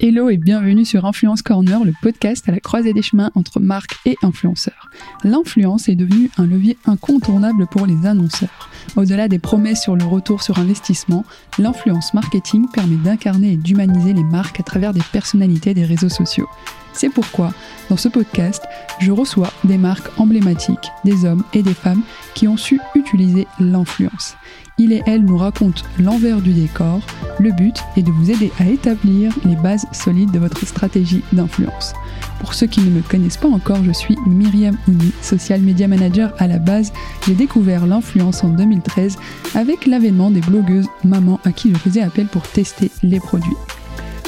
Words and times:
Hello 0.00 0.28
et 0.28 0.38
bienvenue 0.38 0.84
sur 0.84 1.04
Influence 1.04 1.42
Corner, 1.42 1.84
le 1.84 1.92
podcast 2.02 2.48
à 2.48 2.52
la 2.52 2.58
croisée 2.58 2.92
des 2.92 3.00
chemins 3.00 3.30
entre 3.36 3.60
marques 3.60 3.94
et 4.04 4.16
influenceurs. 4.22 4.90
L'influence 5.22 5.88
est 5.88 5.94
devenue 5.94 6.30
un 6.36 6.46
levier 6.46 6.76
incontournable 6.84 7.68
pour 7.68 7.86
les 7.86 8.04
annonceurs. 8.04 8.70
Au-delà 8.96 9.28
des 9.28 9.38
promesses 9.38 9.82
sur 9.82 9.94
le 9.94 10.04
retour 10.04 10.42
sur 10.42 10.58
investissement, 10.58 11.24
l'influence 11.60 12.12
marketing 12.12 12.66
permet 12.72 12.96
d'incarner 12.96 13.52
et 13.52 13.56
d'humaniser 13.56 14.14
les 14.14 14.24
marques 14.24 14.58
à 14.58 14.64
travers 14.64 14.92
des 14.92 15.02
personnalités 15.12 15.74
des 15.74 15.84
réseaux 15.84 16.08
sociaux. 16.08 16.48
C'est 16.92 17.10
pourquoi, 17.10 17.52
dans 17.88 17.96
ce 17.96 18.08
podcast, 18.08 18.64
je 18.98 19.12
reçois 19.12 19.52
des 19.62 19.78
marques 19.78 20.10
emblématiques, 20.18 20.90
des 21.04 21.24
hommes 21.24 21.44
et 21.52 21.62
des 21.62 21.74
femmes 21.74 22.02
qui 22.34 22.48
ont 22.48 22.56
su 22.56 22.80
utiliser 22.96 23.46
l'influence. 23.60 24.34
Il 24.76 24.92
et 24.92 25.02
elle 25.06 25.24
nous 25.24 25.36
racontent 25.36 25.82
l'envers 26.00 26.40
du 26.40 26.52
décor. 26.52 27.00
Le 27.38 27.52
but 27.52 27.76
est 27.96 28.02
de 28.02 28.10
vous 28.10 28.30
aider 28.30 28.50
à 28.58 28.66
établir 28.66 29.32
les 29.44 29.54
bases 29.54 29.86
solides 29.92 30.32
de 30.32 30.40
votre 30.40 30.66
stratégie 30.66 31.22
d'influence. 31.32 31.92
Pour 32.40 32.54
ceux 32.54 32.66
qui 32.66 32.80
ne 32.80 32.90
me 32.90 33.00
connaissent 33.00 33.36
pas 33.36 33.48
encore, 33.48 33.84
je 33.84 33.92
suis 33.92 34.16
Myriam 34.26 34.76
Ouni, 34.88 35.12
social 35.22 35.60
media 35.60 35.86
manager 35.86 36.34
à 36.38 36.48
la 36.48 36.58
base. 36.58 36.92
J'ai 37.26 37.34
découvert 37.34 37.86
l'influence 37.86 38.42
en 38.42 38.48
2013 38.48 39.16
avec 39.54 39.86
l'avènement 39.86 40.30
des 40.30 40.40
blogueuses 40.40 40.88
mamans 41.04 41.40
à 41.44 41.52
qui 41.52 41.70
je 41.70 41.78
faisais 41.78 42.02
appel 42.02 42.26
pour 42.26 42.42
tester 42.42 42.90
les 43.02 43.20
produits. 43.20 43.56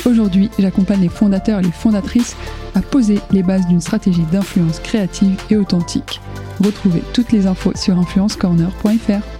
Aujourd'hui, 0.07 0.51
j'accompagne 0.61 1.01
les 1.01 1.09
fondateurs 1.09 1.59
et 1.59 1.65
les 1.65 1.73
fondatrices 1.73 2.37
à 2.77 2.81
poser 2.81 3.19
les 3.33 3.43
bases 3.43 3.67
d'une 3.67 3.81
stratégie 3.81 4.25
d'influence 4.31 4.79
créative 4.79 5.37
et 5.51 5.57
authentique. 5.57 6.21
Retrouvez 6.63 7.03
toutes 7.13 7.33
les 7.33 7.49
infos 7.49 7.73
sur 7.75 7.99
influencecorner.fr. 7.99 9.36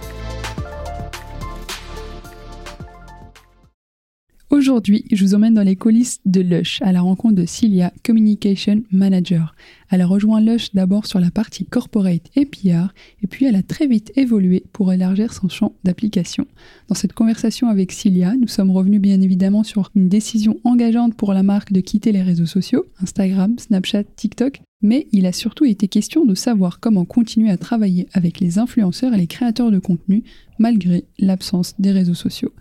Aujourd'hui, 4.67 5.05
je 5.13 5.23
vous 5.23 5.33
emmène 5.33 5.53
dans 5.53 5.63
les 5.63 5.77
coulisses 5.77 6.19
de 6.25 6.41
Lush 6.41 6.81
à 6.81 6.91
la 6.91 6.99
rencontre 6.99 7.35
de 7.35 7.45
Cilia, 7.45 7.93
Communication 8.03 8.83
Manager. 8.91 9.55
Elle 9.89 10.01
a 10.01 10.05
rejoint 10.05 10.41
Lush 10.41 10.73
d'abord 10.73 11.05
sur 11.05 11.21
la 11.21 11.31
partie 11.31 11.63
corporate 11.63 12.29
et 12.35 12.45
PR, 12.45 12.93
et 13.23 13.27
puis 13.27 13.45
elle 13.45 13.55
a 13.55 13.63
très 13.63 13.87
vite 13.87 14.11
évolué 14.17 14.65
pour 14.73 14.91
élargir 14.91 15.31
son 15.31 15.47
champ 15.47 15.71
d'application. 15.85 16.47
Dans 16.89 16.95
cette 16.95 17.13
conversation 17.13 17.69
avec 17.69 17.93
Cilia, 17.93 18.35
nous 18.35 18.49
sommes 18.49 18.71
revenus 18.71 18.99
bien 18.99 19.21
évidemment 19.21 19.63
sur 19.63 19.89
une 19.95 20.09
décision 20.09 20.59
engageante 20.65 21.15
pour 21.15 21.31
la 21.31 21.43
marque 21.43 21.71
de 21.71 21.79
quitter 21.79 22.11
les 22.11 22.21
réseaux 22.21 22.45
sociaux, 22.45 22.85
Instagram, 23.01 23.57
Snapchat, 23.57 24.03
TikTok, 24.17 24.59
mais 24.81 25.07
il 25.13 25.25
a 25.27 25.31
surtout 25.31 25.63
été 25.63 25.87
question 25.87 26.25
de 26.25 26.35
savoir 26.35 26.81
comment 26.81 27.05
continuer 27.05 27.51
à 27.51 27.57
travailler 27.57 28.07
avec 28.11 28.41
les 28.41 28.59
influenceurs 28.59 29.13
et 29.13 29.17
les 29.17 29.27
créateurs 29.27 29.71
de 29.71 29.79
contenu 29.79 30.23
malgré 30.59 31.05
l'absence 31.19 31.73
des 31.79 31.91
réseaux 31.91 32.13
sociaux. 32.13 32.51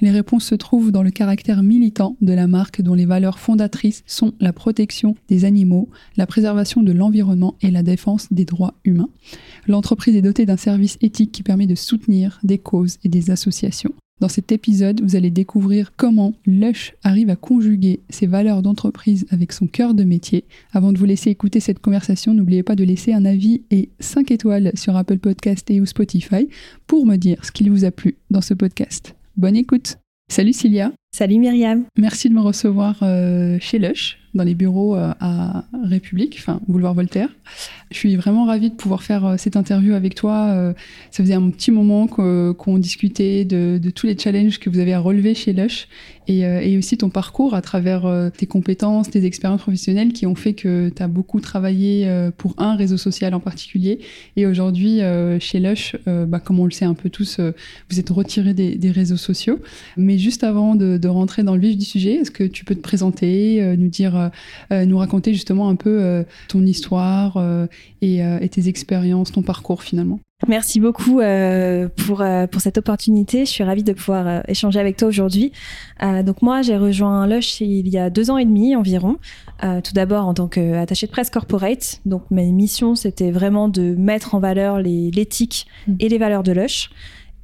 Les 0.00 0.10
réponses 0.10 0.44
se 0.44 0.54
trouvent 0.54 0.92
dans 0.92 1.02
le 1.02 1.10
caractère 1.10 1.62
militant 1.62 2.16
de 2.20 2.32
la 2.32 2.46
marque 2.46 2.82
dont 2.82 2.94
les 2.94 3.06
valeurs 3.06 3.38
fondatrices 3.38 4.02
sont 4.06 4.32
la 4.40 4.52
protection 4.52 5.16
des 5.28 5.44
animaux, 5.44 5.88
la 6.16 6.26
préservation 6.26 6.82
de 6.82 6.92
l'environnement 6.92 7.56
et 7.62 7.70
la 7.70 7.82
défense 7.82 8.32
des 8.32 8.44
droits 8.44 8.74
humains. 8.84 9.08
L'entreprise 9.66 10.16
est 10.16 10.22
dotée 10.22 10.46
d'un 10.46 10.56
service 10.56 10.98
éthique 11.00 11.32
qui 11.32 11.42
permet 11.42 11.66
de 11.66 11.74
soutenir 11.74 12.38
des 12.42 12.58
causes 12.58 12.98
et 13.04 13.08
des 13.08 13.30
associations. 13.30 13.94
Dans 14.18 14.28
cet 14.28 14.50
épisode, 14.50 15.02
vous 15.02 15.14
allez 15.14 15.30
découvrir 15.30 15.92
comment 15.94 16.32
Lush 16.46 16.94
arrive 17.02 17.28
à 17.28 17.36
conjuguer 17.36 18.00
ses 18.08 18.26
valeurs 18.26 18.62
d'entreprise 18.62 19.26
avec 19.28 19.52
son 19.52 19.66
cœur 19.66 19.92
de 19.92 20.04
métier. 20.04 20.44
Avant 20.72 20.92
de 20.94 20.98
vous 20.98 21.04
laisser 21.04 21.28
écouter 21.28 21.60
cette 21.60 21.80
conversation, 21.80 22.32
n'oubliez 22.32 22.62
pas 22.62 22.76
de 22.76 22.84
laisser 22.84 23.12
un 23.12 23.26
avis 23.26 23.62
et 23.70 23.90
5 24.00 24.30
étoiles 24.30 24.72
sur 24.74 24.96
Apple 24.96 25.18
Podcast 25.18 25.70
et 25.70 25.82
ou 25.82 25.86
Spotify 25.86 26.48
pour 26.86 27.04
me 27.04 27.16
dire 27.16 27.44
ce 27.44 27.52
qui 27.52 27.68
vous 27.68 27.84
a 27.84 27.90
plu 27.90 28.16
dans 28.30 28.40
ce 28.40 28.54
podcast. 28.54 29.15
Bonne 29.36 29.56
écoute. 29.56 29.98
Salut 30.28 30.54
Cilia. 30.54 30.92
Salut 31.12 31.38
Myriam. 31.38 31.84
Merci 31.98 32.30
de 32.30 32.34
me 32.34 32.40
recevoir 32.40 32.96
euh, 33.02 33.58
chez 33.60 33.78
Lush 33.78 34.18
dans 34.32 34.44
les 34.44 34.54
bureaux 34.54 34.96
euh, 34.96 35.12
à 35.20 35.64
République, 35.84 36.36
enfin 36.38 36.60
boulevard 36.68 36.94
Voltaire. 36.94 37.28
Je 37.90 37.98
suis 37.98 38.16
vraiment 38.16 38.46
ravie 38.46 38.70
de 38.70 38.74
pouvoir 38.74 39.02
faire 39.02 39.26
euh, 39.26 39.36
cette 39.36 39.56
interview 39.56 39.92
avec 39.92 40.14
toi. 40.14 40.74
Ça 41.10 41.22
faisait 41.22 41.34
un 41.34 41.50
petit 41.50 41.70
moment 41.70 42.06
qu'on 42.06 42.78
discutait 42.78 43.44
de, 43.44 43.76
de, 43.76 43.90
tous 43.90 44.06
les 44.06 44.16
challenges 44.18 44.58
que 44.58 44.70
vous 44.70 44.78
avez 44.78 44.94
à 44.94 45.00
relever 45.00 45.34
chez 45.34 45.52
Lush 45.52 45.86
et, 46.28 46.40
et 46.40 46.78
aussi 46.78 46.96
ton 46.96 47.10
parcours 47.10 47.54
à 47.54 47.62
travers 47.62 48.30
tes 48.36 48.46
compétences, 48.46 49.10
tes 49.10 49.24
expériences 49.24 49.62
professionnelles 49.62 50.12
qui 50.12 50.26
ont 50.26 50.34
fait 50.34 50.54
que 50.54 50.90
tu 50.94 51.02
as 51.02 51.08
beaucoup 51.08 51.40
travaillé 51.40 52.08
pour 52.36 52.54
un 52.58 52.76
réseau 52.76 52.96
social 52.96 53.34
en 53.34 53.40
particulier. 53.40 54.00
Et 54.36 54.46
aujourd'hui, 54.46 55.00
chez 55.40 55.60
Lush, 55.60 55.96
bah, 56.06 56.40
comme 56.40 56.60
on 56.60 56.64
le 56.64 56.70
sait 56.70 56.84
un 56.84 56.94
peu 56.94 57.10
tous, 57.10 57.40
vous 57.90 58.00
êtes 58.00 58.10
retiré 58.10 58.54
des, 58.54 58.76
des, 58.76 58.90
réseaux 58.90 59.16
sociaux. 59.16 59.60
Mais 59.96 60.18
juste 60.18 60.44
avant 60.44 60.74
de, 60.74 60.98
de, 60.98 61.08
rentrer 61.08 61.42
dans 61.42 61.54
le 61.54 61.60
vif 61.60 61.76
du 61.76 61.84
sujet, 61.84 62.14
est-ce 62.14 62.30
que 62.30 62.44
tu 62.44 62.64
peux 62.64 62.74
te 62.74 62.82
présenter, 62.82 63.76
nous 63.76 63.88
dire 63.88 64.16
euh, 64.16 64.28
euh, 64.72 64.86
nous 64.86 64.98
raconter 64.98 65.32
justement 65.32 65.68
un 65.68 65.76
peu 65.76 66.02
euh, 66.02 66.22
ton 66.48 66.64
histoire 66.64 67.38
et, 68.02 68.48
tes 68.50 68.68
expériences, 68.68 69.32
ton 69.32 69.42
parcours 69.42 69.82
finalement? 69.82 70.20
Merci 70.48 70.80
beaucoup 70.80 71.20
pour, 71.96 72.24
pour 72.50 72.60
cette 72.60 72.78
opportunité. 72.78 73.44
Je 73.44 73.50
suis 73.50 73.64
ravie 73.64 73.82
de 73.82 73.92
pouvoir 73.92 74.42
échanger 74.48 74.78
avec 74.78 74.96
toi 74.96 75.08
aujourd'hui. 75.08 75.52
donc 76.00 76.42
moi, 76.42 76.62
j'ai 76.62 76.76
rejoint 76.76 77.26
Lush 77.26 77.60
il 77.60 77.88
y 77.88 77.98
a 77.98 78.10
deux 78.10 78.30
ans 78.30 78.38
et 78.38 78.44
demi 78.44 78.76
environ. 78.76 79.16
tout 79.60 79.92
d'abord 79.92 80.26
en 80.26 80.34
tant 80.34 80.48
qu'attaché 80.48 81.06
de 81.06 81.12
presse 81.12 81.30
corporate. 81.30 82.00
Donc 82.06 82.22
mes 82.30 82.52
missions, 82.52 82.94
c'était 82.94 83.30
vraiment 83.30 83.68
de 83.68 83.94
mettre 83.96 84.34
en 84.34 84.40
valeur 84.40 84.80
l'éthique 84.80 85.66
mmh. 85.86 85.94
et 86.00 86.08
les 86.08 86.18
valeurs 86.18 86.42
de 86.42 86.52
Lush. 86.52 86.90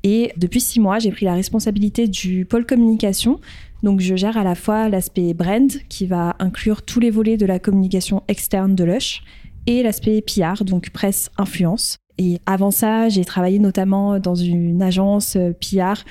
Et 0.04 0.32
depuis 0.36 0.60
six 0.60 0.80
mois, 0.80 0.98
j'ai 0.98 1.10
pris 1.10 1.24
la 1.24 1.34
responsabilité 1.34 2.08
du 2.08 2.44
pôle 2.44 2.66
communication 2.66 3.38
donc 3.82 4.00
je 4.00 4.14
gère 4.14 4.36
à 4.36 4.44
la 4.44 4.54
fois 4.54 4.88
l'aspect 4.88 5.34
brand 5.34 5.70
qui 5.88 6.06
va 6.06 6.36
inclure 6.38 6.82
tous 6.82 7.00
les 7.00 7.10
volets 7.10 7.36
de 7.36 7.46
la 7.46 7.58
communication 7.58 8.22
externe 8.28 8.74
de 8.74 8.84
Lush 8.84 9.22
et 9.66 9.82
l'aspect 9.82 10.22
PR, 10.22 10.64
donc 10.64 10.90
presse 10.90 11.30
influence. 11.36 11.98
Et 12.18 12.40
avant 12.46 12.70
ça, 12.70 13.08
j'ai 13.08 13.24
travaillé 13.24 13.58
notamment 13.58 14.18
dans 14.18 14.34
une 14.34 14.82
agence 14.82 15.36
euh, 15.36 15.52
PR 15.52 16.02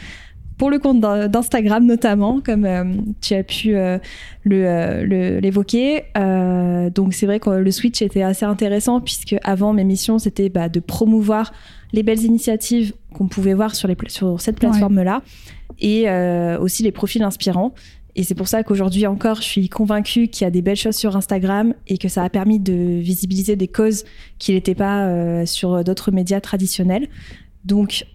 pour 0.57 0.69
le 0.69 0.77
compte 0.77 0.99
d'Instagram 1.01 1.83
notamment, 1.85 2.39
comme 2.39 2.65
euh, 2.65 2.83
tu 3.19 3.33
as 3.33 3.43
pu 3.43 3.75
euh, 3.75 3.97
l'évoquer. 4.45 6.03
donc 6.93 7.15
c'est 7.15 7.25
vrai 7.25 7.39
que 7.39 7.49
le 7.49 7.71
switch 7.71 8.03
était 8.03 8.21
assez 8.21 8.45
intéressant 8.45 9.01
puisque 9.01 9.35
avant 9.43 9.73
mes 9.73 9.83
missions 9.83 10.19
c'était 10.19 10.49
bah, 10.49 10.69
de 10.69 10.79
promouvoir 10.79 11.51
les 11.93 12.03
belles 12.03 12.23
initiatives 12.23 12.93
qu'on 13.11 13.27
pouvait 13.27 13.55
voir 13.55 13.73
sur, 13.73 13.87
les, 13.87 13.97
sur 14.07 14.39
cette 14.39 14.59
plateforme-là 14.59 15.23
et 15.79 16.07
aussi 16.59 16.83
les 16.83 16.91
profils 16.91 17.23
inspirants. 17.23 17.73
Et 18.15 18.23
c'est 18.23 18.35
pour 18.35 18.47
ça 18.47 18.63
qu'aujourd'hui 18.63 19.07
encore, 19.07 19.37
je 19.37 19.47
suis 19.47 19.69
convaincue 19.69 20.27
qu'il 20.27 20.45
y 20.45 20.47
a 20.47 20.51
des 20.51 20.61
belles 20.61 20.75
choses 20.75 20.95
sur 20.95 21.15
Instagram 21.15 21.73
et 21.87 21.97
que 21.97 22.09
ça 22.09 22.23
a 22.23 22.29
permis 22.29 22.59
de 22.59 22.99
visibiliser 22.99 23.55
des 23.55 23.67
causes 23.67 24.03
qui 24.37 24.53
n'étaient 24.53 24.75
pas 24.75 25.05
euh, 25.05 25.45
sur 25.45 25.83
d'autres 25.83 26.11
médias 26.11 26.41
traditionnels. 26.41 27.07
Donc, 27.63 28.05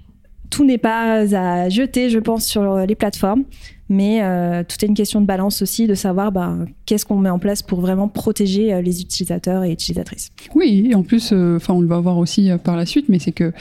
tout 0.50 0.64
n'est 0.64 0.78
pas 0.78 1.22
à 1.36 1.68
jeter, 1.68 2.10
je 2.10 2.18
pense, 2.18 2.44
sur 2.44 2.78
les 2.78 2.94
plateformes 2.94 3.44
mais 3.88 4.22
euh, 4.22 4.64
tout 4.66 4.84
est 4.84 4.88
une 4.88 4.94
question 4.94 5.20
de 5.20 5.26
balance 5.26 5.62
aussi, 5.62 5.86
de 5.86 5.94
savoir 5.94 6.32
ben, 6.32 6.66
qu'est-ce 6.86 7.06
qu'on 7.06 7.18
met 7.18 7.30
en 7.30 7.38
place 7.38 7.62
pour 7.62 7.80
vraiment 7.80 8.08
protéger 8.08 8.72
euh, 8.72 8.82
les 8.82 9.00
utilisateurs 9.00 9.62
et 9.62 9.70
utilisatrices. 9.70 10.30
Oui, 10.54 10.88
et 10.90 10.94
en 10.94 11.02
plus, 11.02 11.30
euh, 11.32 11.56
enfin, 11.56 11.74
on 11.74 11.80
le 11.80 11.86
va 11.86 12.00
voir 12.00 12.18
aussi 12.18 12.50
par 12.64 12.76
la 12.76 12.84
suite, 12.84 13.08
mais 13.08 13.18
c'est 13.18 13.32
que 13.32 13.52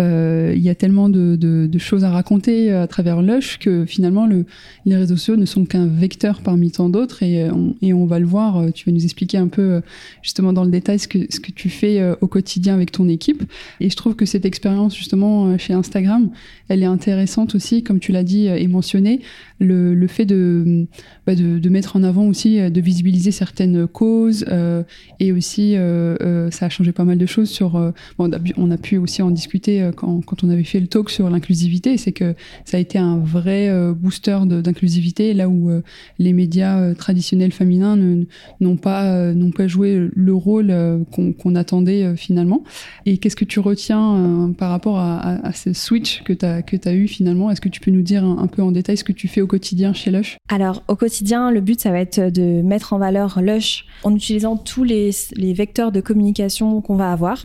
il 0.00 0.62
y 0.62 0.68
a 0.68 0.76
tellement 0.76 1.08
de, 1.08 1.68
choses 1.78 2.04
à 2.04 2.10
raconter 2.10 2.72
à 2.72 2.86
travers 2.86 3.20
Lush 3.22 3.58
que 3.58 3.84
finalement, 3.84 4.26
le, 4.26 4.46
les 4.84 4.96
réseaux 4.96 5.16
sociaux 5.16 5.36
ne 5.36 5.44
sont 5.44 5.64
qu'un 5.64 5.86
vecteur 5.86 6.40
parmi 6.42 6.70
tant 6.70 6.88
d'autres, 6.88 7.22
et, 7.22 7.48
on, 7.50 8.06
va 8.06 8.18
le 8.18 8.26
voir. 8.26 8.72
Tu 8.72 8.86
vas 8.86 8.92
nous 8.92 9.04
expliquer 9.04 9.38
un 9.38 9.48
peu 9.48 9.82
justement 10.22 10.52
dans 10.52 10.64
le 10.64 10.70
détail 10.70 10.98
ce 10.98 11.08
que 11.08 11.52
tu 11.52 11.68
fais 11.68 12.00
au 12.20 12.28
quotidien 12.28 12.74
avec 12.74 12.92
ton 12.92 13.08
équipe. 13.08 13.42
Et 13.80 13.90
je 13.90 13.96
trouve 13.96 14.14
que 14.14 14.24
cette 14.24 14.44
expérience 14.44 14.96
justement 14.96 15.58
chez 15.58 15.72
Instagram, 15.72 16.30
elle 16.68 16.82
est 16.82 16.86
intéressante 16.86 17.54
aussi, 17.56 17.82
comme 17.82 17.98
tu 17.98 18.12
l'as 18.12 18.24
dit 18.24 18.46
et 18.46 18.68
mentionné 18.68 19.20
le, 19.58 19.94
le 19.94 20.06
fait 20.06 20.24
de, 20.24 20.86
bah, 21.26 21.34
de, 21.34 21.58
de, 21.58 21.68
mettre 21.68 21.96
en 21.96 22.02
avant 22.02 22.26
aussi, 22.26 22.58
de 22.70 22.80
visibiliser 22.80 23.30
certaines 23.30 23.86
causes 23.86 24.44
et 25.20 25.32
aussi 25.32 25.74
ça 26.50 26.66
a 26.66 26.68
changé 26.68 26.92
pas 26.92 27.04
mal 27.04 27.18
de 27.18 27.26
choses 27.26 27.50
sur. 27.50 27.72
bon, 28.18 28.30
on 28.56 28.70
a 28.70 28.76
pu 28.76 28.96
aussi 28.96 29.22
en 29.22 29.30
discuter 29.30 29.90
quand, 29.96 30.24
quand 30.24 30.44
on 30.44 30.50
avait 30.50 30.64
fait 30.64 30.80
le 30.80 30.86
talk 30.86 31.10
sur 31.10 31.28
l'inclusivité, 31.30 31.96
c'est 31.96 32.12
que 32.12 32.34
ça 32.64 32.76
a 32.76 32.80
été 32.80 32.98
un 32.98 33.18
vrai 33.18 33.70
booster 33.94 34.38
d'inclusivité 34.46 35.34
là 35.34 35.48
où 35.48 35.70
les 36.18 36.32
médias 36.32 36.94
traditionnels 36.94 37.52
féminins 37.52 37.96
n'ont 38.60 38.76
pas, 38.76 39.32
n'ont 39.32 39.50
pas 39.50 39.66
joué 39.66 40.08
le 40.14 40.34
rôle 40.34 40.74
qu'on 41.12 41.54
attendait 41.54 42.16
finalement. 42.16 42.62
Et 43.06 43.18
qu'est-ce 43.18 43.36
que 43.36 43.44
tu 43.44 43.60
retiens 43.60 44.52
par 44.56 44.70
rapport 44.70 44.98
à, 44.98 45.52
ce 45.52 45.72
switch 45.72 46.22
que 46.22 46.32
tu 46.32 46.44
as, 46.44 46.62
as 46.84 46.94
eu 46.94 47.08
finalement? 47.08 47.50
Est-ce 47.50 47.60
que 47.60 47.68
tu 47.68 47.80
peux 47.80 47.90
nous 47.90 48.02
dire 48.02 48.24
un, 48.24 48.46
peu 48.46 48.62
en 48.62 48.72
détail 48.72 48.96
ce 48.96 49.04
que 49.04 49.12
tu 49.12 49.28
fais 49.28 49.40
au 49.40 49.46
quotidien 49.48 49.92
chez 49.92 50.12
Lush 50.12 50.38
Alors, 50.48 50.82
au 50.86 50.94
quotidien, 50.94 51.50
le 51.50 51.60
but, 51.60 51.80
ça 51.80 51.90
va 51.90 51.98
être 51.98 52.20
de 52.20 52.62
mettre 52.62 52.92
en 52.92 52.98
valeur 52.98 53.40
Lush 53.42 53.86
en 54.04 54.14
utilisant 54.14 54.56
tous 54.56 54.84
les, 54.84 55.10
vecteurs 55.52 55.90
de 55.90 56.00
communication 56.00 56.80
qu'on 56.80 56.96
va 56.96 57.10
avoir. 57.10 57.44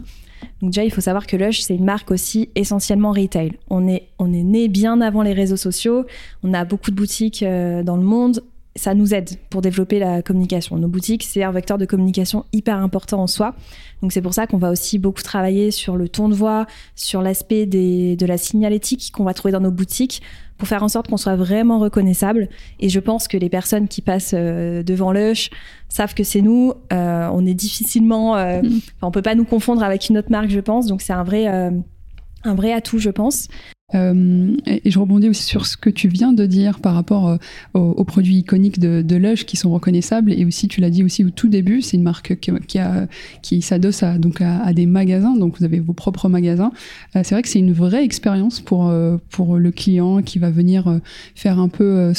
Donc 0.61 0.71
déjà, 0.71 0.83
il 0.83 0.91
faut 0.91 1.01
savoir 1.01 1.25
que 1.25 1.35
Lush, 1.35 1.61
c'est 1.61 1.75
une 1.75 1.85
marque 1.85 2.11
aussi 2.11 2.49
essentiellement 2.55 3.11
retail. 3.11 3.53
On 3.69 3.87
est, 3.87 4.09
on 4.19 4.31
est 4.31 4.43
né 4.43 4.67
bien 4.67 5.01
avant 5.01 5.23
les 5.23 5.33
réseaux 5.33 5.57
sociaux. 5.57 6.05
On 6.43 6.53
a 6.53 6.65
beaucoup 6.65 6.91
de 6.91 6.95
boutiques 6.95 7.41
euh, 7.43 7.81
dans 7.81 7.97
le 7.97 8.03
monde 8.03 8.43
ça 8.75 8.93
nous 8.93 9.13
aide 9.13 9.29
pour 9.49 9.61
développer 9.61 9.99
la 9.99 10.21
communication. 10.21 10.77
Nos 10.77 10.87
boutiques, 10.87 11.23
c'est 11.23 11.43
un 11.43 11.51
vecteur 11.51 11.77
de 11.77 11.85
communication 11.85 12.45
hyper 12.53 12.77
important 12.77 13.21
en 13.21 13.27
soi. 13.27 13.55
Donc 14.01 14.11
c'est 14.11 14.21
pour 14.21 14.33
ça 14.33 14.47
qu'on 14.47 14.57
va 14.57 14.71
aussi 14.71 14.97
beaucoup 14.97 15.21
travailler 15.21 15.71
sur 15.71 15.95
le 15.95 16.09
ton 16.09 16.27
de 16.27 16.33
voix, 16.33 16.65
sur 16.95 17.21
l'aspect 17.21 17.65
de 17.65 18.25
la 18.25 18.37
signalétique 18.37 19.11
qu'on 19.13 19.23
va 19.23 19.33
trouver 19.33 19.51
dans 19.51 19.59
nos 19.59 19.71
boutiques 19.71 20.21
pour 20.57 20.67
faire 20.67 20.83
en 20.83 20.87
sorte 20.87 21.07
qu'on 21.07 21.17
soit 21.17 21.35
vraiment 21.35 21.79
reconnaissable. 21.79 22.49
Et 22.79 22.89
je 22.89 22.99
pense 22.99 23.27
que 23.27 23.37
les 23.37 23.49
personnes 23.49 23.87
qui 23.87 24.01
passent 24.01 24.33
euh, 24.35 24.83
devant 24.83 25.11
Lush 25.11 25.49
savent 25.89 26.13
que 26.13 26.23
c'est 26.23 26.41
nous. 26.41 26.73
Euh, 26.91 27.29
on 27.31 27.45
est 27.45 27.53
difficilement, 27.53 28.37
euh, 28.37 28.61
on 29.01 29.11
peut 29.11 29.21
pas 29.21 29.35
nous 29.35 29.45
confondre 29.45 29.83
avec 29.83 30.09
une 30.09 30.17
autre 30.17 30.31
marque, 30.31 30.49
je 30.49 30.59
pense. 30.59 30.87
Donc 30.87 31.01
c'est 31.01 31.13
un 31.13 31.23
vrai, 31.23 31.47
un 31.47 32.55
vrai 32.55 32.73
atout, 32.73 32.99
je 32.99 33.09
pense. 33.09 33.47
Euh, 33.95 34.55
et, 34.65 34.89
je 34.89 34.99
rebondis 34.99 35.29
aussi 35.29 35.43
sur 35.43 35.65
ce 35.65 35.77
que 35.77 35.89
tu 35.89 36.07
viens 36.07 36.33
de 36.33 36.45
dire 36.45 36.79
par 36.79 36.93
rapport 36.93 37.27
euh, 37.27 37.37
aux, 37.73 38.03
produits 38.03 38.37
iconiques 38.37 38.79
de, 38.79 39.15
Lush 39.15 39.45
qui 39.45 39.57
sont 39.57 39.71
reconnaissables. 39.71 40.33
Et 40.33 40.45
aussi, 40.45 40.67
tu 40.67 40.81
l'as 40.81 40.89
dit 40.89 41.03
aussi 41.03 41.23
au 41.23 41.29
tout 41.29 41.49
début, 41.49 41.81
c'est 41.81 41.97
une 41.97 42.03
marque 42.03 42.39
qui, 42.39 42.51
qui, 43.41 43.61
s'adosse 43.61 44.03
à, 44.03 44.17
des 44.73 44.85
magasins. 44.85 45.35
Donc, 45.35 45.59
vous 45.59 45.65
avez 45.65 45.79
vos 45.79 45.93
propres 45.93 46.29
magasins. 46.29 46.71
Euh, 47.15 47.21
c'est 47.23 47.35
vrai 47.35 47.41
que 47.41 47.49
c'est 47.49 47.59
une 47.59 47.73
vraie 47.73 48.03
expérience 48.03 48.59
pour, 48.59 48.91
le 48.91 49.71
client 49.71 50.21
qui 50.21 50.39
va 50.39 50.49
venir 50.49 50.99
faire 51.35 51.59
un 51.59 51.67
peu 51.67 52.13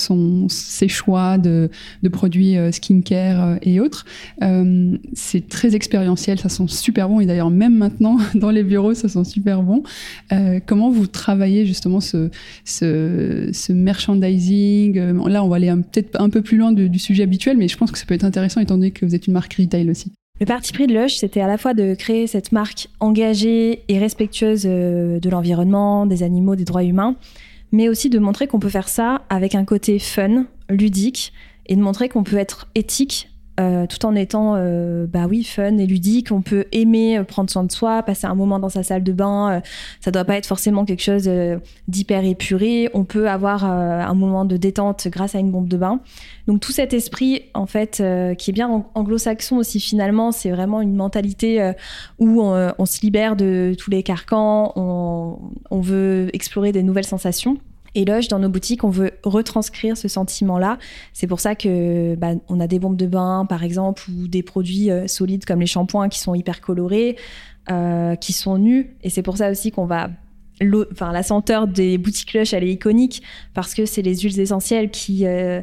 ses 0.48 0.88
choix 0.88 1.38
de 1.38 1.70
produits 2.12 2.56
skincare 2.70 3.58
et 3.62 3.80
autres. 3.80 4.04
c'est 5.14 5.48
très 5.48 5.74
expérientiel, 5.74 6.38
ça 6.38 6.48
sent 6.48 6.68
super 6.68 7.08
bon. 7.08 7.20
Et 7.20 7.26
d'ailleurs, 7.26 7.50
même 7.50 7.76
maintenant, 7.76 8.18
dans 8.34 8.50
les 8.50 8.62
bureaux, 8.62 8.94
ça 8.94 9.08
sent 9.08 9.24
super 9.24 9.62
bon. 9.62 9.82
comment 10.66 10.90
vous 10.90 11.06
travaillez 11.06 11.63
justement 11.66 12.00
ce, 12.00 12.30
merchandising. 13.72 14.98
Euh, 14.98 15.28
là, 15.28 15.44
on 15.44 15.48
va 15.48 15.56
aller 15.56 15.72
peut-être 15.92 16.20
un 16.20 16.30
peu 16.30 16.42
plus 16.42 16.56
loin 16.56 16.72
du 16.72 16.98
sujet 16.98 17.22
habituel, 17.22 17.56
mais 17.56 17.68
je 17.68 17.76
pense 17.76 17.90
que 17.90 17.98
ça 17.98 18.06
peut 18.06 18.14
être 18.14 18.24
intéressant 18.24 18.60
étant 18.60 18.76
donné 18.76 18.90
que 18.90 19.04
vous 19.04 19.14
êtes 19.14 19.26
une 19.26 19.32
marque 19.32 19.54
retail 19.54 19.90
aussi. 19.90 20.12
Le 20.40 20.46
parti 20.46 20.72
pris 20.72 20.88
de 20.88 20.94
Lush, 20.94 21.16
c'était 21.16 21.40
à 21.40 21.46
la 21.46 21.58
fois 21.58 21.74
de 21.74 21.94
créer 21.94 22.26
cette 22.26 22.50
marque 22.50 22.88
engagée 22.98 23.84
et 23.86 23.98
respectueuse 23.98 24.64
euh, 24.66 25.20
de 25.20 25.30
l'environnement, 25.30 26.06
des 26.06 26.24
animaux, 26.24 26.56
des 26.56 26.64
droits 26.64 26.82
humains, 26.82 27.14
mais 27.70 27.88
aussi 27.88 28.10
de 28.10 28.18
montrer 28.18 28.48
qu'on 28.48 28.58
peut 28.58 28.68
faire 28.68 28.88
ça 28.88 29.22
avec 29.28 29.54
un 29.54 29.64
côté 29.64 30.00
fun, 30.00 30.46
ludique, 30.68 31.32
et 31.66 31.76
de 31.76 31.80
montrer 31.80 32.08
qu'on 32.08 32.24
peut 32.24 32.36
être 32.36 32.68
éthique 32.74 33.30
euh, 33.60 33.86
tout 33.86 34.04
en 34.04 34.16
étant 34.16 34.54
euh, 34.56 35.06
bah 35.06 35.26
oui 35.28 35.44
fun 35.44 35.78
et 35.78 35.86
ludique. 35.86 36.32
On 36.32 36.42
peut 36.42 36.64
aimer 36.72 37.18
euh, 37.18 37.22
prendre 37.22 37.48
soin 37.48 37.62
de 37.62 37.70
soi 37.70 38.02
passer 38.02 38.26
un 38.26 38.34
moment 38.34 38.58
dans 38.58 38.68
sa 38.68 38.82
salle 38.82 39.04
de 39.04 39.12
bain 39.12 39.62
ça 40.00 40.10
doit 40.10 40.24
pas 40.24 40.36
être 40.36 40.46
forcément 40.46 40.84
quelque 40.84 41.02
chose 41.02 41.30
d'hyper 41.88 42.24
épuré. 42.24 42.90
On 42.94 43.04
peut 43.04 43.28
avoir 43.28 43.64
un 43.64 44.14
moment 44.14 44.44
de 44.44 44.56
détente 44.56 45.08
grâce 45.08 45.34
à 45.34 45.38
une 45.38 45.50
bombe 45.50 45.68
de 45.68 45.76
bain. 45.76 46.00
Donc 46.46 46.60
tout 46.60 46.72
cet 46.72 46.92
esprit 46.92 47.42
en 47.54 47.66
fait 47.66 48.02
qui 48.38 48.50
est 48.50 48.52
bien 48.52 48.84
anglo-saxon 48.94 49.56
aussi 49.56 49.80
finalement 49.80 50.32
c'est 50.32 50.50
vraiment 50.50 50.80
une 50.80 50.94
mentalité 50.94 51.72
où 52.18 52.42
on, 52.42 52.86
se 52.86 53.00
libère 53.02 53.36
de 53.36 53.74
tous 53.78 53.90
les 53.90 54.02
carcans 54.02 54.72
on, 54.76 55.38
on 55.70 55.80
veut 55.80 56.28
explorer 56.32 56.72
des 56.72 56.82
nouvelles 56.82 57.06
sensations 57.06 57.58
éloge 57.94 58.28
dans 58.28 58.38
nos 58.38 58.48
boutiques, 58.48 58.84
on 58.84 58.90
veut 58.90 59.12
retranscrire 59.22 59.96
ce 59.96 60.08
sentiment-là. 60.08 60.78
C'est 61.12 61.26
pour 61.26 61.40
ça 61.40 61.54
que 61.54 62.14
bah, 62.16 62.32
on 62.48 62.60
a 62.60 62.66
des 62.66 62.78
bombes 62.78 62.96
de 62.96 63.06
bain, 63.06 63.46
par 63.48 63.62
exemple, 63.62 64.04
ou 64.10 64.28
des 64.28 64.42
produits 64.42 64.90
euh, 64.90 65.06
solides 65.06 65.44
comme 65.44 65.60
les 65.60 65.66
shampoings 65.66 66.08
qui 66.08 66.20
sont 66.20 66.34
hyper 66.34 66.60
colorés, 66.60 67.16
euh, 67.70 68.16
qui 68.16 68.32
sont 68.32 68.58
nus. 68.58 68.96
Et 69.02 69.10
c'est 69.10 69.22
pour 69.22 69.36
ça 69.36 69.50
aussi 69.50 69.70
qu'on 69.70 69.86
va 69.86 70.10
Enfin, 70.92 71.10
la 71.10 71.24
senteur 71.24 71.66
des 71.66 71.98
boutiques 71.98 72.32
Lush, 72.32 72.52
elle 72.52 72.62
est 72.62 72.70
iconique 72.70 73.24
parce 73.54 73.74
que 73.74 73.86
c'est 73.86 74.02
les 74.02 74.18
huiles 74.18 74.38
essentielles 74.38 74.88
qui, 74.88 75.26
euh, 75.26 75.60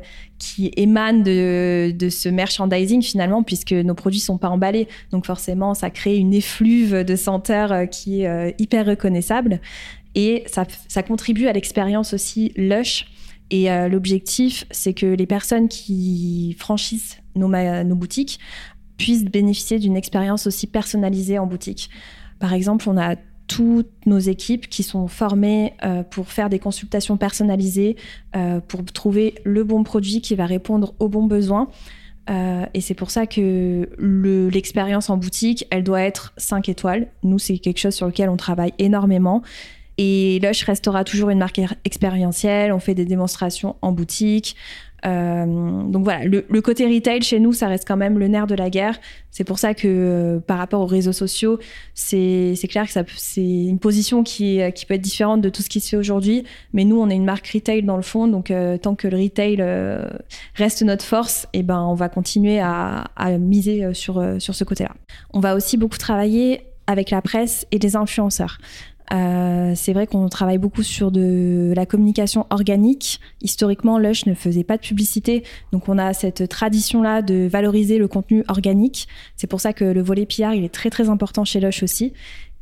émanent 0.75 1.23
de, 1.23 2.09
ce 2.09 2.27
merchandising 2.27 3.01
finalement, 3.01 3.41
puisque 3.41 3.71
nos 3.71 3.93
produits 3.93 4.19
sont 4.19 4.37
pas 4.37 4.49
emballés. 4.49 4.89
Donc 5.11 5.25
forcément, 5.25 5.73
ça 5.75 5.91
crée 5.91 6.17
une 6.17 6.33
effluve 6.33 7.05
de 7.05 7.15
senteur 7.15 7.87
qui 7.89 8.23
est 8.23 8.53
hyper 8.59 8.85
reconnaissable. 8.85 9.61
Et 10.15 10.43
ça, 10.47 11.03
contribue 11.03 11.47
à 11.47 11.53
l'expérience 11.53 12.13
aussi 12.13 12.51
Lush. 12.55 13.05
Et 13.49 13.69
euh, 13.69 13.89
l'objectif, 13.89 14.65
c'est 14.71 14.93
que 14.93 15.05
les 15.05 15.25
personnes 15.25 15.67
qui 15.67 16.55
franchissent 16.57 17.17
nos, 17.35 17.49
boutiques 17.95 18.39
puissent 18.97 19.25
bénéficier 19.25 19.79
d'une 19.79 19.97
expérience 19.97 20.47
aussi 20.47 20.67
personnalisée 20.67 21.37
en 21.37 21.47
boutique. 21.47 21.89
Par 22.39 22.53
exemple, 22.53 22.89
on 22.89 22.97
a 22.97 23.15
toutes 23.47 24.05
nos 24.05 24.19
équipes 24.19 24.69
qui 24.69 24.83
sont 24.83 25.07
formées 25.07 25.73
euh, 25.83 26.03
pour 26.03 26.29
faire 26.29 26.49
des 26.49 26.59
consultations 26.59 27.17
personnalisées, 27.17 27.97
euh, 28.37 28.61
pour 28.61 28.85
trouver 28.85 29.35
le 29.43 29.65
bon 29.65 29.83
produit 29.83 30.21
qui 30.21 30.35
va 30.35 30.45
répondre 30.45 30.93
aux 30.99 31.09
bons 31.09 31.27
besoins. 31.27 31.69
Et 32.73 32.79
c'est 32.79 32.93
pour 32.93 33.11
ça 33.11 33.27
que 33.27 33.89
l'expérience 34.53 35.09
en 35.09 35.17
boutique, 35.17 35.67
elle 35.69 35.83
doit 35.83 36.01
être 36.01 36.31
5 36.37 36.69
étoiles. 36.69 37.07
Nous, 37.23 37.39
c'est 37.39 37.57
quelque 37.57 37.79
chose 37.79 37.93
sur 37.93 38.05
lequel 38.07 38.29
on 38.29 38.37
travaille 38.37 38.71
énormément. 38.79 39.41
Et 39.97 40.39
Lush 40.41 40.63
restera 40.63 41.03
toujours 41.03 41.29
une 41.29 41.39
marque 41.39 41.61
expérientielle. 41.85 42.71
On 42.73 42.79
fait 42.79 42.95
des 42.95 43.05
démonstrations 43.05 43.75
en 43.81 43.91
boutique. 43.91 44.55
Euh, 45.05 45.45
donc 45.83 46.03
voilà, 46.03 46.25
le, 46.25 46.61
côté 46.61 46.85
retail 46.85 47.21
chez 47.23 47.39
nous, 47.39 47.53
ça 47.53 47.67
reste 47.67 47.87
quand 47.87 47.97
même 47.97 48.19
le 48.19 48.27
nerf 48.27 48.47
de 48.47 48.55
la 48.55 48.69
guerre. 48.69 48.99
C'est 49.31 49.43
pour 49.43 49.57
ça 49.57 49.73
que 49.73 49.87
euh, 49.87 50.39
par 50.39 50.57
rapport 50.57 50.81
aux 50.81 50.85
réseaux 50.85 51.13
sociaux, 51.13 51.59
c'est 51.93 52.55
clair 52.69 52.85
que 52.85 52.93
c'est 53.17 53.41
une 53.41 53.79
position 53.79 54.23
qui, 54.23 54.59
qui 54.75 54.85
peut 54.85 54.93
être 54.93 55.01
différente 55.01 55.41
de 55.41 55.49
tout 55.49 55.61
ce 55.61 55.69
qui 55.69 55.79
se 55.79 55.89
fait 55.89 55.97
aujourd'hui. 55.97 56.43
Mais 56.73 56.85
nous, 56.85 56.99
on 56.99 57.09
est 57.09 57.15
une 57.15 57.25
marque 57.25 57.47
retail 57.47 57.83
dans 57.83 57.97
le 57.97 58.03
fond, 58.03 58.27
donc 58.27 58.51
euh, 58.51 58.77
tant 58.77 58.95
que 58.95 59.07
le 59.07 59.17
retail 59.17 59.63
reste 60.55 60.83
notre 60.83 61.05
force, 61.05 61.47
eh 61.53 61.63
ben 61.63 61.81
on 61.81 61.95
va 61.95 62.09
continuer 62.09 62.59
à, 62.59 63.05
à 63.15 63.37
miser 63.37 63.93
sur, 63.93 64.23
sur 64.39 64.55
ce 64.55 64.63
côté-là. 64.63 64.91
On 65.31 65.39
va 65.39 65.55
aussi 65.55 65.77
beaucoup 65.77 65.97
travailler 65.97 66.61
avec 66.87 67.09
la 67.09 67.21
presse 67.21 67.65
et 67.71 67.79
les 67.79 67.95
influenceurs. 67.95 68.57
Euh, 69.11 69.73
c'est 69.75 69.93
vrai 69.93 70.07
qu'on 70.07 70.29
travaille 70.29 70.57
beaucoup 70.57 70.83
sur 70.83 71.11
de 71.11 71.73
la 71.75 71.85
communication 71.85 72.45
organique. 72.49 73.19
Historiquement, 73.41 73.97
Lush 73.97 74.25
ne 74.25 74.33
faisait 74.33 74.63
pas 74.63 74.77
de 74.77 74.81
publicité, 74.81 75.43
donc 75.71 75.89
on 75.89 75.97
a 75.97 76.13
cette 76.13 76.47
tradition-là 76.47 77.21
de 77.21 77.47
valoriser 77.51 77.97
le 77.97 78.07
contenu 78.07 78.43
organique. 78.47 79.07
C'est 79.35 79.47
pour 79.47 79.59
ça 79.59 79.73
que 79.73 79.83
le 79.83 80.01
volet 80.01 80.25
PR, 80.25 80.51
est 80.51 80.73
très 80.73 80.89
très 80.89 81.09
important 81.09 81.43
chez 81.43 81.59
Lush 81.59 81.83
aussi. 81.83 82.13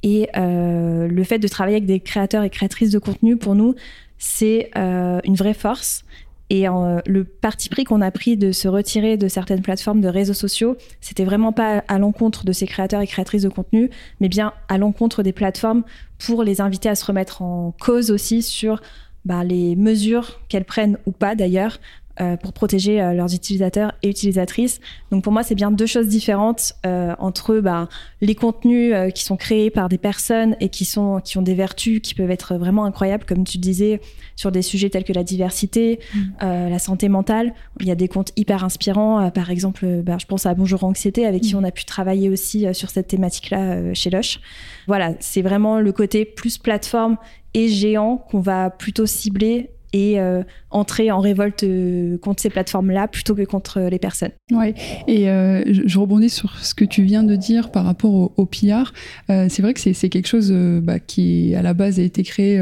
Et 0.01 0.29
euh, 0.37 1.07
le 1.07 1.23
fait 1.23 1.39
de 1.39 1.47
travailler 1.47 1.77
avec 1.77 1.85
des 1.85 1.99
créateurs 1.99 2.43
et 2.43 2.49
créatrices 2.49 2.91
de 2.91 2.99
contenu, 2.99 3.37
pour 3.37 3.55
nous, 3.55 3.75
c'est 4.17 4.71
euh, 4.77 5.19
une 5.23 5.35
vraie 5.35 5.53
force. 5.53 6.03
Et 6.49 6.65
le 6.65 7.23
parti 7.23 7.69
pris 7.69 7.83
qu'on 7.83 8.01
a 8.01 8.09
pris 8.09 8.35
de 8.35 8.51
se 8.51 8.67
retirer 8.67 9.17
de 9.17 9.27
certaines 9.27 9.61
plateformes 9.61 10.01
de 10.01 10.07
réseaux 10.07 10.33
sociaux, 10.33 10.77
c'était 10.99 11.23
vraiment 11.23 11.53
pas 11.53 11.83
à 11.87 11.99
l'encontre 11.99 12.43
de 12.43 12.51
ces 12.51 12.65
créateurs 12.65 13.01
et 13.01 13.07
créatrices 13.07 13.43
de 13.43 13.49
contenu, 13.49 13.91
mais 14.19 14.29
bien 14.29 14.53
à 14.67 14.79
l'encontre 14.79 15.21
des 15.21 15.31
plateformes 15.31 15.83
pour 16.17 16.43
les 16.43 16.59
inviter 16.59 16.89
à 16.89 16.95
se 16.95 17.05
remettre 17.05 17.43
en 17.43 17.73
cause 17.79 18.09
aussi 18.09 18.41
sur 18.41 18.81
bah, 19.25 19.43
les 19.43 19.75
mesures 19.75 20.39
qu'elles 20.49 20.65
prennent 20.65 20.97
ou 21.05 21.11
pas 21.11 21.35
d'ailleurs 21.35 21.79
euh, 22.21 22.35
pour 22.35 22.51
protéger 22.51 23.01
euh, 23.01 23.13
leurs 23.13 23.33
utilisateurs 23.33 23.93
et 24.03 24.09
utilisatrices. 24.09 24.81
Donc 25.09 25.23
pour 25.23 25.31
moi, 25.31 25.41
c'est 25.41 25.55
bien 25.55 25.71
deux 25.71 25.85
choses 25.85 26.07
différentes 26.07 26.73
euh, 26.85 27.15
entre 27.17 27.59
bah, 27.59 27.87
les 28.19 28.35
contenus 28.35 28.93
qui 29.15 29.23
sont 29.23 29.37
créés 29.37 29.69
par 29.69 29.87
des 29.87 29.97
personnes 29.97 30.57
et 30.59 30.67
qui, 30.67 30.83
sont, 30.83 31.21
qui 31.23 31.37
ont 31.37 31.41
des 31.41 31.53
vertus 31.53 32.01
qui 32.01 32.15
peuvent 32.15 32.29
être 32.29 32.55
vraiment 32.55 32.83
incroyables, 32.83 33.23
comme 33.23 33.45
tu 33.45 33.57
disais, 33.57 34.01
sur 34.35 34.51
des 34.51 34.61
sujets 34.61 34.89
tels 34.89 35.05
que 35.05 35.13
la 35.13 35.23
diversité, 35.23 35.99
mmh. 36.13 36.19
la 36.41 36.79
santé 36.79 37.07
mentale. 37.07 37.53
Il 37.79 37.87
y 37.87 37.91
a 37.91 37.95
des 37.95 38.09
comptes 38.09 38.33
hyper 38.35 38.65
inspirants. 38.65 39.31
par 39.31 39.49
exemple, 39.49 39.85
bah, 40.03 40.17
je 40.19 40.25
pense 40.25 40.45
à 40.45 40.53
Bonjour 40.53 40.83
Anxiété, 40.83 41.25
avec 41.25 41.43
qui 41.43 41.55
mmh. 41.55 41.59
on 41.59 41.63
a 41.63 41.71
pu 41.71 41.85
travailler 41.85 42.29
aussi 42.29 42.65
sur 42.73 42.89
cette 42.89 43.07
thématique-là 43.07 43.93
chez 43.93 44.09
Lush. 44.09 44.39
Voilà, 44.87 45.13
c'est 45.19 45.41
vraiment 45.41 45.79
le 45.79 45.91
côté 45.93 46.25
plus 46.25 46.57
plateforme 46.57 47.17
et 47.53 47.69
géant 47.69 48.17
qu'on 48.17 48.41
va 48.41 48.69
plutôt 48.69 49.05
cibler 49.05 49.71
et 49.93 50.19
euh, 50.19 50.43
entrer 50.69 51.11
en 51.11 51.19
révolte 51.19 51.63
euh, 51.63 52.17
contre 52.17 52.41
ces 52.41 52.49
plateformes-là 52.49 53.07
plutôt 53.07 53.35
que 53.35 53.43
contre 53.43 53.79
les 53.81 53.99
personnes. 53.99 54.31
Ouais, 54.51 54.73
et 55.07 55.25
je, 55.25 55.99
rebondis 55.99 56.29
sur 56.29 56.57
ce 56.59 56.73
que 56.73 56.85
tu 56.85 57.03
viens 57.03 57.23
de 57.23 57.35
dire 57.35 57.71
par 57.71 57.85
rapport 57.85 58.13
au, 58.13 58.33
au 58.37 58.45
PR. 58.45 58.93
c'est 59.27 59.61
vrai 59.61 59.73
que 59.73 59.79
c'est 59.79 60.09
quelque 60.09 60.27
chose 60.27 60.51
bah, 60.51 60.99
qui, 60.99 61.53
à 61.55 61.61
la 61.61 61.73
base, 61.73 61.99
a 61.99 62.03
été 62.03 62.23
créé 62.23 62.61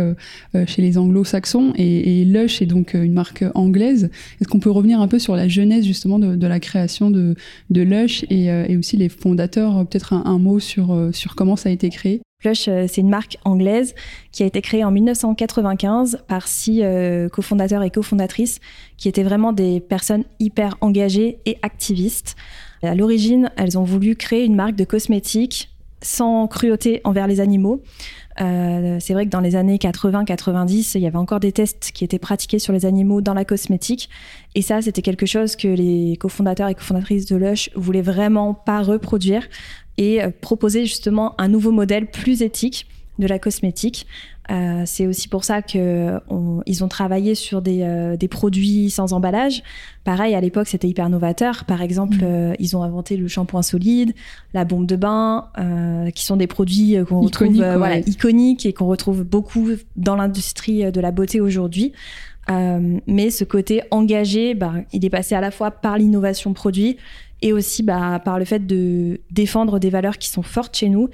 chez 0.65 0.81
les 0.81 0.98
anglo-saxons 0.98 1.74
et, 1.75 2.25
Lush 2.25 2.62
est 2.62 2.65
donc 2.65 2.93
une 2.93 3.13
marque 3.13 3.46
anglaise. 3.53 4.10
Est-ce 4.41 4.50
qu'on 4.50 4.60
peut 4.60 4.72
revenir 4.72 5.01
un 5.01 5.07
peu 5.07 5.19
sur 5.19 5.36
la 5.36 5.48
genèse 5.48 5.86
justement 5.86 6.19
de, 6.19 6.48
la 6.48 6.60
création 6.60 7.12
de, 7.12 7.36
de 7.69 7.81
Lush 7.81 8.25
et, 8.29 8.75
aussi 8.77 8.98
les 8.98 9.10
fondateurs, 9.10 9.86
peut-être 9.88 10.13
un, 10.13 10.24
un, 10.25 10.39
mot 10.39 10.60
sur, 10.60 11.10
sur 11.13 11.36
comment 11.36 11.55
ça 11.55 11.69
a 11.69 11.72
été 11.72 11.89
créé? 11.89 12.22
Lush, 12.46 12.67
euh, 12.67 12.86
c'est 12.88 13.01
une 13.01 13.10
marque 13.10 13.38
anglaise 13.46 13.96
qui 14.32 14.44
a 14.44 14.46
été 14.46 14.62
créée 14.62 14.84
en 14.84 14.91
1995 14.91 16.24
par 16.27 16.48
six 16.48 16.84
euh, 16.84 17.29
cofondateurs 17.29 17.82
et 17.82 17.89
cofondatrices 17.89 18.60
qui 18.98 19.10
étaient 19.10 19.24
vraiment 19.24 19.53
des 19.53 19.79
personnes 19.79 20.24
hyper 20.39 20.77
engagées 20.82 21.39
et 21.46 21.58
activistes. 21.63 22.36
À 22.84 22.94
l'origine, 22.94 23.50
elles 23.58 23.79
ont 23.79 23.84
voulu 23.84 24.15
créer 24.15 24.46
une 24.46 24.56
marque 24.56 24.75
de 24.75 24.84
cosmétiques 24.84 25.72
sans 26.03 26.46
cruauté 26.48 27.01
envers 27.06 27.25
les 27.25 27.39
animaux. 27.39 27.82
Euh, 28.39 28.98
c'est 29.00 29.13
vrai 29.13 29.25
que 29.25 29.32
dans 29.32 29.39
les 29.39 29.56
années 29.56 29.77
80-90, 29.77 30.91
il 30.96 31.01
y 31.01 31.08
avait 31.08 31.17
encore 31.17 31.39
des 31.39 31.51
tests 31.51 31.91
qui 31.91 32.03
étaient 32.03 32.20
pratiqués 32.20 32.60
sur 32.60 32.72
les 32.72 32.86
animaux 32.86 33.20
dans 33.20 33.34
la 33.34 33.46
cosmétique. 33.46 34.10
Et 34.53 34.62
ça, 34.62 34.79
c'était 34.84 35.01
quelque 35.01 35.25
chose 35.25 35.56
que 35.56 35.67
les 35.67 36.17
cofondateurs 36.17 36.70
et 36.70 36.75
cofondatrices 36.75 37.25
de 37.25 37.36
Lush 37.36 37.72
voulaient 37.75 38.03
vraiment 38.03 38.53
pas 38.53 38.84
reproduire 38.84 39.48
et 39.98 40.22
euh, 40.22 40.30
proposer 40.42 40.86
justement 40.86 41.36
un 41.38 41.48
nouveau 41.48 41.72
modèle 41.72 42.08
plus 42.08 42.42
éthique 42.42 42.88
de 43.20 43.27
la 43.27 43.39
cosmétique. 43.39 44.06
Euh, 44.50 44.84
c'est 44.86 45.08
aussi 45.08 45.27
pour 45.27 45.44
ça 45.44 45.62
qu'ils 45.62 46.22
ont 46.30 46.88
travaillé 46.88 47.36
sur 47.36 47.62
des, 47.62 47.82
euh, 47.82 48.16
des, 48.16 48.30
produits 48.30 48.89
sans 48.89 49.12
emballage. 49.12 49.62
Pareil, 50.06 50.36
à 50.36 50.39
l'époque, 50.39 50.68
c'était 50.68 50.88
hyper 50.88 51.10
novateur. 51.10 51.66
Par 51.66 51.82
exemple, 51.82 52.18
mm. 52.24 52.56
ils 52.60 52.77
ont 52.77 52.84
inventé 52.84 53.18
le 53.18 53.27
shampoing 53.27 53.63
solide, 53.63 54.13
la 54.54 54.63
bombe 54.63 54.86
de 54.86 54.96
bain, 54.96 55.50
qui 56.16 56.24
sont 56.24 56.38
des 56.38 56.48
produits 56.48 56.96
qu'on 57.10 57.22
retrouve 57.22 57.56
voilà, 57.56 57.98
iconiques 57.98 58.66
et 58.66 58.72
qu'on 58.72 58.88
retrouve 58.88 59.24
beaucoup 59.24 59.70
dans 59.98 60.16
l'industrie 60.16 60.89
de 60.92 61.01
la 61.01 61.12
beauté 61.12 61.42
aujourd'hui. 61.42 61.92
mais 62.48 63.30
ce 63.32 63.44
côté 63.44 63.82
engagé, 63.92 64.54
bah, 64.54 64.75
il 64.94 65.04
est 65.04 65.10
passé 65.10 65.36
à 65.36 65.42
la 65.42 65.51
fois 65.51 65.72
par 65.72 65.98
l'innovation 65.98 66.54
produit, 66.54 66.96
et 67.41 67.53
aussi 67.53 67.84
bah, 67.84 68.20
par 68.24 68.39
le 68.39 68.46
fait 68.46 68.65
de 68.65 69.22
défendre 69.32 69.79
des 69.79 69.89
valeurs 69.89 70.17
qui 70.17 70.29
sont 70.29 70.41
fortes 70.41 70.75
chez 70.75 70.89
nous, 70.89 71.10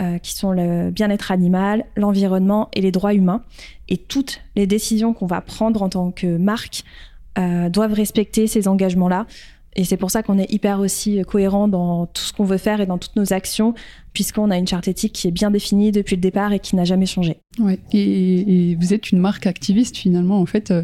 euh, 0.00 0.18
qui 0.18 0.32
sont 0.32 0.52
le 0.52 0.90
bien-être 0.90 1.32
animal, 1.32 1.84
l'environnement 1.96 2.68
et 2.72 2.80
les 2.80 2.92
droits 2.92 3.14
humains. 3.14 3.42
Et 3.88 3.96
toutes 3.96 4.40
les 4.54 4.66
décisions 4.66 5.12
qu'on 5.12 5.26
va 5.26 5.40
prendre 5.40 5.82
en 5.82 5.88
tant 5.88 6.10
que 6.10 6.36
marque 6.36 6.84
euh, 7.38 7.68
doivent 7.68 7.94
respecter 7.94 8.46
ces 8.46 8.68
engagements-là. 8.68 9.26
Et 9.78 9.84
c'est 9.84 9.96
pour 9.96 10.10
ça 10.10 10.24
qu'on 10.24 10.38
est 10.38 10.52
hyper 10.52 10.80
aussi 10.80 11.22
cohérent 11.22 11.68
dans 11.68 12.06
tout 12.06 12.22
ce 12.22 12.32
qu'on 12.32 12.44
veut 12.44 12.58
faire 12.58 12.80
et 12.80 12.86
dans 12.86 12.98
toutes 12.98 13.14
nos 13.14 13.32
actions, 13.32 13.74
puisqu'on 14.12 14.50
a 14.50 14.58
une 14.58 14.66
charte 14.66 14.88
éthique 14.88 15.12
qui 15.12 15.28
est 15.28 15.30
bien 15.30 15.52
définie 15.52 15.92
depuis 15.92 16.16
le 16.16 16.20
départ 16.20 16.52
et 16.52 16.58
qui 16.58 16.74
n'a 16.74 16.82
jamais 16.82 17.06
changé. 17.06 17.36
Ouais. 17.60 17.78
Et, 17.92 18.76
vous 18.80 18.92
êtes 18.92 19.12
une 19.12 19.20
marque 19.20 19.46
activiste 19.46 19.96
finalement. 19.96 20.40
En 20.40 20.46
fait, 20.46 20.72
euh, 20.72 20.82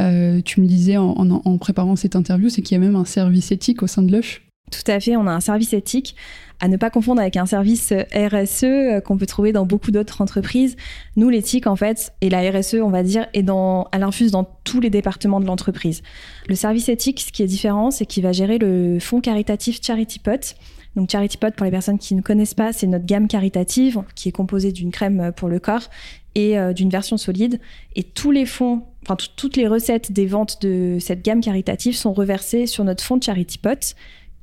euh, 0.00 0.42
tu 0.44 0.60
me 0.60 0.66
disais 0.66 0.98
en, 0.98 1.14
en 1.16 1.56
préparant 1.56 1.96
cette 1.96 2.16
interview, 2.16 2.50
c'est 2.50 2.60
qu'il 2.60 2.74
y 2.74 2.76
a 2.76 2.84
même 2.84 2.96
un 2.96 3.06
service 3.06 3.50
éthique 3.50 3.82
au 3.82 3.86
sein 3.86 4.02
de 4.02 4.14
Lush. 4.14 4.42
Tout 4.70 4.90
à 4.90 5.00
fait, 5.00 5.16
on 5.16 5.26
a 5.26 5.32
un 5.32 5.40
service 5.40 5.72
éthique 5.72 6.14
à 6.60 6.68
ne 6.68 6.76
pas 6.76 6.90
confondre 6.90 7.20
avec 7.20 7.36
un 7.36 7.46
service 7.46 7.92
RSE 8.14 8.64
euh, 8.64 9.00
qu'on 9.00 9.16
peut 9.16 9.26
trouver 9.26 9.52
dans 9.52 9.66
beaucoup 9.66 9.90
d'autres 9.90 10.20
entreprises. 10.20 10.76
Nous, 11.16 11.28
l'éthique, 11.28 11.66
en 11.66 11.76
fait, 11.76 12.12
et 12.20 12.30
la 12.30 12.40
RSE, 12.50 12.76
on 12.82 12.90
va 12.90 13.02
dire, 13.02 13.26
est 13.34 13.42
dans, 13.42 13.88
elle 13.92 14.02
infuse 14.02 14.30
dans 14.30 14.44
tous 14.64 14.80
les 14.80 14.90
départements 14.90 15.40
de 15.40 15.46
l'entreprise. 15.46 16.02
Le 16.48 16.54
service 16.54 16.88
éthique, 16.88 17.20
ce 17.20 17.32
qui 17.32 17.42
est 17.42 17.46
différent, 17.46 17.90
c'est 17.90 18.06
qu'il 18.06 18.22
va 18.22 18.32
gérer 18.32 18.58
le 18.58 18.98
fonds 19.00 19.20
caritatif 19.20 19.80
Charity 19.82 20.18
Pot. 20.18 20.56
Donc 20.96 21.10
Charity 21.10 21.38
Pot, 21.38 21.54
pour 21.54 21.64
les 21.64 21.72
personnes 21.72 21.98
qui 21.98 22.14
ne 22.14 22.22
connaissent 22.22 22.54
pas, 22.54 22.72
c'est 22.72 22.86
notre 22.86 23.04
gamme 23.04 23.26
caritative 23.26 24.02
qui 24.14 24.28
est 24.28 24.32
composée 24.32 24.70
d'une 24.70 24.92
crème 24.92 25.32
pour 25.36 25.48
le 25.48 25.58
corps 25.58 25.90
et 26.34 26.58
euh, 26.58 26.72
d'une 26.72 26.90
version 26.90 27.16
solide. 27.16 27.60
Et 27.96 28.02
tous 28.04 28.30
les 28.30 28.46
fonds, 28.46 28.82
enfin 29.02 29.16
toutes 29.36 29.56
les 29.56 29.66
recettes 29.66 30.12
des 30.12 30.26
ventes 30.26 30.62
de 30.62 30.98
cette 31.00 31.24
gamme 31.24 31.40
caritative 31.40 31.96
sont 31.96 32.12
reversées 32.12 32.66
sur 32.66 32.84
notre 32.84 33.02
fonds 33.02 33.16
de 33.16 33.24
Charity 33.24 33.58
Pot 33.58 33.94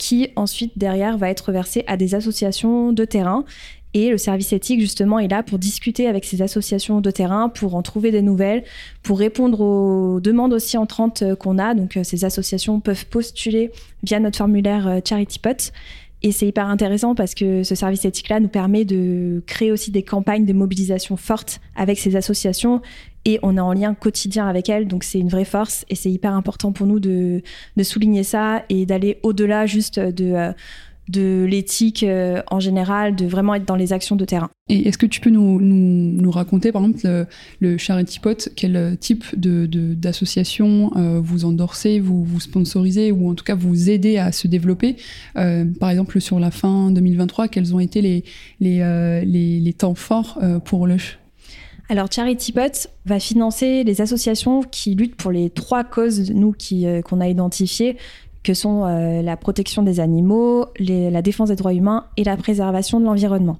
qui 0.01 0.29
ensuite 0.35 0.79
derrière 0.79 1.19
va 1.19 1.29
être 1.29 1.51
versé 1.51 1.83
à 1.85 1.95
des 1.95 2.15
associations 2.15 2.91
de 2.91 3.05
terrain. 3.05 3.45
Et 3.93 4.09
le 4.09 4.17
service 4.17 4.51
éthique, 4.51 4.79
justement, 4.79 5.19
est 5.19 5.27
là 5.27 5.43
pour 5.43 5.59
discuter 5.59 6.07
avec 6.07 6.25
ces 6.25 6.41
associations 6.41 7.01
de 7.01 7.11
terrain, 7.11 7.49
pour 7.49 7.75
en 7.75 7.83
trouver 7.83 8.09
des 8.09 8.23
nouvelles, 8.23 8.63
pour 9.03 9.19
répondre 9.19 9.61
aux 9.61 10.19
demandes 10.19 10.53
aussi 10.53 10.75
entrantes 10.75 11.21
euh, 11.21 11.35
qu'on 11.35 11.59
a. 11.59 11.75
Donc, 11.75 11.97
euh, 11.97 12.03
ces 12.03 12.25
associations 12.25 12.79
peuvent 12.79 13.05
postuler 13.05 13.71
via 14.01 14.19
notre 14.19 14.37
formulaire 14.37 14.87
euh, 14.87 14.99
CharityPot. 15.07 15.71
Et 16.23 16.31
c'est 16.31 16.47
hyper 16.47 16.67
intéressant 16.67 17.15
parce 17.15 17.33
que 17.33 17.63
ce 17.63 17.73
service 17.73 18.05
éthique-là 18.05 18.39
nous 18.39 18.47
permet 18.47 18.85
de 18.85 19.41
créer 19.47 19.71
aussi 19.71 19.89
des 19.89 20.03
campagnes 20.03 20.45
de 20.45 20.53
mobilisation 20.53 21.17
fortes 21.17 21.61
avec 21.75 21.97
ces 21.97 22.15
associations 22.15 22.81
et 23.25 23.39
on 23.43 23.57
est 23.57 23.61
en 23.61 23.73
lien 23.73 23.93
quotidien 23.93 24.47
avec 24.47 24.69
elles, 24.69 24.87
donc 24.87 25.03
c'est 25.03 25.19
une 25.19 25.29
vraie 25.29 25.45
force 25.45 25.85
et 25.89 25.95
c'est 25.95 26.11
hyper 26.11 26.33
important 26.33 26.71
pour 26.71 26.87
nous 26.87 26.99
de, 26.99 27.41
de 27.75 27.83
souligner 27.83 28.23
ça 28.23 28.63
et 28.69 28.85
d'aller 28.85 29.19
au-delà 29.23 29.65
juste 29.65 29.99
de, 29.99 30.33
euh, 30.33 30.51
de 31.11 31.45
l'éthique 31.49 32.03
euh, 32.03 32.41
en 32.49 32.59
général, 32.59 33.15
de 33.15 33.25
vraiment 33.25 33.55
être 33.55 33.65
dans 33.65 33.75
les 33.75 33.93
actions 33.93 34.15
de 34.15 34.25
terrain. 34.25 34.49
Et 34.69 34.87
est-ce 34.87 34.97
que 34.97 35.05
tu 35.05 35.19
peux 35.19 35.29
nous, 35.29 35.59
nous, 35.59 36.21
nous 36.21 36.31
raconter, 36.31 36.71
par 36.71 36.83
exemple, 36.83 37.01
le, 37.03 37.27
le, 37.59 37.77
Charity 37.77 38.19
Pot, 38.19 38.49
quel 38.55 38.97
type 38.99 39.25
de, 39.37 39.65
d'association 39.93 40.91
euh, 40.95 41.19
vous 41.21 41.45
endorsez, 41.45 41.99
vous, 41.99 42.23
vous 42.23 42.39
sponsorisez 42.39 43.11
ou 43.11 43.29
en 43.29 43.35
tout 43.35 43.43
cas 43.43 43.55
vous 43.55 43.89
aidez 43.89 44.17
à 44.17 44.31
se 44.31 44.47
développer 44.47 44.95
Par 45.35 45.89
exemple, 45.89 46.21
sur 46.21 46.39
la 46.39 46.51
fin 46.51 46.91
2023, 46.91 47.47
quels 47.47 47.75
ont 47.75 47.79
été 47.79 48.01
les, 48.01 48.23
les, 48.59 48.79
les, 49.25 49.59
les 49.59 49.73
temps 49.73 49.95
forts 49.95 50.39
pour 50.65 50.87
le 50.87 50.97
alors 51.91 52.07
CharityPot 52.09 52.87
va 53.05 53.19
financer 53.19 53.83
les 53.83 53.99
associations 53.99 54.61
qui 54.61 54.95
luttent 54.95 55.17
pour 55.17 55.29
les 55.29 55.49
trois 55.49 55.83
causes 55.83 56.31
nous 56.31 56.53
qui 56.53 56.87
euh, 56.87 57.01
qu'on 57.01 57.19
a 57.19 57.27
identifiées 57.27 57.97
que 58.43 58.53
sont 58.53 58.85
euh, 58.85 59.21
la 59.21 59.37
protection 59.37 59.83
des 59.83 59.99
animaux, 59.99 60.65
la 60.79 61.21
défense 61.21 61.49
des 61.49 61.55
droits 61.55 61.73
humains 61.73 62.07
et 62.17 62.23
la 62.23 62.37
préservation 62.37 62.99
de 62.99 63.05
l'environnement. 63.05 63.57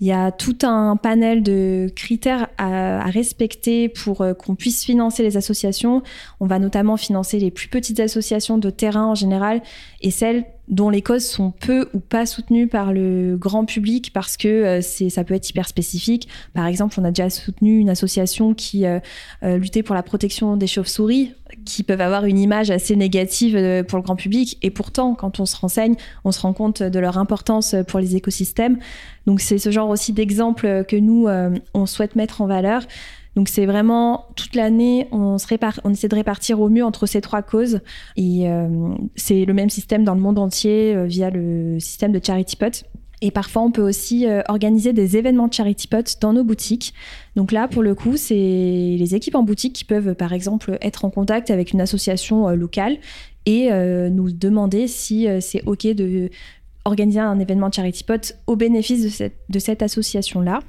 Il 0.00 0.06
y 0.06 0.12
a 0.12 0.30
tout 0.30 0.58
un 0.62 0.96
panel 0.96 1.42
de 1.42 1.90
critères 1.94 2.48
à, 2.56 3.04
respecter 3.06 3.88
pour 3.88 4.20
euh, 4.20 4.32
qu'on 4.32 4.54
puisse 4.54 4.84
financer 4.84 5.22
les 5.22 5.36
associations. 5.36 6.02
On 6.38 6.46
va 6.46 6.58
notamment 6.58 6.96
financer 6.96 7.38
les 7.40 7.50
plus 7.50 7.68
petites 7.68 7.98
associations 7.98 8.58
de 8.58 8.70
terrain 8.70 9.06
en 9.06 9.14
général 9.14 9.60
et 10.00 10.10
celles 10.10 10.44
dont 10.68 10.90
les 10.90 11.02
causes 11.02 11.24
sont 11.24 11.50
peu 11.50 11.88
ou 11.94 12.00
pas 12.00 12.26
soutenues 12.26 12.68
par 12.68 12.92
le 12.92 13.36
grand 13.36 13.64
public 13.64 14.12
parce 14.12 14.36
que 14.36 14.48
euh, 14.48 14.80
c'est 14.82 15.10
ça 15.10 15.24
peut 15.24 15.34
être 15.34 15.48
hyper 15.48 15.68
spécifique. 15.68 16.28
Par 16.54 16.66
exemple, 16.66 16.98
on 17.00 17.04
a 17.04 17.10
déjà 17.10 17.30
soutenu 17.30 17.78
une 17.78 17.90
association 17.90 18.54
qui 18.54 18.84
euh, 18.86 19.00
luttait 19.42 19.82
pour 19.82 19.94
la 19.94 20.02
protection 20.02 20.56
des 20.56 20.66
chauves-souris 20.66 21.32
qui 21.64 21.82
peuvent 21.82 22.00
avoir 22.00 22.24
une 22.24 22.38
image 22.38 22.70
assez 22.70 22.94
négative 22.94 23.84
pour 23.88 23.98
le 23.98 24.02
grand 24.02 24.16
public 24.16 24.58
et 24.62 24.70
pourtant 24.70 25.14
quand 25.14 25.40
on 25.40 25.46
se 25.46 25.56
renseigne, 25.56 25.94
on 26.24 26.32
se 26.32 26.40
rend 26.40 26.52
compte 26.52 26.82
de 26.82 26.98
leur 26.98 27.18
importance 27.18 27.74
pour 27.86 28.00
les 28.00 28.16
écosystèmes. 28.16 28.78
Donc 29.28 29.40
c'est 29.40 29.58
ce 29.58 29.70
genre 29.70 29.90
aussi 29.90 30.14
d'exemple 30.14 30.84
que 30.88 30.96
nous, 30.96 31.28
euh, 31.28 31.50
on 31.74 31.84
souhaite 31.84 32.16
mettre 32.16 32.40
en 32.40 32.46
valeur. 32.46 32.82
Donc 33.36 33.48
c'est 33.48 33.66
vraiment 33.66 34.26
toute 34.36 34.54
l'année, 34.54 35.08
on, 35.12 35.36
essaie 35.36 36.08
de 36.08 36.14
répartir 36.14 36.60
au 36.60 36.68
mieux 36.68 36.84
entre 36.84 37.06
ces 37.06 37.20
trois 37.20 37.42
causes. 37.42 37.80
Et 38.16 38.48
euh, 38.48 38.68
c'est 39.16 39.44
le 39.44 39.54
même 39.54 39.70
système 39.70 40.04
dans 40.04 40.14
le 40.14 40.20
monde 40.20 40.38
entier 40.38 40.94
euh, 40.94 41.04
via 41.04 41.30
le 41.30 41.78
système 41.80 42.12
de 42.12 42.20
Charity 42.24 42.56
Pot. 42.56 42.84
Et 43.20 43.32
parfois, 43.32 43.62
on 43.62 43.72
peut 43.72 43.82
aussi 43.82 44.26
organiser 44.48 44.92
des 44.92 45.16
événements 45.16 45.48
de 45.48 45.52
Charity 45.52 45.88
Pot 45.88 46.18
dans 46.20 46.32
nos 46.32 46.44
boutiques. 46.44 46.94
Donc 47.34 47.50
là, 47.50 47.66
pour 47.66 47.82
le 47.82 47.96
coup, 47.96 48.16
c'est 48.16 48.36
les 48.36 49.14
équipes 49.16 49.34
en 49.34 49.42
boutique 49.42 49.72
qui 49.72 49.84
peuvent, 49.84 50.14
par 50.14 50.32
exemple, 50.32 50.78
être 50.82 51.04
en 51.04 51.10
contact 51.10 51.50
avec 51.50 51.72
une 51.72 51.80
association 51.80 52.48
locale 52.50 52.98
et 53.44 53.72
nous 54.08 54.30
demander 54.30 54.86
si 54.86 55.26
c'est 55.40 55.64
OK 55.66 55.88
de 55.88 56.30
organiser 56.88 57.20
un 57.20 57.38
événement 57.38 57.68
de 57.68 57.74
Charity 57.74 58.02
Pot 58.02 58.34
au 58.46 58.56
bénéfice 58.56 59.04
de 59.04 59.08
cette, 59.08 59.36
de 59.48 59.58
cette 59.58 59.82
association-là. 59.82 60.60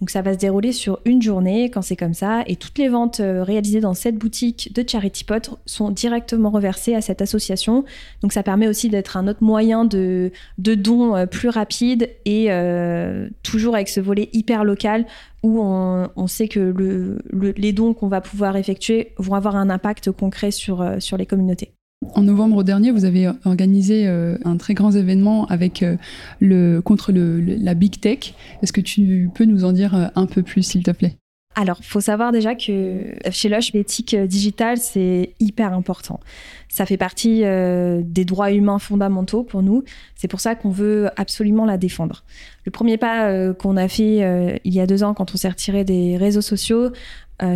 Donc 0.00 0.10
ça 0.10 0.20
va 0.20 0.34
se 0.34 0.38
dérouler 0.38 0.72
sur 0.72 1.00
une 1.04 1.22
journée 1.22 1.70
quand 1.70 1.82
c'est 1.82 1.96
comme 1.96 2.12
ça 2.12 2.42
et 2.46 2.56
toutes 2.56 2.76
les 2.78 2.88
ventes 2.88 3.20
euh, 3.20 3.42
réalisées 3.42 3.80
dans 3.80 3.94
cette 3.94 4.16
boutique 4.16 4.72
de 4.74 4.84
Charity 4.86 5.24
Pot 5.24 5.58
sont 5.64 5.90
directement 5.90 6.50
reversées 6.50 6.94
à 6.94 7.00
cette 7.00 7.22
association. 7.22 7.84
Donc 8.20 8.32
ça 8.32 8.42
permet 8.42 8.68
aussi 8.68 8.90
d'être 8.90 9.16
un 9.16 9.26
autre 9.26 9.42
moyen 9.42 9.84
de, 9.84 10.32
de 10.58 10.74
don 10.74 11.16
euh, 11.16 11.26
plus 11.26 11.48
rapide 11.48 12.10
et 12.26 12.52
euh, 12.52 13.28
toujours 13.42 13.74
avec 13.74 13.88
ce 13.88 14.00
volet 14.00 14.28
hyper 14.34 14.64
local 14.64 15.06
où 15.42 15.60
on, 15.62 16.08
on 16.16 16.26
sait 16.26 16.48
que 16.48 16.60
le, 16.60 17.18
les 17.56 17.72
dons 17.72 17.94
qu'on 17.94 18.08
va 18.08 18.20
pouvoir 18.20 18.56
effectuer 18.56 19.12
vont 19.16 19.34
avoir 19.34 19.56
un 19.56 19.70
impact 19.70 20.10
concret 20.10 20.50
sur, 20.50 20.84
sur 20.98 21.16
les 21.16 21.26
communautés. 21.26 21.75
En 22.14 22.22
novembre 22.22 22.62
dernier, 22.62 22.90
vous 22.90 23.06
avez 23.06 23.30
organisé 23.44 24.06
euh, 24.06 24.36
un 24.44 24.58
très 24.58 24.74
grand 24.74 24.90
événement 24.90 25.46
avec 25.46 25.82
euh, 25.82 25.96
le 26.40 26.80
contre 26.80 27.10
le, 27.10 27.40
la 27.40 27.74
big 27.74 28.00
tech. 28.00 28.34
Est-ce 28.62 28.72
que 28.72 28.82
tu 28.82 29.30
peux 29.34 29.44
nous 29.44 29.64
en 29.64 29.72
dire 29.72 29.94
euh, 29.94 30.06
un 30.14 30.26
peu 30.26 30.42
plus, 30.42 30.62
s'il 30.62 30.82
te 30.82 30.90
plaît? 30.90 31.16
Alors, 31.54 31.78
faut 31.82 32.02
savoir 32.02 32.32
déjà 32.32 32.54
que 32.54 33.14
chez 33.30 33.48
Lush, 33.48 33.72
l'éthique 33.72 34.14
digitale, 34.14 34.76
c'est 34.76 35.32
hyper 35.40 35.72
important. 35.72 36.20
Ça 36.68 36.84
fait 36.84 36.98
partie 36.98 37.40
des 37.40 38.24
droits 38.26 38.52
humains 38.52 38.78
fondamentaux 38.78 39.42
pour 39.42 39.62
nous. 39.62 39.82
C'est 40.16 40.28
pour 40.28 40.40
ça 40.40 40.54
qu'on 40.54 40.68
veut 40.68 41.08
absolument 41.16 41.64
la 41.64 41.78
défendre. 41.78 42.24
Le 42.66 42.70
premier 42.70 42.98
pas 42.98 43.54
qu'on 43.54 43.78
a 43.78 43.88
fait 43.88 44.58
il 44.64 44.74
y 44.74 44.80
a 44.80 44.86
deux 44.86 45.02
ans 45.02 45.14
quand 45.14 45.32
on 45.32 45.38
s'est 45.38 45.48
retiré 45.48 45.82
des 45.82 46.18
réseaux 46.18 46.42
sociaux, 46.42 46.90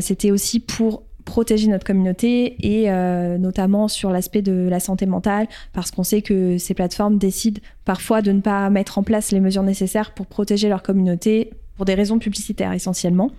c'était 0.00 0.30
aussi 0.30 0.61
pour 0.61 1.02
protéger 1.30 1.68
notre 1.68 1.87
communauté 1.87 2.56
et 2.60 2.90
notamment 3.38 3.87
sur 3.87 4.10
l'aspect 4.10 4.42
de 4.42 4.66
la 4.68 4.80
santé 4.80 5.06
mentale 5.06 5.46
parce 5.72 5.92
qu'on 5.92 6.02
sait 6.02 6.22
que 6.22 6.58
ces 6.58 6.75
plateformes 6.75 7.18
décident 7.18 7.60
parfois 7.84 8.20
de 8.20 8.32
ne 8.32 8.40
pas 8.40 8.68
mettre 8.68 8.99
en 8.99 9.04
place 9.04 9.30
les 9.30 9.38
mesures 9.38 9.62
nécessaires 9.62 10.12
pour 10.12 10.26
protéger 10.26 10.68
leur 10.68 10.82
communauté 10.82 11.50
pour 11.76 11.84
des 11.84 11.94
raisons 11.94 12.18
publicitaires 12.18 12.72
essentiellement. 12.72 13.30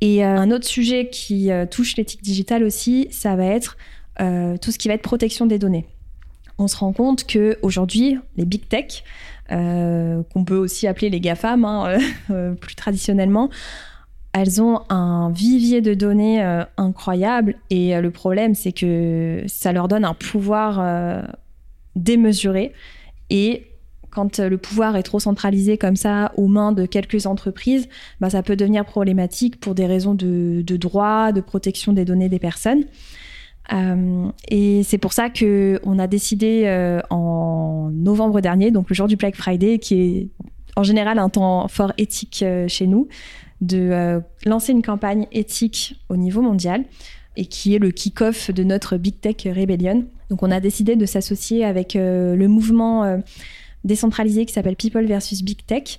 Et 0.00 0.24
un 0.24 0.50
autre 0.50 0.66
sujet 0.66 1.08
qui 1.10 1.50
touche 1.70 1.96
l'éthique 1.96 2.22
digitale 2.22 2.64
aussi, 2.64 3.06
ça 3.10 3.36
va 3.36 3.44
être 3.44 3.76
euh, 4.20 4.56
tout 4.56 4.72
ce 4.72 4.78
qui 4.78 4.88
va 4.88 4.94
être 4.94 5.02
protection 5.02 5.46
des 5.46 5.58
données. 5.58 5.86
On 6.58 6.66
se 6.66 6.76
rend 6.76 6.92
compte 6.92 7.24
que 7.24 7.56
aujourd'hui, 7.62 8.18
les 8.36 8.44
big 8.44 8.68
tech, 8.68 9.04
euh, 9.52 10.22
qu'on 10.32 10.44
peut 10.44 10.56
aussi 10.56 10.88
appeler 10.88 11.08
les 11.08 11.20
GAFAM 11.20 11.64
hein, 11.64 11.98
euh, 12.30 12.52
plus 12.54 12.74
traditionnellement, 12.74 13.48
elles 14.32 14.60
ont 14.62 14.82
un 14.88 15.30
vivier 15.30 15.80
de 15.80 15.94
données 15.94 16.42
incroyable 16.76 17.56
et 17.70 17.98
le 18.00 18.10
problème 18.10 18.54
c'est 18.54 18.72
que 18.72 19.42
ça 19.46 19.72
leur 19.72 19.88
donne 19.88 20.04
un 20.04 20.14
pouvoir 20.14 21.24
démesuré 21.96 22.72
et 23.30 23.64
quand 24.10 24.38
le 24.38 24.58
pouvoir 24.58 24.96
est 24.96 25.02
trop 25.02 25.20
centralisé 25.20 25.78
comme 25.78 25.96
ça 25.96 26.32
aux 26.36 26.48
mains 26.48 26.72
de 26.72 26.86
quelques 26.86 27.26
entreprises, 27.26 27.88
bah, 28.20 28.30
ça 28.30 28.42
peut 28.42 28.56
devenir 28.56 28.84
problématique 28.84 29.60
pour 29.60 29.74
des 29.74 29.86
raisons 29.86 30.14
de, 30.14 30.62
de 30.66 30.76
droit, 30.76 31.32
de 31.32 31.40
protection 31.40 31.92
des 31.92 32.04
données 32.04 32.28
des 32.28 32.38
personnes. 32.38 32.84
Euh, 33.72 34.28
et 34.48 34.82
c'est 34.82 34.98
pour 34.98 35.12
ça 35.12 35.28
que 35.28 35.78
on 35.84 35.98
a 35.98 36.06
décidé 36.06 36.62
euh, 36.64 37.00
en 37.10 37.90
novembre 37.92 38.40
dernier, 38.40 38.70
donc 38.70 38.88
le 38.88 38.94
jour 38.94 39.08
du 39.08 39.16
Black 39.16 39.36
Friday, 39.36 39.78
qui 39.78 39.94
est 40.00 40.28
en 40.76 40.82
général 40.82 41.18
un 41.18 41.28
temps 41.28 41.68
fort 41.68 41.92
éthique 41.98 42.40
euh, 42.42 42.66
chez 42.66 42.86
nous, 42.86 43.08
de 43.60 44.20
lancer 44.46 44.72
une 44.72 44.82
campagne 44.82 45.26
éthique 45.32 46.00
au 46.08 46.16
niveau 46.16 46.42
mondial 46.42 46.84
et 47.36 47.46
qui 47.46 47.74
est 47.74 47.78
le 47.78 47.90
kick-off 47.90 48.50
de 48.50 48.62
notre 48.62 48.96
Big 48.96 49.20
Tech 49.20 49.36
Rebellion. 49.44 50.06
Donc 50.30 50.42
on 50.42 50.50
a 50.50 50.60
décidé 50.60 50.96
de 50.96 51.06
s'associer 51.06 51.64
avec 51.64 51.94
le 51.94 52.46
mouvement 52.46 53.20
décentralisé 53.84 54.46
qui 54.46 54.52
s'appelle 54.52 54.76
People 54.76 55.06
versus 55.06 55.42
Big 55.42 55.64
Tech, 55.66 55.98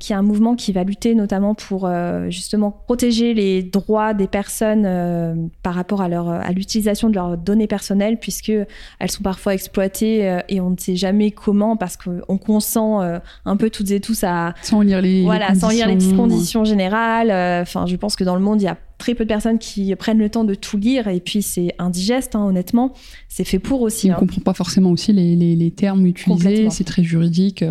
qui 0.00 0.14
est 0.14 0.16
un 0.16 0.22
mouvement 0.22 0.54
qui 0.54 0.72
va 0.72 0.84
lutter 0.84 1.14
notamment 1.14 1.54
pour 1.54 1.84
euh, 1.84 2.30
justement 2.30 2.70
protéger 2.70 3.34
les 3.34 3.62
droits 3.62 4.14
des 4.14 4.26
personnes 4.26 4.84
euh, 4.86 5.34
par 5.62 5.74
rapport 5.74 6.00
à, 6.00 6.08
leur, 6.08 6.28
à 6.28 6.50
l'utilisation 6.52 7.10
de 7.10 7.14
leurs 7.14 7.36
données 7.36 7.66
personnelles, 7.66 8.18
puisque 8.18 8.50
elles 8.50 9.10
sont 9.10 9.22
parfois 9.22 9.52
exploitées 9.52 10.40
et 10.48 10.60
on 10.62 10.70
ne 10.70 10.76
sait 10.78 10.96
jamais 10.96 11.30
comment, 11.30 11.76
parce 11.76 11.98
qu'on 11.98 12.38
consent 12.38 13.00
un 13.44 13.56
peu 13.56 13.68
toutes 13.68 13.90
et 13.90 14.00
tous 14.00 14.24
à 14.24 14.54
sans 14.62 14.80
lire 14.80 15.02
les 15.02 15.22
voilà, 15.22 15.54
sans 15.54 15.68
lire 15.68 15.88
les 15.88 15.98
conditions 16.14 16.64
générales. 16.64 17.30
Enfin, 17.60 17.84
je 17.86 17.96
pense 17.96 18.16
que 18.16 18.24
dans 18.24 18.34
le 18.34 18.42
monde, 18.42 18.62
il 18.62 18.64
y 18.64 18.68
a 18.68 18.78
très 18.96 19.14
peu 19.14 19.24
de 19.24 19.28
personnes 19.28 19.58
qui 19.58 19.94
prennent 19.96 20.18
le 20.18 20.30
temps 20.30 20.44
de 20.44 20.54
tout 20.54 20.78
lire 20.78 21.06
et 21.08 21.20
puis 21.20 21.42
c'est 21.42 21.74
indigeste 21.78 22.34
hein, 22.34 22.46
honnêtement 22.46 22.94
c'est 23.28 23.44
fait 23.44 23.58
pour 23.58 23.82
aussi 23.82 24.06
on 24.06 24.08
ne 24.08 24.14
hein. 24.14 24.20
comprend 24.20 24.40
pas 24.40 24.54
forcément 24.54 24.90
aussi 24.90 25.12
les, 25.12 25.36
les, 25.36 25.54
les 25.54 25.70
termes 25.70 26.06
utilisés 26.06 26.70
c'est 26.70 26.84
très 26.84 27.04
juridique 27.04 27.62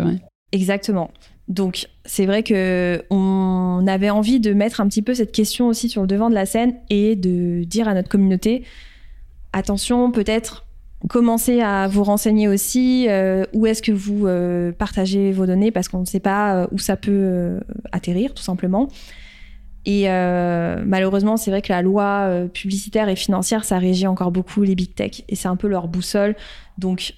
exactement 0.52 1.10
donc 1.48 1.86
c'est 2.04 2.26
vrai 2.26 2.42
que 2.42 3.04
on 3.10 3.84
avait 3.86 4.10
envie 4.10 4.40
de 4.40 4.52
mettre 4.52 4.80
un 4.80 4.88
petit 4.88 5.02
peu 5.02 5.14
cette 5.14 5.32
question 5.32 5.68
aussi 5.68 5.88
sur 5.88 6.02
le 6.02 6.08
devant 6.08 6.28
de 6.28 6.34
la 6.34 6.46
scène 6.46 6.74
et 6.90 7.14
de 7.14 7.62
dire 7.64 7.86
à 7.88 7.94
notre 7.94 8.08
communauté 8.08 8.64
attention 9.52 10.10
peut-être 10.10 10.66
commencez 11.08 11.60
à 11.60 11.88
vous 11.88 12.04
renseigner 12.04 12.48
aussi 12.48 13.06
euh, 13.08 13.44
où 13.52 13.66
est-ce 13.66 13.82
que 13.82 13.92
vous 13.92 14.26
euh, 14.26 14.72
partagez 14.72 15.32
vos 15.32 15.46
données 15.46 15.70
parce 15.70 15.88
qu'on 15.88 16.00
ne 16.00 16.06
sait 16.06 16.20
pas 16.20 16.56
euh, 16.56 16.66
où 16.72 16.78
ça 16.78 16.96
peut 16.96 17.60
atterrir 17.92 18.34
tout 18.34 18.42
simplement. 18.42 18.88
Et 19.88 20.08
malheureusement, 20.08 21.36
c'est 21.36 21.52
vrai 21.52 21.62
que 21.62 21.72
la 21.72 21.80
loi 21.80 22.28
publicitaire 22.52 23.08
et 23.08 23.14
financière, 23.14 23.64
ça 23.64 23.78
régit 23.78 24.08
encore 24.08 24.32
beaucoup 24.32 24.62
les 24.62 24.74
big 24.74 24.92
tech 24.96 25.22
et 25.28 25.36
c'est 25.36 25.46
un 25.46 25.54
peu 25.54 25.68
leur 25.68 25.86
boussole. 25.86 26.34
Donc 26.76 27.14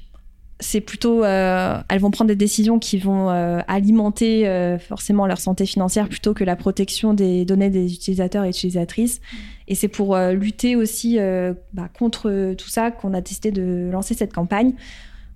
c'est 0.61 0.81
plutôt, 0.81 1.25
euh, 1.25 1.79
elles 1.89 2.01
vont 2.01 2.11
prendre 2.11 2.29
des 2.29 2.37
décisions 2.37 2.79
qui 2.79 2.99
vont 2.99 3.31
euh, 3.31 3.61
alimenter 3.69 4.49
euh, 4.49 4.79
forcément 4.79 5.27
leur 5.27 5.39
santé 5.39 5.67
financière 5.67 6.09
plutôt 6.09 6.35
que 6.35 6.43
la 6.43 6.57
protection 6.57 7.15
des 7.15 7.45
données 7.45 7.71
des 7.71 7.93
utilisateurs 7.95 8.45
et 8.45 8.49
utilisatrices. 8.49 9.21
Et 9.69 9.75
c'est 9.75 9.89
pour 9.89 10.17
lutter 10.17 10.77
aussi 10.77 11.19
bah, 11.75 11.89
contre 11.99 12.55
tout 12.55 12.69
ça 12.69 12.91
qu'on 12.91 13.13
a 13.13 13.21
décidé 13.21 13.51
de 13.51 13.91
lancer 13.93 14.15
cette 14.15 14.33
campagne. 14.33 14.73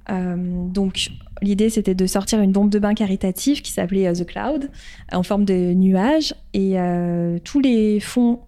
donc 0.08 1.10
l'idée 1.42 1.68
c'était 1.68 1.94
de 1.94 2.06
sortir 2.06 2.40
une 2.40 2.50
bombe 2.50 2.70
de 2.70 2.78
bain 2.78 2.94
caritative 2.94 3.60
qui 3.60 3.72
s'appelait 3.72 4.10
The 4.10 4.24
Cloud 4.24 4.70
en 5.12 5.22
forme 5.22 5.44
de 5.44 5.74
nuage 5.74 6.34
et 6.54 6.76
tous 7.44 7.60
les 7.60 8.00
fonds 8.00 8.40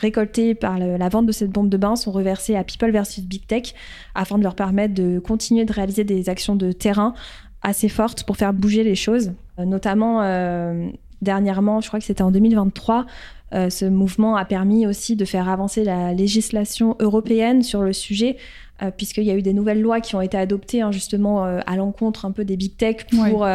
récoltés 0.00 0.54
par 0.54 0.78
la 0.78 1.08
vente 1.08 1.26
de 1.26 1.32
cette 1.32 1.50
bombe 1.50 1.68
de 1.68 1.76
bain 1.76 1.94
sont 1.94 2.10
reversés 2.10 2.56
à 2.56 2.64
People 2.64 2.90
versus 2.90 3.22
Big 3.24 3.46
Tech 3.46 3.74
afin 4.14 4.38
de 4.38 4.42
leur 4.42 4.54
permettre 4.54 4.94
de 4.94 5.18
continuer 5.18 5.64
de 5.64 5.72
réaliser 5.72 6.04
des 6.04 6.28
actions 6.28 6.56
de 6.56 6.72
terrain 6.72 7.14
assez 7.62 7.88
fortes 7.88 8.24
pour 8.24 8.36
faire 8.36 8.52
bouger 8.52 8.84
les 8.84 8.94
choses. 8.94 9.32
Euh, 9.58 9.64
notamment, 9.64 10.22
euh, 10.22 10.88
dernièrement, 11.22 11.80
je 11.80 11.88
crois 11.88 11.98
que 11.98 12.06
c'était 12.06 12.22
en 12.22 12.30
2023, 12.30 13.06
euh, 13.52 13.68
ce 13.68 13.84
mouvement 13.84 14.36
a 14.36 14.44
permis 14.44 14.86
aussi 14.86 15.16
de 15.16 15.24
faire 15.24 15.48
avancer 15.48 15.84
la 15.84 16.14
législation 16.14 16.96
européenne 17.00 17.62
sur 17.62 17.82
le 17.82 17.92
sujet, 17.92 18.36
puisqu'il 18.96 19.24
y 19.24 19.30
a 19.30 19.34
eu 19.34 19.42
des 19.42 19.52
nouvelles 19.52 19.82
lois 19.82 20.00
qui 20.00 20.16
ont 20.16 20.22
été 20.22 20.38
adoptées 20.38 20.80
hein, 20.80 20.90
justement 20.90 21.44
à 21.44 21.76
l'encontre 21.76 22.24
un 22.24 22.30
peu 22.30 22.46
des 22.46 22.56
big 22.56 22.78
tech 22.78 23.04
pour 23.10 23.46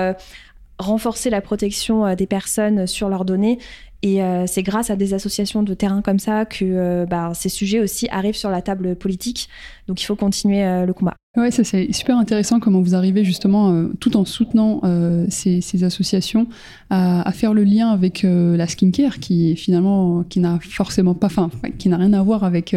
renforcer 0.77 1.31
la 1.31 1.41
protection 1.41 2.13
des 2.13 2.27
personnes 2.27 2.85
sur 2.85 3.09
leurs 3.09 3.25
données 3.25 3.57
et 4.01 4.23
euh, 4.23 4.45
c'est 4.47 4.63
grâce 4.63 4.89
à 4.89 4.95
des 4.95 5.13
associations 5.13 5.63
de 5.63 5.73
terrain 5.73 6.01
comme 6.01 6.19
ça 6.19 6.45
que 6.45 6.63
euh, 6.63 7.05
bah, 7.05 7.31
ces 7.33 7.49
sujets 7.49 7.79
aussi 7.79 8.07
arrivent 8.09 8.35
sur 8.35 8.49
la 8.49 8.61
table 8.61 8.95
politique. 8.95 9.49
Donc 9.87 10.01
il 10.01 10.05
faut 10.05 10.15
continuer 10.15 10.63
euh, 10.63 10.85
le 10.85 10.93
combat. 10.93 11.15
Ouais, 11.37 11.51
ça 11.51 11.63
c'est 11.63 11.91
super 11.91 12.17
intéressant 12.17 12.59
comment 12.59 12.81
vous 12.81 12.95
arrivez 12.95 13.23
justement, 13.23 13.89
tout 13.99 14.15
en 14.15 14.23
soutenant 14.23 14.81
ces, 15.29 15.59
ces, 15.59 15.83
associations, 15.83 16.47
à, 16.89 17.27
à, 17.27 17.31
faire 17.31 17.53
le 17.53 17.63
lien 17.63 17.89
avec 17.89 18.25
la 18.25 18.67
skincare 18.67 19.19
qui 19.19 19.55
finalement 19.55 20.23
qui 20.23 20.39
n'a 20.39 20.59
forcément 20.61 21.13
pas, 21.13 21.27
enfin 21.27 21.49
qui 21.77 21.89
n'a 21.89 21.97
rien 21.97 22.13
à 22.13 22.23
voir 22.23 22.43
avec 22.45 22.75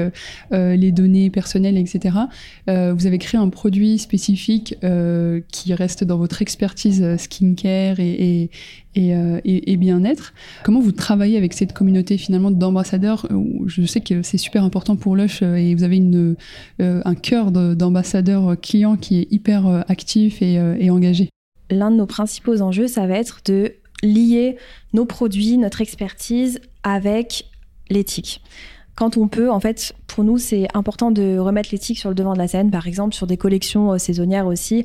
les 0.50 0.92
données 0.92 1.30
personnelles, 1.30 1.76
etc. 1.76 2.16
vous 2.66 3.06
avez 3.06 3.18
créé 3.18 3.40
un 3.40 3.48
produit 3.48 3.98
spécifique 3.98 4.76
qui 5.52 5.74
reste 5.74 6.02
dans 6.02 6.18
votre 6.18 6.42
expertise 6.42 7.16
skincare 7.16 8.00
et, 8.00 8.50
et, 8.98 9.14
euh, 9.14 9.40
et, 9.44 9.76
bien-être. 9.76 10.32
Comment 10.64 10.80
vous 10.80 10.92
travaillez 10.92 11.36
avec 11.36 11.52
cette 11.52 11.72
communauté 11.72 12.18
finalement 12.18 12.50
d'ambassadeurs 12.50 13.28
Je 13.66 13.84
sais 13.84 14.00
que 14.00 14.22
c'est 14.22 14.38
super 14.38 14.64
important 14.64 14.96
pour 14.96 15.14
Lush 15.14 15.40
euh, 15.42 15.54
et 15.54 15.74
vous 15.74 15.84
avez 15.84 15.98
une, 15.98 16.34
euh, 16.80 17.00
un 17.04 17.14
cœur 17.14 17.52
d'ambassadeurs 17.52 18.47
clients 18.56 18.96
qui 18.96 19.20
est 19.20 19.28
hyper 19.30 19.84
actif 19.88 20.42
et, 20.42 20.54
et 20.54 20.90
engagé. 20.90 21.28
L'un 21.70 21.90
de 21.90 21.96
nos 21.96 22.06
principaux 22.06 22.62
enjeux, 22.62 22.88
ça 22.88 23.06
va 23.06 23.16
être 23.16 23.40
de 23.44 23.74
lier 24.02 24.56
nos 24.92 25.04
produits, 25.04 25.58
notre 25.58 25.80
expertise 25.80 26.60
avec 26.82 27.46
l'éthique 27.90 28.42
quand 28.98 29.16
on 29.16 29.28
peut, 29.28 29.48
en 29.48 29.60
fait, 29.60 29.94
pour 30.08 30.24
nous, 30.24 30.38
c'est 30.38 30.66
important 30.74 31.12
de 31.12 31.38
remettre 31.38 31.68
l'éthique 31.70 32.00
sur 32.00 32.08
le 32.08 32.16
devant 32.16 32.32
de 32.32 32.38
la 32.38 32.48
scène, 32.48 32.72
par 32.72 32.88
exemple 32.88 33.14
sur 33.14 33.28
des 33.28 33.36
collections 33.36 33.96
saisonnières 33.96 34.48
aussi. 34.48 34.84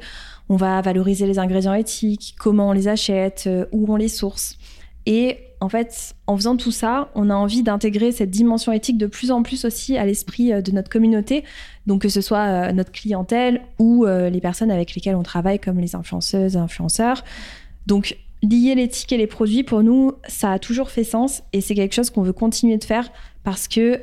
On 0.49 0.55
va 0.55 0.79
valoriser 0.81 1.25
les 1.25 1.39
ingrédients 1.39 1.73
éthiques, 1.73 2.35
comment 2.37 2.69
on 2.69 2.73
les 2.73 2.87
achète, 2.87 3.45
euh, 3.47 3.65
où 3.71 3.91
on 3.91 3.95
les 3.95 4.09
source. 4.09 4.59
Et 5.05 5.37
en 5.59 5.69
fait, 5.69 6.15
en 6.27 6.35
faisant 6.35 6.57
tout 6.57 6.71
ça, 6.71 7.09
on 7.15 7.29
a 7.29 7.35
envie 7.35 7.63
d'intégrer 7.63 8.11
cette 8.11 8.29
dimension 8.29 8.71
éthique 8.71 8.97
de 8.97 9.07
plus 9.07 9.31
en 9.31 9.43
plus 9.43 9.65
aussi 9.65 9.97
à 9.97 10.05
l'esprit 10.05 10.51
euh, 10.51 10.61
de 10.61 10.71
notre 10.71 10.89
communauté, 10.89 11.43
donc 11.87 12.01
que 12.01 12.09
ce 12.09 12.21
soit 12.21 12.45
euh, 12.45 12.71
notre 12.71 12.91
clientèle 12.91 13.61
ou 13.79 14.05
les 14.05 14.41
personnes 14.41 14.71
avec 14.71 14.95
lesquelles 14.95 15.15
on 15.15 15.23
travaille, 15.23 15.59
comme 15.59 15.79
les 15.79 15.95
influenceuses, 15.95 16.57
influenceurs. 16.57 17.23
Donc, 17.85 18.17
lier 18.41 18.75
l'éthique 18.75 19.11
et 19.13 19.17
les 19.17 19.27
produits, 19.27 19.63
pour 19.63 19.83
nous, 19.83 20.13
ça 20.27 20.51
a 20.51 20.59
toujours 20.59 20.89
fait 20.89 21.03
sens 21.03 21.43
et 21.53 21.61
c'est 21.61 21.75
quelque 21.75 21.93
chose 21.93 22.09
qu'on 22.09 22.23
veut 22.23 22.33
continuer 22.33 22.77
de 22.77 22.83
faire 22.83 23.09
parce 23.43 23.67
que 23.67 24.01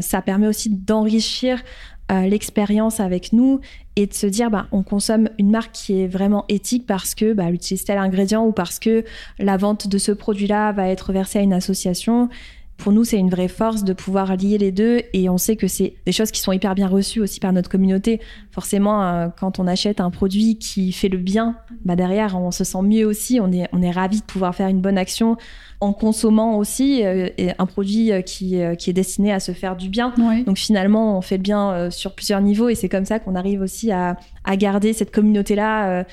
ça 0.00 0.22
permet 0.22 0.46
aussi 0.46 0.70
d'enrichir 0.70 1.62
l'expérience 2.10 3.00
avec 3.00 3.32
nous 3.32 3.60
et 3.96 4.06
de 4.06 4.14
se 4.14 4.26
dire 4.26 4.50
bah, 4.50 4.66
on 4.72 4.82
consomme 4.82 5.28
une 5.38 5.50
marque 5.50 5.72
qui 5.72 6.00
est 6.00 6.06
vraiment 6.06 6.44
éthique 6.48 6.86
parce 6.86 7.14
que 7.14 7.32
bah, 7.32 7.44
elle 7.48 7.54
utilise 7.54 7.84
tel 7.84 7.98
ingrédient 7.98 8.44
ou 8.44 8.52
parce 8.52 8.78
que 8.78 9.04
la 9.38 9.56
vente 9.56 9.88
de 9.88 9.98
ce 9.98 10.12
produit-là 10.12 10.72
va 10.72 10.88
être 10.88 11.12
versée 11.12 11.38
à 11.38 11.42
une 11.42 11.52
association. 11.52 12.28
Pour 12.76 12.92
nous, 12.92 13.04
c'est 13.04 13.18
une 13.18 13.30
vraie 13.30 13.48
force 13.48 13.84
de 13.84 13.92
pouvoir 13.92 14.36
lier 14.36 14.58
les 14.58 14.72
deux. 14.72 15.02
Et 15.12 15.28
on 15.28 15.38
sait 15.38 15.56
que 15.56 15.68
c'est 15.68 15.94
des 16.06 16.12
choses 16.12 16.30
qui 16.30 16.40
sont 16.40 16.52
hyper 16.52 16.74
bien 16.74 16.88
reçues 16.88 17.20
aussi 17.20 17.40
par 17.40 17.52
notre 17.52 17.70
communauté. 17.70 18.20
Forcément, 18.50 19.02
euh, 19.02 19.28
quand 19.38 19.58
on 19.58 19.66
achète 19.66 20.00
un 20.00 20.10
produit 20.10 20.58
qui 20.58 20.92
fait 20.92 21.08
le 21.08 21.18
bien, 21.18 21.56
bah 21.84 21.96
derrière, 21.96 22.36
on 22.36 22.50
se 22.50 22.64
sent 22.64 22.82
mieux 22.82 23.06
aussi. 23.06 23.38
On 23.40 23.52
est, 23.52 23.68
on 23.72 23.80
est 23.80 23.90
ravis 23.90 24.20
de 24.20 24.24
pouvoir 24.24 24.54
faire 24.54 24.68
une 24.68 24.80
bonne 24.80 24.98
action 24.98 25.36
en 25.80 25.92
consommant 25.92 26.56
aussi 26.58 27.04
euh, 27.04 27.28
un 27.58 27.66
produit 27.66 28.10
euh, 28.12 28.22
qui, 28.22 28.58
qui, 28.78 28.90
est 28.90 28.94
destiné 28.94 29.32
à 29.32 29.40
se 29.40 29.52
faire 29.52 29.76
du 29.76 29.88
bien. 29.88 30.12
Donc 30.46 30.58
finalement, 30.58 31.16
on 31.16 31.20
fait 31.20 31.36
le 31.36 31.42
bien 31.42 31.90
sur 31.90 32.14
plusieurs 32.14 32.40
niveaux 32.40 32.68
et 32.68 32.74
c'est 32.74 32.88
comme 32.88 33.04
ça 33.04 33.18
qu'on 33.18 33.34
arrive 33.34 33.60
aussi 33.60 33.92
à, 33.92 34.16
à 34.44 34.56
garder 34.56 34.92
cette 34.92 35.12
communauté-là 35.12 36.04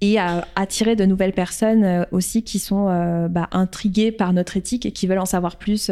et 0.00 0.18
à 0.18 0.46
attirer 0.56 0.96
de 0.96 1.04
nouvelles 1.04 1.32
personnes 1.32 1.84
euh, 1.84 2.04
aussi 2.10 2.42
qui 2.42 2.58
sont 2.58 2.88
euh, 2.88 3.28
bah, 3.28 3.48
intriguées 3.52 4.12
par 4.12 4.32
notre 4.32 4.56
éthique 4.56 4.86
et 4.86 4.92
qui 4.92 5.06
veulent 5.06 5.18
en 5.18 5.26
savoir 5.26 5.56
plus. 5.56 5.90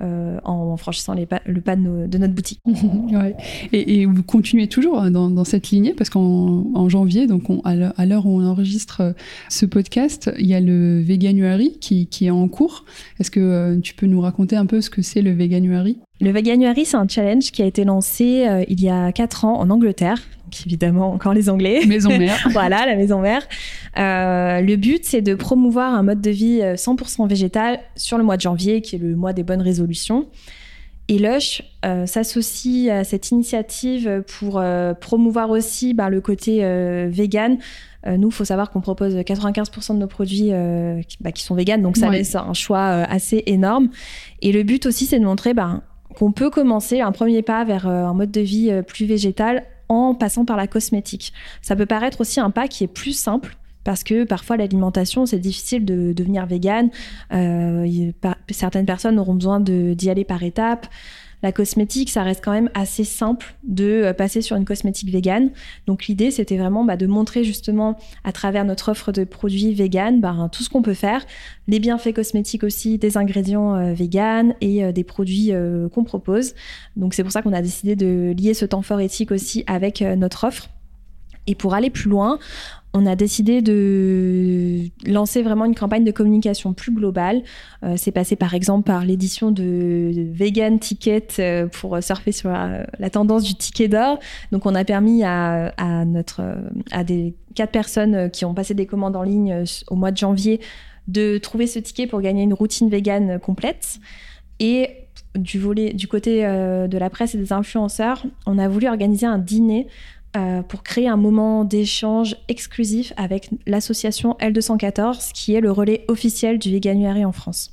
Euh, 0.00 0.38
en, 0.44 0.76
franchissant 0.76 1.12
les 1.12 1.26
le 1.44 1.60
pas 1.60 1.74
de, 1.74 2.06
de, 2.06 2.18
notre 2.18 2.32
boutique. 2.32 2.60
ouais. 2.66 3.34
et, 3.72 4.00
et, 4.00 4.06
vous 4.06 4.22
continuez 4.22 4.68
toujours 4.68 5.02
dans, 5.10 5.28
dans 5.28 5.42
cette 5.42 5.70
lignée? 5.70 5.92
Parce 5.92 6.08
qu'en 6.08 6.88
janvier, 6.88 7.26
donc 7.26 7.50
on, 7.50 7.60
à 7.62 8.06
l'heure 8.06 8.24
où 8.24 8.40
on 8.40 8.46
enregistre 8.46 9.16
ce 9.48 9.66
podcast, 9.66 10.30
il 10.38 10.46
y 10.46 10.54
a 10.54 10.60
le 10.60 11.00
Veganuary 11.00 11.78
qui, 11.80 12.06
qui 12.06 12.26
est 12.26 12.30
en 12.30 12.46
cours. 12.46 12.84
Est-ce 13.18 13.32
que 13.32 13.76
tu 13.80 13.92
peux 13.94 14.06
nous 14.06 14.20
raconter 14.20 14.54
un 14.54 14.66
peu 14.66 14.80
ce 14.80 14.88
que 14.88 15.02
c'est 15.02 15.20
le 15.20 15.32
Veganuary? 15.32 15.98
Le 16.20 16.30
Veganuary, 16.30 16.84
c'est 16.84 16.96
un 16.96 17.08
challenge 17.08 17.50
qui 17.50 17.62
a 17.62 17.66
été 17.66 17.82
lancé 17.82 18.46
il 18.68 18.80
y 18.80 18.88
a 18.88 19.10
4 19.10 19.46
ans 19.46 19.58
en 19.58 19.68
Angleterre 19.68 20.20
évidemment 20.66 21.12
encore 21.12 21.34
les 21.34 21.48
Anglais. 21.48 21.84
Maison 21.86 22.16
mère. 22.16 22.38
voilà, 22.50 22.86
la 22.86 22.96
maison 22.96 23.20
mère. 23.20 23.42
Euh, 23.98 24.60
le 24.60 24.76
but, 24.76 25.04
c'est 25.04 25.22
de 25.22 25.34
promouvoir 25.34 25.94
un 25.94 26.02
mode 26.02 26.20
de 26.20 26.30
vie 26.30 26.60
100% 26.60 27.24
euh, 27.24 27.26
végétal 27.26 27.80
sur 27.96 28.18
le 28.18 28.24
mois 28.24 28.36
de 28.36 28.42
janvier, 28.42 28.80
qui 28.80 28.96
est 28.96 28.98
le 28.98 29.16
mois 29.16 29.32
des 29.32 29.42
bonnes 29.42 29.62
résolutions. 29.62 30.26
Et 31.08 31.18
Lush 31.18 31.62
euh, 31.86 32.04
s'associe 32.04 32.90
à 32.90 33.02
cette 33.02 33.30
initiative 33.30 34.22
pour 34.38 34.62
promouvoir 35.00 35.50
aussi 35.50 35.94
ben, 35.94 36.10
le 36.10 36.20
côté 36.20 36.60
vegan. 37.08 37.56
nous, 38.06 38.28
il 38.28 38.34
faut 38.34 38.44
savoir 38.44 38.70
qu'on 38.70 38.82
propose 38.82 39.14
95% 39.16 39.94
de 39.94 39.98
nos 40.00 40.06
produits 40.06 40.50
bah, 41.20 41.32
qui, 41.32 41.42
sont 41.44 41.54
véganes, 41.54 41.80
donc 41.80 41.96
ça 41.96 42.10
laisse 42.10 42.34
un 42.34 42.52
choix 42.52 42.84
assez 42.84 43.42
énorme. 43.46 43.88
Et 44.42 44.52
le 44.52 44.62
but 44.64 44.84
aussi, 44.84 45.06
c'est 45.06 45.18
de 45.18 45.24
montrer 45.24 45.54
ben, 45.54 45.82
qu'on 46.14 46.30
peut 46.30 46.50
commencer 46.50 47.00
un 47.00 47.12
premier 47.12 47.40
pas 47.40 47.64
vers 47.64 47.86
un 47.86 48.12
mode 48.12 48.30
de 48.30 48.42
vie 48.42 48.70
plus 48.86 49.06
végétal 49.06 49.64
en 49.88 50.14
passant 50.14 50.44
par 50.44 50.56
la 50.56 50.66
cosmétique. 50.66 51.32
Ça 51.62 51.76
peut 51.76 51.86
paraître 51.86 52.20
aussi 52.20 52.40
un 52.40 52.50
pas 52.50 52.68
qui 52.68 52.84
est 52.84 52.88
plus 52.88 53.12
simple 53.12 53.56
parce 53.84 54.04
que 54.04 54.24
parfois 54.24 54.56
l'alimentation 54.56 55.24
c'est 55.24 55.38
difficile 55.38 55.84
de 55.84 56.12
devenir 56.12 56.46
végane. 56.46 56.90
Euh, 57.32 58.10
certaines 58.50 58.86
personnes 58.86 59.18
auront 59.18 59.34
besoin 59.34 59.60
d'y 59.60 60.10
aller 60.10 60.24
par 60.24 60.42
étapes. 60.42 60.86
La 61.42 61.52
cosmétique, 61.52 62.10
ça 62.10 62.22
reste 62.22 62.44
quand 62.44 62.52
même 62.52 62.70
assez 62.74 63.04
simple 63.04 63.54
de 63.62 63.84
euh, 63.84 64.12
passer 64.12 64.42
sur 64.42 64.56
une 64.56 64.64
cosmétique 64.64 65.10
végane. 65.10 65.50
Donc 65.86 66.06
l'idée, 66.06 66.30
c'était 66.30 66.56
vraiment 66.56 66.84
bah, 66.84 66.96
de 66.96 67.06
montrer 67.06 67.44
justement 67.44 67.96
à 68.24 68.32
travers 68.32 68.64
notre 68.64 68.90
offre 68.90 69.12
de 69.12 69.24
produits 69.24 69.72
vegan 69.72 70.20
bah, 70.20 70.48
tout 70.50 70.62
ce 70.62 70.68
qu'on 70.68 70.82
peut 70.82 70.94
faire, 70.94 71.24
les 71.68 71.78
bienfaits 71.78 72.12
cosmétiques 72.12 72.64
aussi, 72.64 72.98
des 72.98 73.16
ingrédients 73.16 73.74
euh, 73.76 73.92
véganes 73.92 74.54
et 74.60 74.84
euh, 74.84 74.92
des 74.92 75.04
produits 75.04 75.52
qu'on 75.92 76.04
propose. 76.04 76.54
Donc 76.96 77.14
c'est 77.14 77.22
pour 77.22 77.32
ça 77.32 77.42
qu'on 77.42 77.52
a 77.52 77.62
décidé 77.62 77.96
de 77.96 78.34
lier 78.36 78.54
ce 78.54 78.64
temps 78.64 78.82
fort 78.82 79.00
éthique 79.00 79.30
aussi 79.30 79.64
avec 79.66 80.00
notre 80.00 80.44
offre. 80.44 80.68
Et 81.46 81.54
pour 81.54 81.74
aller 81.74 81.90
plus 81.90 82.10
loin, 82.10 82.38
on 82.94 83.06
a 83.06 83.16
décidé 83.16 83.60
de 83.60 84.84
lancer 85.06 85.42
vraiment 85.42 85.66
une 85.66 85.74
campagne 85.74 86.04
de 86.04 86.10
communication 86.10 86.72
plus 86.72 86.92
globale. 86.92 87.42
Euh, 87.84 87.94
c'est 87.96 88.12
passé 88.12 88.34
par 88.34 88.54
exemple 88.54 88.84
par 88.84 89.04
l'édition 89.04 89.50
de 89.50 90.12
Vegan 90.32 90.78
Ticket 90.78 91.26
euh, 91.38 91.66
pour 91.66 92.02
surfer 92.02 92.32
sur 92.32 92.50
la, 92.50 93.10
tendance 93.10 93.42
du 93.42 93.54
ticket 93.54 93.88
d'or. 93.88 94.18
Donc 94.52 94.64
on 94.66 94.74
a 94.74 94.84
permis 94.84 95.22
à, 95.22 95.72
des 97.04 97.34
quatre 97.54 97.72
personnes 97.72 98.30
qui 98.30 98.44
ont 98.44 98.54
passé 98.54 98.74
des 98.74 98.86
commandes 98.86 99.16
en 99.16 99.22
ligne 99.22 99.52
euh, 99.52 99.64
au 99.88 99.94
mois 99.94 100.10
de 100.10 100.16
janvier 100.16 100.60
de 101.08 101.38
trouver 101.38 101.66
ce 101.66 101.78
ticket 101.78 102.06
pour 102.06 102.20
gagner 102.20 102.42
une 102.42 102.54
routine 102.54 102.88
vegan 102.88 103.38
complète. 103.38 103.98
Et 104.60 104.88
du 105.34 106.08
côté 106.08 106.42
de 106.42 106.98
la 106.98 107.10
presse 107.10 107.34
et 107.34 107.38
des 107.38 107.52
influenceurs, 107.52 108.26
on 108.44 108.58
a 108.58 108.68
voulu 108.68 108.88
organiser 108.88 109.24
un 109.24 109.38
dîner 109.38 109.86
euh, 110.38 110.62
pour 110.62 110.82
créer 110.82 111.08
un 111.08 111.16
moment 111.16 111.64
d'échange 111.64 112.36
exclusif 112.48 113.12
avec 113.16 113.50
l'association 113.66 114.36
L214, 114.40 115.32
qui 115.32 115.54
est 115.54 115.60
le 115.60 115.72
relais 115.72 116.04
officiel 116.08 116.58
du 116.58 116.70
Veganuary 116.70 117.24
en 117.24 117.32
France. 117.32 117.72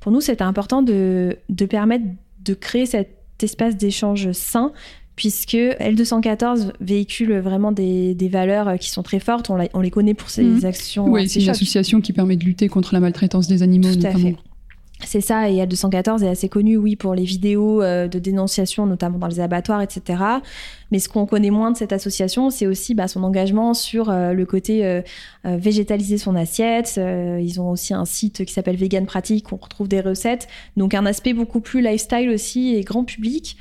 Pour 0.00 0.10
nous, 0.12 0.20
c'était 0.20 0.42
important 0.42 0.80
de, 0.80 1.36
permettre 1.68 2.04
de 2.44 2.54
créer 2.54 2.86
cet 2.86 3.10
espace 3.42 3.76
d'échange 3.76 4.32
sain, 4.32 4.72
puisque 5.16 5.54
L214 5.54 6.72
véhicule 6.80 7.38
vraiment 7.38 7.72
des, 7.72 8.16
valeurs 8.30 8.78
qui 8.78 8.90
sont 8.90 9.02
très 9.02 9.20
fortes. 9.20 9.50
On, 9.50 9.80
les 9.80 9.90
connaît 9.90 10.14
pour 10.14 10.30
ses 10.30 10.44
mhm. 10.44 10.64
actions. 10.64 11.08
Oui, 11.08 11.28
c'est 11.28 11.40
une 11.40 11.50
association 11.50 12.00
qui 12.00 12.12
permet 12.12 12.36
de 12.36 12.44
lutter 12.44 12.68
contre 12.68 12.94
la 12.94 13.00
maltraitance 13.00 13.48
des 13.48 13.62
animaux, 13.62 13.92
Tout 13.92 14.00
notamment. 14.00 14.32
C'est 15.04 15.20
ça, 15.20 15.48
et 15.48 15.64
L214 15.64 16.24
est 16.24 16.28
assez 16.28 16.48
connu, 16.48 16.76
oui, 16.76 16.96
pour 16.96 17.14
les 17.14 17.22
vidéos 17.22 17.82
euh, 17.82 18.08
de 18.08 18.18
dénonciation, 18.18 18.84
notamment 18.84 19.18
dans 19.18 19.28
les 19.28 19.38
abattoirs, 19.38 19.80
etc. 19.80 20.22
Mais 20.90 20.98
ce 20.98 21.08
qu'on 21.08 21.24
connaît 21.24 21.50
moins 21.50 21.70
de 21.70 21.76
cette 21.76 21.92
association, 21.92 22.50
c'est 22.50 22.66
aussi 22.66 22.94
bah, 22.94 23.06
son 23.06 23.22
engagement 23.22 23.74
sur 23.74 24.10
euh, 24.10 24.32
le 24.32 24.44
côté 24.44 24.84
euh, 24.84 25.02
végétaliser 25.44 26.18
son 26.18 26.34
assiette. 26.34 26.98
ils 26.98 27.60
ont 27.60 27.70
aussi 27.70 27.94
un 27.94 28.04
site 28.04 28.44
qui 28.44 28.52
s'appelle 28.52 28.76
Vegan 28.76 29.06
Pratique, 29.06 29.52
où 29.52 29.54
on 29.54 29.58
retrouve 29.58 29.88
des 29.88 30.00
recettes. 30.00 30.48
Donc 30.76 30.94
un 30.94 31.06
aspect 31.06 31.32
beaucoup 31.32 31.60
plus 31.60 31.80
lifestyle 31.80 32.30
aussi 32.30 32.74
et 32.74 32.82
grand 32.82 33.04
public. 33.04 33.56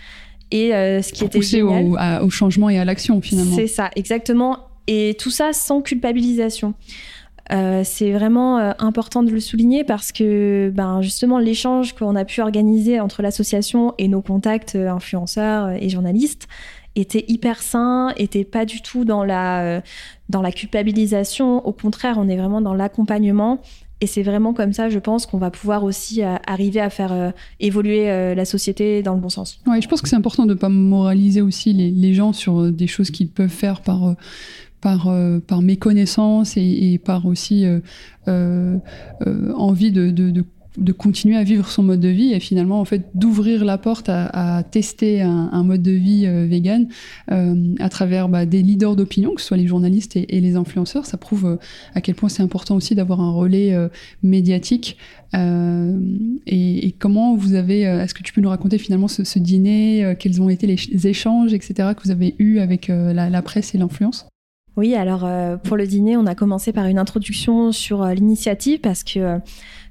Et 0.49 0.71
ce 0.71 1.11
qui 1.11 1.23
était 1.23 1.39
pousser 1.39 1.57
génial, 1.57 2.21
au, 2.21 2.25
au 2.25 2.29
changement 2.29 2.69
et 2.69 2.79
à 2.79 2.85
l'action, 2.85 3.21
finalement. 3.21 3.55
C'est 3.55 3.67
ça, 3.67 3.91
exactement. 3.95 4.67
Et 4.87 5.15
tout 5.19 5.31
ça 5.31 5.51
sans 5.53 5.81
culpabilisation. 5.81 6.73
Euh, 7.51 7.81
c'est 7.85 8.11
vraiment 8.11 8.59
euh, 8.59 8.71
important 8.79 9.23
de 9.23 9.31
le 9.31 9.39
souligner 9.39 9.83
parce 9.83 10.11
que 10.11 10.71
ben, 10.73 11.01
justement 11.01 11.39
l'échange 11.39 11.93
qu'on 11.93 12.15
a 12.15 12.25
pu 12.25 12.41
organiser 12.41 12.99
entre 12.99 13.21
l'association 13.21 13.93
et 13.97 14.07
nos 14.07 14.21
contacts 14.21 14.75
euh, 14.75 14.89
influenceurs 14.89 15.69
et 15.69 15.87
journalistes 15.87 16.47
était 16.95 17.23
hyper 17.27 17.61
sain, 17.61 18.11
était 18.17 18.43
pas 18.43 18.65
du 18.65 18.81
tout 18.81 19.05
dans 19.05 19.23
la, 19.23 19.83
dans 20.29 20.41
la 20.41 20.51
culpabilisation. 20.51 21.65
Au 21.65 21.71
contraire, 21.71 22.15
on 22.17 22.27
est 22.27 22.35
vraiment 22.35 22.59
dans 22.59 22.73
l'accompagnement. 22.73 23.61
Et 24.01 24.07
c'est 24.07 24.23
vraiment 24.23 24.53
comme 24.53 24.73
ça, 24.73 24.89
je 24.89 24.97
pense, 24.97 25.27
qu'on 25.27 25.37
va 25.37 25.51
pouvoir 25.51 25.83
aussi 25.83 26.23
arriver 26.23 26.79
à 26.79 26.89
faire 26.89 27.33
évoluer 27.59 28.07
la 28.33 28.45
société 28.45 29.03
dans 29.03 29.13
le 29.13 29.19
bon 29.19 29.29
sens. 29.29 29.59
Ouais, 29.67 29.79
je 29.79 29.87
pense 29.87 30.01
que 30.01 30.09
c'est 30.09 30.15
important 30.15 30.47
de 30.47 30.53
ne 30.53 30.57
pas 30.57 30.69
moraliser 30.69 31.41
aussi 31.41 31.71
les, 31.71 31.91
les, 31.91 32.15
gens 32.15 32.33
sur 32.33 32.71
des 32.71 32.87
choses 32.87 33.11
qu'ils 33.11 33.29
peuvent 33.29 33.47
faire 33.47 33.81
par 33.81 34.15
par, 34.81 35.07
euh, 35.07 35.39
par 35.39 35.61
méconnaissance 35.61 36.55
et, 36.57 36.99
par 37.03 37.25
aussi 37.25 37.65
euh, 37.65 37.79
euh, 38.27 38.77
envie 39.55 39.91
de, 39.91 40.11
de, 40.11 40.43
de, 40.77 40.91
continuer 40.91 41.35
à 41.35 41.43
vivre 41.43 41.67
son 41.69 41.81
mode 41.81 41.99
de 41.99 42.09
vie 42.09 42.33
et 42.33 42.39
finalement 42.39 42.79
en 42.79 42.85
fait 42.85 43.09
d'ouvrir 43.15 43.65
la 43.65 43.77
porte 43.79 44.09
à, 44.09 44.63
tester 44.69 45.21
un, 45.21 45.63
mode 45.63 45.81
de 45.81 45.91
vie 45.91 46.27
vegan 46.47 46.87
à 47.27 47.89
travers 47.89 48.29
bah, 48.29 48.45
des 48.45 48.61
leaders 48.61 48.95
d'opinion, 48.95 49.33
que 49.33 49.41
ce 49.41 49.47
soit 49.47 49.57
les 49.57 49.67
journalistes 49.67 50.15
et, 50.15 50.39
les 50.39 50.55
influenceurs. 50.55 51.05
Ça 51.05 51.17
prouve 51.17 51.57
à 51.95 52.01
quel 52.01 52.15
point 52.15 52.29
c'est 52.29 52.43
important 52.43 52.75
aussi 52.75 52.93
d'avoir 52.93 53.21
un 53.21 53.31
relais 53.31 53.75
médiatique. 54.21 54.97
Et, 55.33 56.95
comment 56.99 57.35
vous 57.35 57.55
avez, 57.55 57.81
est-ce 57.81 58.13
que 58.13 58.23
tu 58.23 58.33
peux 58.33 58.41
nous 58.41 58.49
raconter 58.49 58.77
finalement 58.77 59.07
ce, 59.07 59.39
dîner, 59.39 60.15
quels 60.19 60.41
ont 60.41 60.49
été 60.49 60.67
les, 60.67 61.07
échanges, 61.07 61.53
etc., 61.53 61.89
que 61.97 62.03
vous 62.03 62.11
avez 62.11 62.35
eu 62.37 62.59
avec 62.59 62.87
la, 62.89 63.29
la 63.29 63.41
presse 63.41 63.73
et 63.73 63.77
l'influence? 63.79 64.27
Oui, 64.77 64.93
alors 64.93 65.25
euh, 65.25 65.57
pour 65.57 65.75
le 65.75 65.87
dîner, 65.87 66.17
on 66.17 66.27
a 66.27 66.35
commencé 66.35 66.71
par 66.71 66.85
une 66.85 66.99
introduction 66.99 67.71
sur 67.71 68.03
euh, 68.03 68.13
l'initiative 68.13 68.79
parce 68.79 69.03
que 69.03 69.19
euh, 69.19 69.39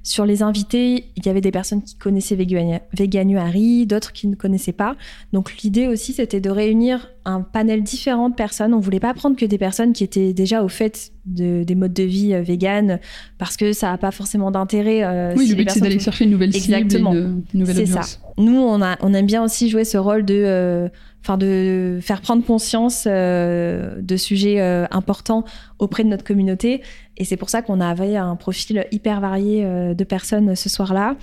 sur 0.01 0.25
les 0.25 0.41
invités, 0.43 1.03
il 1.17 1.25
y 1.25 1.29
avait 1.29 1.41
des 1.41 1.51
personnes 1.51 1.81
qui 1.81 1.97
connaissaient 1.97 2.37
Veganuary, 2.37 3.85
d'autres 3.85 4.13
qui 4.13 4.29
ne 4.29 4.35
connaissaient 4.35 4.71
pas. 4.71 4.95
Donc 5.33 5.57
l'idée 5.57 5.87
aussi, 5.87 6.13
c'était 6.13 6.39
de 6.39 6.49
réunir 6.49 7.09
un 7.25 7.41
panel 7.41 7.83
différent 7.83 8.29
de 8.29 8.35
personnes. 8.35 8.73
On 8.73 8.79
voulait 8.79 9.01
pas 9.01 9.13
prendre 9.13 9.35
que 9.35 9.45
des 9.45 9.57
personnes 9.57 9.91
qui 9.91 10.05
étaient 10.05 10.31
déjà 10.31 10.63
au 10.63 10.69
fait 10.69 11.11
de, 11.25 11.63
des 11.63 11.75
modes 11.75 11.91
de 11.91 12.03
vie 12.03 12.33
vegan 12.41 13.01
parce 13.37 13.57
que 13.57 13.73
ça 13.73 13.91
n'a 13.91 13.97
pas 13.97 14.11
forcément 14.11 14.51
d'intérêt. 14.51 15.33
oui, 15.35 15.49
le 15.49 15.55
but 15.55 15.69
c'est 15.69 15.81
d'aller 15.81 15.99
chercher 15.99 16.23
une 16.23 16.31
nouvelle 16.31 16.55
Exactement. 16.55 17.11
cible, 17.11 17.43
une, 17.53 17.59
nouvelle 17.59 17.79
audience. 17.81 18.05
C'est 18.05 18.11
ça. 18.13 18.33
Nous, 18.37 18.57
on, 18.57 18.81
a, 18.81 18.95
on 19.01 19.13
aime 19.13 19.25
bien 19.25 19.43
aussi 19.43 19.69
jouer 19.69 19.83
ce 19.83 19.97
rôle 19.97 20.23
de 20.23 20.89
de 21.35 21.99
faire 22.01 22.21
prendre 22.21 22.45
conscience 22.45 23.05
euh, 23.05 23.99
de 23.99 24.15
sujets 24.15 24.61
euh, 24.61 24.85
importants 24.91 25.43
auprès 25.79 26.05
de 26.05 26.09
notre 26.09 26.23
communauté. 26.23 26.81
Et 27.17 27.25
c'est 27.25 27.35
pour 27.35 27.49
ça 27.49 27.61
qu'on 27.61 27.81
avait 27.81 28.15
un 28.15 28.37
profil 28.37 28.85
hyper 28.91 29.19
varié 29.19 29.65
euh, 29.65 29.93
de 29.93 30.03
personnes 30.05 30.55
ce 30.55 30.69
soir-là. 30.69 31.17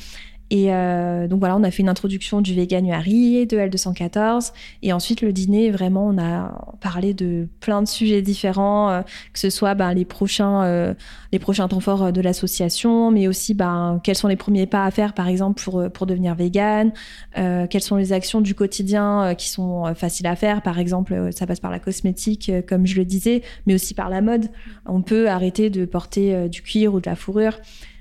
Et 0.50 0.72
euh, 0.72 1.26
donc 1.26 1.40
voilà, 1.40 1.56
on 1.56 1.62
a 1.62 1.70
fait 1.70 1.82
une 1.82 1.88
introduction 1.88 2.40
du 2.40 2.54
Veganuary, 2.54 3.46
de 3.46 3.56
L214. 3.56 4.52
Et 4.82 4.92
ensuite, 4.92 5.22
le 5.22 5.32
dîner, 5.32 5.70
vraiment, 5.70 6.06
on 6.06 6.18
a 6.18 6.76
parlé 6.80 7.14
de 7.14 7.48
plein 7.60 7.82
de 7.82 7.88
sujets 7.88 8.22
différents, 8.22 8.90
euh, 8.90 9.02
que 9.32 9.38
ce 9.38 9.50
soit 9.50 9.74
ben, 9.74 9.94
les, 9.94 10.04
prochains, 10.04 10.62
euh, 10.64 10.94
les 11.32 11.38
prochains 11.38 11.66
temps 11.66 11.80
forts 11.80 12.12
de 12.12 12.20
l'association, 12.20 13.10
mais 13.10 13.26
aussi 13.26 13.54
ben, 13.54 14.00
quels 14.04 14.16
sont 14.16 14.28
les 14.28 14.36
premiers 14.36 14.66
pas 14.66 14.84
à 14.84 14.90
faire, 14.90 15.14
par 15.14 15.28
exemple, 15.28 15.62
pour, 15.62 15.90
pour 15.90 16.06
devenir 16.06 16.34
vegan, 16.34 16.92
quelles 17.34 17.82
sont 17.82 17.96
les 17.96 18.12
actions 18.12 18.40
du 18.40 18.54
quotidien 18.54 19.34
qui 19.36 19.48
sont 19.48 19.94
faciles 19.94 20.26
à 20.26 20.36
faire. 20.36 20.62
Par 20.62 20.78
exemple, 20.78 21.30
ça 21.32 21.46
passe 21.46 21.60
par 21.60 21.70
la 21.70 21.78
cosmétique, 21.78 22.50
comme 22.68 22.86
je 22.86 22.96
le 22.96 23.04
disais, 23.04 23.42
mais 23.66 23.74
aussi 23.74 23.94
par 23.94 24.10
la 24.10 24.20
mode. 24.20 24.46
On 24.86 25.02
peut 25.02 25.28
arrêter 25.28 25.70
de 25.70 25.84
porter 25.84 26.48
du 26.48 26.62
cuir 26.62 26.94
ou 26.94 27.00
de 27.00 27.08
la 27.08 27.16
fourrure. 27.16 27.58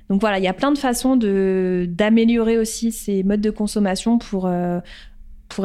Donc 0.09 0.21
voilà, 0.21 0.37
il 0.37 0.43
y 0.43 0.47
a 0.47 0.53
plein 0.53 0.71
de 0.71 0.77
façons 0.77 1.15
d'améliorer 1.15 2.57
aussi 2.57 2.91
ces 2.91 3.23
modes 3.23 3.41
de 3.41 3.49
consommation 3.49 4.17
pour 4.17 4.47
euh, 4.47 4.79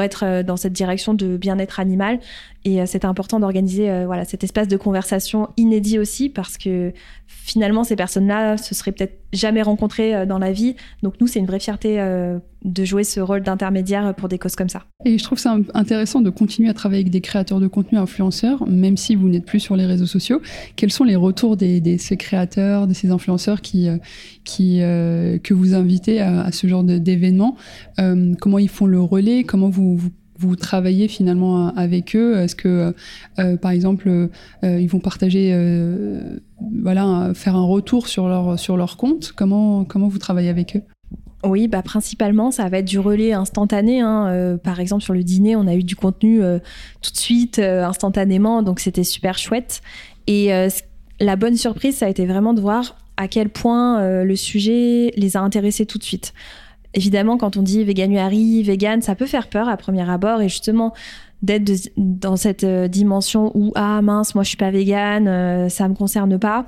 être 0.00 0.24
euh, 0.24 0.42
dans 0.42 0.56
cette 0.56 0.72
direction 0.72 1.14
de 1.14 1.36
bien-être 1.36 1.80
animal. 1.80 2.20
Et 2.64 2.80
euh, 2.80 2.84
c'est 2.86 3.04
important 3.04 3.40
d'organiser 3.40 4.04
voilà 4.06 4.24
cet 4.24 4.44
espace 4.44 4.68
de 4.68 4.76
conversation 4.76 5.48
inédit 5.56 5.98
aussi 5.98 6.28
parce 6.28 6.58
que 6.58 6.92
finalement 7.26 7.84
ces 7.84 7.96
personnes-là 7.96 8.56
se 8.56 8.74
seraient 8.74 8.92
peut-être 8.92 9.18
jamais 9.32 9.62
rencontrées 9.62 10.26
dans 10.26 10.38
la 10.38 10.52
vie. 10.52 10.76
Donc 11.02 11.14
nous, 11.20 11.26
c'est 11.26 11.38
une 11.38 11.46
vraie 11.46 11.60
fierté 11.60 11.98
de 12.64 12.84
jouer 12.84 13.04
ce 13.04 13.20
rôle 13.20 13.42
d'intermédiaire 13.42 14.14
pour 14.14 14.28
des 14.28 14.38
causes 14.38 14.56
comme 14.56 14.68
ça. 14.68 14.84
Et 15.04 15.16
je 15.16 15.22
trouve 15.22 15.38
ça 15.38 15.56
intéressant 15.74 16.20
de 16.20 16.30
continuer 16.30 16.68
à 16.68 16.74
travailler 16.74 17.02
avec 17.02 17.12
des 17.12 17.20
créateurs 17.20 17.60
de 17.60 17.68
contenu 17.68 17.98
influenceurs, 17.98 18.66
même 18.66 18.96
si 18.96 19.14
vous 19.14 19.28
n'êtes 19.28 19.44
plus 19.44 19.60
sur 19.60 19.76
les 19.76 19.86
réseaux 19.86 20.06
sociaux. 20.06 20.40
Quels 20.76 20.92
sont 20.92 21.04
les 21.04 21.16
retours 21.16 21.56
de 21.56 21.96
ces 21.98 22.16
créateurs, 22.16 22.86
de 22.86 22.94
ces 22.94 23.10
influenceurs 23.10 23.60
qui, 23.60 23.88
euh, 23.88 23.98
euh, 24.60 25.38
que 25.38 25.54
vous 25.54 25.74
invitez 25.74 26.20
à, 26.20 26.50
ce 26.52 26.66
genre 26.66 26.84
d'événements? 26.84 27.56
Euh, 28.00 28.34
Comment 28.40 28.58
ils 28.58 28.68
font 28.68 28.86
le 28.86 29.00
relais? 29.00 29.44
Comment 29.44 29.68
vous 29.68 30.00
vous 30.38 30.56
travaillez 30.56 31.08
finalement 31.08 31.68
avec 31.74 32.14
eux 32.16 32.38
Est-ce 32.38 32.56
que, 32.56 32.94
par 33.56 33.70
exemple, 33.70 34.28
ils 34.62 34.88
vont 34.88 35.00
partager, 35.00 35.52
voilà, 36.82 37.32
faire 37.34 37.56
un 37.56 37.64
retour 37.64 38.08
sur 38.08 38.28
leur 38.28 38.58
sur 38.58 38.76
leur 38.76 38.96
compte? 38.96 39.32
Comment 39.34 39.84
comment 39.84 40.08
vous 40.08 40.18
travaillez 40.18 40.48
avec 40.48 40.76
eux? 40.76 40.82
Oui, 41.44 41.68
bah 41.68 41.82
principalement, 41.82 42.50
ça 42.50 42.68
va 42.68 42.78
être 42.78 42.84
du 42.84 42.98
relais 42.98 43.32
instantané. 43.32 44.00
Hein. 44.00 44.26
Euh, 44.28 44.56
par 44.56 44.80
exemple, 44.80 45.04
sur 45.04 45.14
le 45.14 45.22
dîner, 45.22 45.54
on 45.54 45.68
a 45.68 45.74
eu 45.76 45.84
du 45.84 45.94
contenu 45.94 46.42
euh, 46.42 46.58
tout 47.00 47.12
de 47.12 47.16
suite, 47.16 47.60
euh, 47.60 47.84
instantanément, 47.84 48.62
donc 48.62 48.80
c'était 48.80 49.04
super 49.04 49.38
chouette. 49.38 49.80
Et 50.26 50.50
la 51.20 51.36
bonne 51.36 51.56
surprise, 51.56 51.96
ça 51.96 52.06
a 52.06 52.08
été 52.10 52.26
vraiment 52.26 52.52
de 52.52 52.60
voir 52.60 52.98
à 53.16 53.28
quel 53.28 53.48
point 53.48 54.22
le 54.22 54.36
sujet 54.36 55.10
les 55.16 55.38
a 55.38 55.40
intéressés 55.40 55.86
tout 55.86 55.96
de 55.96 56.02
suite. 56.02 56.34
Évidemment, 56.94 57.36
quand 57.36 57.56
on 57.56 57.62
dit 57.62 57.84
veganuary, 57.84 58.62
vegan, 58.62 59.02
ça 59.02 59.14
peut 59.14 59.26
faire 59.26 59.48
peur 59.48 59.68
à 59.68 59.76
premier 59.76 60.08
abord, 60.08 60.40
et 60.40 60.48
justement 60.48 60.94
d'être 61.42 61.90
dans 61.96 62.36
cette 62.36 62.64
dimension 62.64 63.52
où 63.54 63.72
ah 63.76 64.02
mince, 64.02 64.34
moi 64.34 64.42
je 64.42 64.48
suis 64.48 64.56
pas 64.56 64.70
vegan, 64.70 65.68
ça 65.68 65.88
me 65.88 65.94
concerne 65.94 66.38
pas 66.38 66.66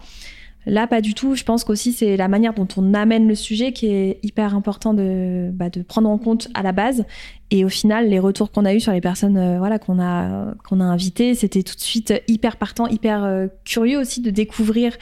Là, 0.67 0.87
pas 0.87 1.01
du 1.01 1.15
tout. 1.15 1.35
Je 1.35 1.45
pense 1.45 1.65
qu'aussi, 1.65 1.93
c'est 1.93 2.17
la 2.17 2.29
manière 2.29 2.53
dont 2.53 2.69
on 2.77 2.93
amène 2.93 3.27
le 3.27 3.35
sujet 3.35 3.73
qui 3.73 3.87
est 3.87 4.19
hyper 4.23 4.55
important 4.55 4.93
de, 4.93 5.51
bah, 5.53 5.71
prendre 5.89 6.09
en 6.09 6.19
compte 6.19 6.49
à 6.53 6.63
la 6.63 6.73
base. 6.73 7.05
Et 7.51 7.65
au 7.65 7.71
final, 7.71 8.09
les 8.09 8.19
retours 8.19 8.53
qu'on 8.53 8.67
a 8.67 8.75
eu 8.75 8.81
sur 8.81 8.93
les 8.93 9.01
personnes 9.01 9.39
euh, 9.39 9.59
voilà, 9.59 9.79
qu'on 9.79 9.99
a, 10.01 10.55
qu'on 10.69 10.81
a 10.81 10.85
invitées, 10.85 11.35
c'était 11.35 11.63
tout 11.63 11.75
de 11.75 11.81
suite 11.81 12.13
hyper 12.29 12.57
partant, 12.57 12.87
hyper 12.87 13.25
euh, 13.25 13.47
curieux 13.65 13.99
aussi 13.99 14.21
de 14.21 14.31
découvrir 14.31 14.97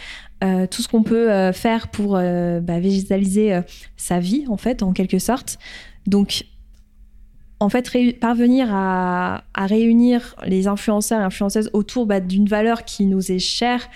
euh, 0.44 0.66
tout 0.68 0.80
ce 0.80 0.88
qu'on 0.88 1.02
peut 1.02 1.50
faire 1.52 1.88
pour 1.88 2.12
bah, 2.12 2.80
végétaliser 2.80 3.60
sa 3.96 4.20
vie, 4.20 4.44
en 4.48 4.56
fait, 4.56 4.84
en 4.84 4.92
quelque 4.92 5.18
sorte. 5.18 5.58
Donc, 6.06 6.44
en 7.58 7.68
fait, 7.68 7.90
parvenir 8.20 8.68
à, 8.72 9.42
à, 9.54 9.66
réunir 9.66 10.36
les 10.46 10.68
influenceurs 10.68 11.20
et 11.20 11.24
influenceuses 11.24 11.70
autour 11.72 12.06
bah, 12.06 12.20
d'une 12.20 12.46
valeur 12.46 12.84
qui 12.84 13.06
nous 13.06 13.32
est 13.32 13.40
chère 13.40 13.88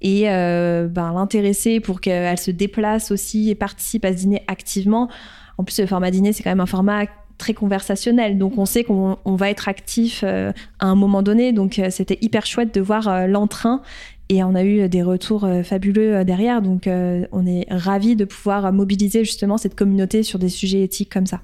et 0.00 0.30
euh, 0.30 0.86
ben, 0.88 1.12
l'intéresser 1.12 1.80
pour 1.80 2.00
qu'elle 2.00 2.38
se 2.38 2.50
déplace 2.50 3.10
aussi 3.10 3.50
et 3.50 3.54
participe 3.54 4.04
à 4.04 4.12
ce 4.12 4.18
dîner 4.18 4.42
activement. 4.46 5.08
En 5.56 5.64
plus, 5.64 5.78
le 5.80 5.86
format 5.86 6.10
dîner, 6.10 6.32
c'est 6.32 6.42
quand 6.42 6.50
même 6.50 6.60
un 6.60 6.66
format 6.66 7.06
très 7.36 7.54
conversationnel. 7.54 8.38
Donc 8.38 8.58
on 8.58 8.66
sait 8.66 8.84
qu'on 8.84 9.16
va 9.24 9.50
être 9.50 9.68
actif 9.68 10.22
euh, 10.24 10.52
à 10.78 10.86
un 10.86 10.94
moment 10.94 11.22
donné. 11.22 11.52
Donc 11.52 11.78
euh, 11.78 11.88
c'était 11.90 12.18
hyper 12.20 12.46
chouette 12.46 12.74
de 12.74 12.80
voir 12.80 13.26
l'entrain. 13.26 13.82
Et 14.30 14.44
on 14.44 14.54
a 14.54 14.62
eu 14.62 14.90
des 14.90 15.02
retours 15.02 15.48
fabuleux 15.64 16.22
derrière. 16.22 16.60
Donc 16.60 16.86
on 16.86 17.46
est 17.46 17.66
ravis 17.70 18.14
de 18.14 18.26
pouvoir 18.26 18.70
mobiliser 18.74 19.24
justement 19.24 19.56
cette 19.56 19.74
communauté 19.74 20.22
sur 20.22 20.38
des 20.38 20.50
sujets 20.50 20.82
éthiques 20.82 21.10
comme 21.10 21.24
ça. 21.24 21.40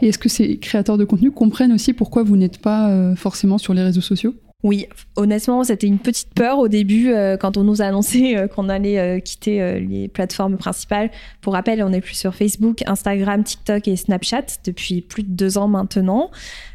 Et 0.00 0.06
est-ce 0.06 0.18
que 0.18 0.28
ces 0.28 0.56
créateurs 0.56 0.98
de 0.98 1.04
contenu 1.04 1.32
comprennent 1.32 1.72
aussi 1.72 1.94
pourquoi 1.94 2.22
vous 2.22 2.36
n'êtes 2.36 2.58
pas 2.58 3.12
forcément 3.16 3.58
sur 3.58 3.74
les 3.74 3.82
réseaux 3.82 4.02
sociaux? 4.02 4.36
Oui, 4.64 4.88
honnêtement, 5.14 5.62
c'était 5.62 5.86
une 5.86 6.00
petite 6.00 6.34
peur 6.34 6.58
au 6.58 6.66
début 6.66 7.12
euh, 7.12 7.36
quand 7.36 7.56
on 7.56 7.62
nous 7.62 7.80
a 7.80 7.84
annoncé 7.84 8.36
euh, 8.36 8.48
qu'on 8.48 8.68
allait 8.68 8.98
euh, 8.98 9.20
quitter 9.20 9.78
les 9.78 10.08
plateformes 10.08 10.56
principales. 10.56 11.12
Pour 11.40 11.52
rappel, 11.52 11.80
on 11.80 11.92
est 11.92 12.00
plus 12.00 12.16
sur 12.16 12.34
Facebook, 12.34 12.82
Instagram, 12.88 13.44
TikTok 13.44 13.86
et 13.86 13.94
Snapchat 13.94 14.46
depuis 14.64 15.00
plus 15.00 15.22
de 15.22 15.30
deux 15.30 15.58
ans 15.58 15.68
maintenant. 15.68 16.32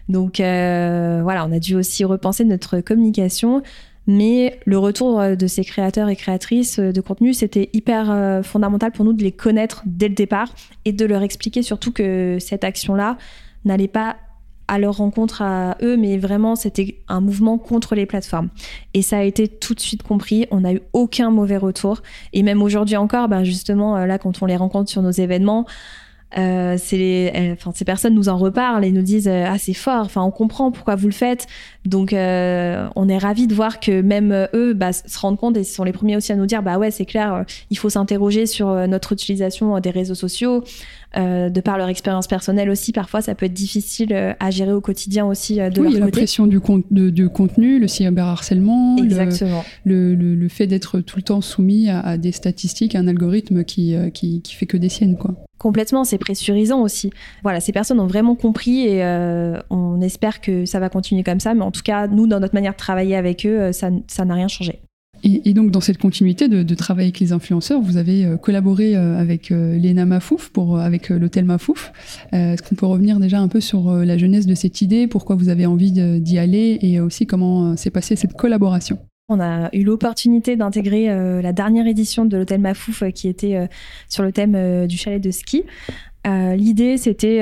Donc 0.08 0.38
voilà, 0.38 1.46
on 1.46 1.52
a 1.52 1.60
dû 1.60 1.76
aussi 1.76 2.06
repenser 2.06 2.46
notre 2.46 2.80
communication. 2.80 3.64
Mais 4.08 4.60
le 4.66 4.78
retour 4.78 5.22
de 5.36 5.48
ces 5.48 5.66
créateurs 5.66 6.08
et 6.08 6.16
créatrices 6.16 6.80
de 6.80 7.02
contenu, 7.02 7.34
c'était 7.34 7.70
hyper 7.74 8.42
fondamental 8.44 8.92
pour 8.92 9.04
nous 9.04 9.14
de 9.14 9.24
les 9.24 9.32
connaître 9.34 9.84
dès 9.86 10.08
le 10.08 10.16
départ 10.16 10.54
et 10.86 10.94
de 10.94 11.06
leur 11.06 11.22
expliquer 11.22 11.64
surtout 11.64 11.92
que 11.92 12.38
cette 12.40 12.64
action-là 12.64 13.18
n'allait 13.66 13.88
pas 13.88 14.18
à 14.74 14.80
leur 14.80 14.98
rencontre 14.98 15.44
à 15.44 15.78
eux, 15.84 15.98
mais 15.98 16.18
vraiment 16.18 16.56
c'était 16.56 16.98
un 17.08 17.22
mouvement 17.22 17.60
contre 17.60 17.94
les 17.94 18.08
plateformes. 18.08 18.50
Et 18.96 19.04
ça 19.04 19.20
a 19.20 19.22
été 19.22 19.48
tout 19.48 19.76
de 19.76 19.80
suite 19.80 20.02
compris, 20.02 20.48
on 20.50 20.62
n'a 20.62 20.74
eu 20.74 20.82
aucun 20.94 21.30
mauvais 21.30 21.58
retour. 21.58 22.02
Et 22.34 22.42
même 22.42 22.64
aujourd'hui 22.64 22.98
encore, 22.98 23.28
ben 23.28 23.44
justement, 23.44 23.96
euh, 23.96 24.06
là 24.08 24.18
quand 24.18 24.42
on 24.42 24.48
les 24.48 24.56
rencontre 24.56 24.90
sur 24.90 25.04
nos 25.04 25.12
événements, 25.12 25.68
euh, 26.38 26.78
enfin, 27.54 27.72
ces 27.76 27.86
personnes 27.86 28.16
nous 28.16 28.30
en 28.30 28.38
reparlent 28.38 28.84
et 28.84 28.92
nous 28.92 29.02
disent 29.02 29.28
euh, 29.28 29.46
ah 29.48 29.58
c'est 29.60 29.74
fort, 29.74 30.06
enfin 30.06 30.22
on 30.24 30.32
comprend 30.32 30.72
pourquoi 30.72 30.96
vous 30.96 31.08
le 31.08 31.14
faites. 31.14 31.48
Donc 31.86 32.12
euh, 32.14 32.88
on 32.96 33.08
est 33.08 33.18
ravis 33.18 33.46
de 33.46 33.54
voir 33.54 33.80
que 33.80 34.02
même 34.02 34.48
eux 34.54 34.74
bah, 34.74 34.94
se 34.94 35.20
rendent 35.20 35.38
compte 35.38 35.58
et 35.58 35.64
sont 35.64 35.84
les 35.84 35.92
premiers 35.92 36.18
aussi 36.18 36.32
à 36.32 36.36
nous 36.36 36.46
dire 36.46 36.64
bah 36.64 36.78
ouais 36.78 36.92
c'est 36.92 37.06
clair, 37.06 37.46
il 37.70 37.78
faut 37.78 37.90
s'interroger 37.90 38.46
sur 38.46 38.68
notre 38.88 39.12
utilisation 39.14 39.80
des 39.80 39.92
réseaux 39.92 40.16
sociaux. 40.16 40.64
De 41.16 41.62
par 41.62 41.78
leur 41.78 41.90
expérience 41.90 42.28
personnelle 42.28 42.70
aussi, 42.70 42.92
parfois 42.92 43.22
ça 43.22 43.36
peut 43.36 43.46
être 43.46 43.54
difficile 43.54 44.36
à 44.40 44.52
gérer 44.52 44.74
au 44.74 44.82
quotidien 44.82 45.26
aussi 45.26 45.58
de 45.58 45.82
oui, 45.82 45.94
leur 45.94 46.06
la 46.06 46.12
pression 46.12 46.48
du, 46.48 46.60
de, 46.92 47.28
contenu, 47.28 47.80
le 47.80 47.88
cyberharcèlement, 47.88 48.98
Exactement. 48.98 49.64
Le, 49.86 50.16
le, 50.16 50.36
le, 50.36 50.50
fait 50.50 50.68
d'être 50.68 51.00
tout 51.00 51.18
le 51.18 51.24
temps 51.24 51.42
soumis 51.42 51.90
à, 51.90 52.18
des 52.18 52.32
statistiques, 52.32 52.96
à 52.96 53.00
un 53.00 53.08
algorithme 53.08 53.64
qui, 53.64 53.96
qui, 54.14 54.42
qui 54.42 54.56
fait 54.56 54.66
que 54.66 54.78
des 54.78 54.90
siennes 54.90 55.18
quoi. 55.18 55.36
Complètement, 55.64 56.04
c'est 56.04 56.18
pressurisant 56.18 56.82
aussi. 56.82 57.10
Voilà, 57.42 57.62
ces 57.62 57.72
personnes 57.72 58.02
ont 58.02 58.06
vraiment 58.06 58.36
compris 58.36 58.86
et 58.86 59.02
euh, 59.02 59.58
on 59.70 60.02
espère 60.02 60.42
que 60.42 60.66
ça 60.66 60.82
va 60.82 60.90
continuer 60.90 61.24
comme 61.24 61.40
ça. 61.40 61.54
Mais 61.54 61.62
en 61.62 61.72
tout 61.72 61.84
cas, 61.84 62.08
nous, 62.08 62.28
dans 62.28 62.42
notre 62.42 62.54
manière 62.54 62.74
de 62.74 62.78
travailler 62.78 63.16
avec 63.16 63.46
eux, 63.46 63.62
euh, 63.62 63.72
ça 63.72 64.26
n'a 64.26 64.34
rien 64.34 64.50
changé. 64.50 64.82
Et, 65.24 65.54
donc, 65.54 65.72
dans 65.72 65.80
cette 65.80 65.98
continuité 65.98 66.48
de, 66.48 66.76
travailler 66.76 67.08
avec 67.08 67.20
les 67.20 67.32
influenceurs, 67.32 67.82
vous 67.82 67.98
avez 67.98 68.26
euh, 68.26 68.38
collaboré 68.38 68.96
avec 68.96 69.50
Léna 69.50 70.06
Mafouf, 70.06 70.50
pour, 70.50 70.78
avec 70.78 71.10
l'hôtel 71.10 71.46
Mafouf. 71.46 71.92
Est-ce 72.32 72.62
qu'on 72.62 72.76
peut 72.76 72.86
revenir 72.86 73.20
déjà 73.20 73.40
un 73.40 73.48
peu 73.48 73.62
sur 73.62 73.92
la 73.92 74.18
jeunesse 74.18 74.46
de 74.46 74.56
cette 74.56 74.82
idée, 74.82 75.08
pourquoi 75.08 75.36
vous 75.36 75.50
avez 75.50 75.66
envie 75.66 75.92
d'y 75.92 76.38
aller 76.38 76.78
et 76.82 77.00
aussi 77.00 77.26
comment 77.26 77.78
s'est 77.78 77.92
passée 77.92 78.16
cette 78.16 78.34
collaboration? 78.34 79.00
On 79.30 79.40
a 79.40 79.70
eu 79.74 79.84
l'opportunité 79.84 80.58
d'intégrer 80.58 81.10
euh, 81.10 81.42
la 81.42 81.54
dernière 81.54 81.88
édition 81.88 82.26
de 82.26 82.38
l'hôtel 82.38 82.60
Mafouf 82.60 83.04
euh, 83.04 83.12
qui 83.12 83.30
était 83.30 83.56
euh, 83.56 83.68
sur 84.10 84.22
le 84.22 84.34
thème 84.34 84.86
du 84.86 84.98
chalet 84.98 85.22
de 85.22 85.32
ski. 85.32 85.64
L'idée, 86.26 86.98
c'était 86.98 87.40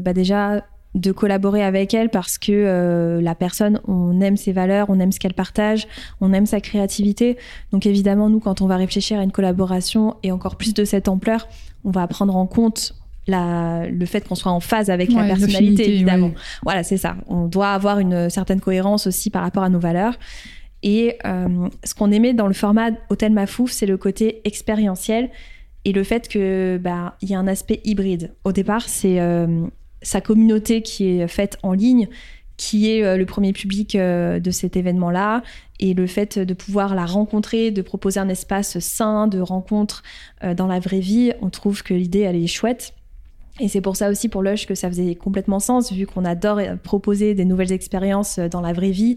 bah, 0.00 0.12
déjà 0.12 0.64
de 0.94 1.10
collaborer 1.12 1.62
avec 1.62 1.94
elle 1.94 2.10
parce 2.10 2.36
que 2.36 3.18
la 3.22 3.34
personne, 3.34 3.80
on 3.88 4.20
aime 4.20 4.36
ses 4.36 4.52
valeurs, 4.52 4.90
on 4.90 5.00
aime 5.00 5.12
ce 5.12 5.18
qu'elle 5.18 5.34
partage, 5.34 5.86
on 6.20 6.32
aime 6.32 6.46
sa 6.46 6.60
créativité. 6.60 7.38
Donc 7.72 7.86
évidemment, 7.86 8.28
nous, 8.28 8.40
quand 8.40 8.60
on 8.60 8.66
va 8.66 8.76
réfléchir 8.76 9.18
à 9.18 9.22
une 9.22 9.32
collaboration 9.32 10.16
et 10.22 10.32
encore 10.32 10.56
plus 10.56 10.74
de 10.74 10.84
cette 10.84 11.08
ampleur, 11.08 11.48
on 11.84 11.90
va 11.90 12.06
prendre 12.06 12.36
en 12.36 12.46
compte 12.46 12.94
la, 13.26 13.86
le 13.88 14.06
fait 14.06 14.26
qu'on 14.26 14.34
soit 14.34 14.52
en 14.52 14.60
phase 14.60 14.90
avec 14.90 15.12
la 15.12 15.24
personnalité, 15.24 15.94
évidemment. 15.94 16.32
Voilà, 16.62 16.82
c'est 16.82 16.96
ça. 16.96 17.16
On 17.26 17.46
doit 17.46 17.70
avoir 17.70 17.98
une 17.98 18.28
certaine 18.28 18.60
cohérence 18.60 19.06
aussi 19.06 19.30
par 19.30 19.42
rapport 19.42 19.62
à 19.62 19.68
nos 19.68 19.78
valeurs. 19.78 20.18
Et 20.82 21.16
euh, 21.24 21.68
ce 21.84 21.94
qu'on 21.94 22.10
aimait 22.10 22.34
dans 22.34 22.48
le 22.48 22.54
format 22.54 22.90
Hôtel 23.08 23.32
Mafouf, 23.32 23.70
c'est 23.70 23.86
le 23.86 23.96
côté 23.96 24.40
expérientiel 24.44 25.30
et 25.84 25.92
le 25.92 26.02
fait 26.02 26.28
que 26.28 26.78
bah, 26.82 27.16
il 27.22 27.30
y 27.30 27.34
a 27.34 27.38
un 27.38 27.46
aspect 27.46 27.80
hybride. 27.84 28.32
Au 28.44 28.52
départ, 28.52 28.88
c'est 28.88 29.20
euh, 29.20 29.66
sa 30.02 30.20
communauté 30.20 30.82
qui 30.82 31.06
est 31.06 31.28
faite 31.28 31.58
en 31.62 31.72
ligne 31.72 32.08
qui 32.58 32.90
est 32.90 33.02
euh, 33.02 33.16
le 33.16 33.26
premier 33.26 33.52
public 33.52 33.96
de 33.96 34.50
cet 34.50 34.76
événement-là 34.76 35.42
et 35.80 35.94
le 35.94 36.06
fait 36.06 36.38
de 36.38 36.54
pouvoir 36.54 36.94
la 36.94 37.06
rencontrer, 37.06 37.70
de 37.70 37.82
proposer 37.82 38.20
un 38.20 38.28
espace 38.28 38.78
sain 38.78 39.26
de 39.26 39.40
rencontre 39.40 40.04
dans 40.56 40.68
la 40.68 40.78
vraie 40.78 41.00
vie, 41.00 41.32
on 41.40 41.50
trouve 41.50 41.82
que 41.82 41.92
l'idée 41.92 42.20
elle 42.20 42.36
est 42.36 42.46
chouette. 42.46 42.94
Et 43.58 43.68
c'est 43.68 43.80
pour 43.80 43.96
ça 43.96 44.10
aussi 44.10 44.28
pour 44.28 44.42
Lush 44.42 44.66
que 44.66 44.76
ça 44.76 44.88
faisait 44.88 45.16
complètement 45.16 45.58
sens, 45.58 45.92
vu 45.92 46.06
qu'on 46.06 46.24
adore 46.24 46.60
proposer 46.84 47.34
des 47.34 47.44
nouvelles 47.44 47.72
expériences 47.72 48.38
dans 48.38 48.60
la 48.60 48.72
vraie 48.72 48.92
vie, 48.92 49.16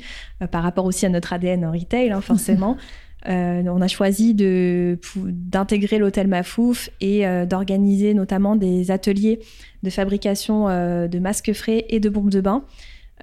par 0.49 0.63
rapport 0.63 0.85
aussi 0.85 1.05
à 1.05 1.09
notre 1.09 1.31
ADN 1.31 1.65
en 1.65 1.71
retail, 1.71 2.11
hein, 2.11 2.21
forcément. 2.21 2.77
on 3.27 3.81
a 3.81 3.87
choisi 3.87 4.35
d'intégrer 4.35 5.97
l'hôtel 5.97 6.27
Mafouf 6.27 6.89
et 7.01 7.25
d'organiser 7.45 8.13
notamment 8.13 8.55
des 8.55 8.91
ateliers 8.91 9.39
de 9.83 9.89
fabrication 9.89 10.65
de 10.65 11.19
masques 11.19 11.53
frais 11.53 11.85
et 11.89 11.99
de 11.99 12.09
bombes 12.09 12.29
de 12.29 12.41
bain 12.41 12.63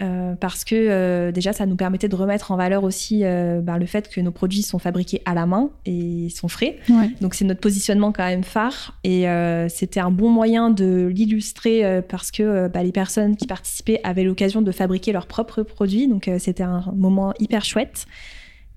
euh, 0.01 0.35
parce 0.37 0.65
que 0.65 0.75
euh, 0.75 1.33
déjà 1.33 1.53
ça 1.53 1.67
nous 1.67 1.77
permettait 1.77 2.09
de 2.09 2.17
remettre 2.17 2.51
en 2.51 2.57
valeur 2.57 2.83
aussi 2.83 3.25
euh, 3.25 3.61
ben, 3.61 3.77
le 3.77 3.85
fait 3.85 4.09
que 4.09 4.23
nos 4.23 4.31
produits 4.31 4.63
sont 4.63 4.79
fabriqués 4.79 5.21
à 5.27 5.35
la 5.35 5.45
main 5.45 5.71
et 5.85 6.29
sont 6.31 6.49
frais. 6.49 6.79
Donc 7.21 7.35
c'est 7.35 7.45
notre 7.45 7.61
positionnement 7.61 8.11
quand 8.11 8.25
même 8.25 8.43
phare 8.43 8.99
et 9.05 9.27
c'était 9.69 10.01
un 10.01 10.11
bon 10.11 10.31
moyen 10.31 10.71
de 10.71 11.11
l'illustrer 11.13 12.03
parce 12.09 12.31
que 12.31 12.69
ben, 12.69 12.83
les 12.83 12.93
personnes 12.93 13.37
qui 13.37 13.47
participaient 13.47 14.01
avaient 14.03 14.25
l'occasion 14.25 14.63
de 14.63 14.73
fabriquer 14.73 15.13
leurs 15.13 15.27
propres 15.27 15.63
produits. 15.63 16.09
Donc 16.09 16.31
c'était 16.39 16.63
un 16.63 16.85
moment 16.95 17.35
hyper 17.39 17.65
chouette. 17.65 18.07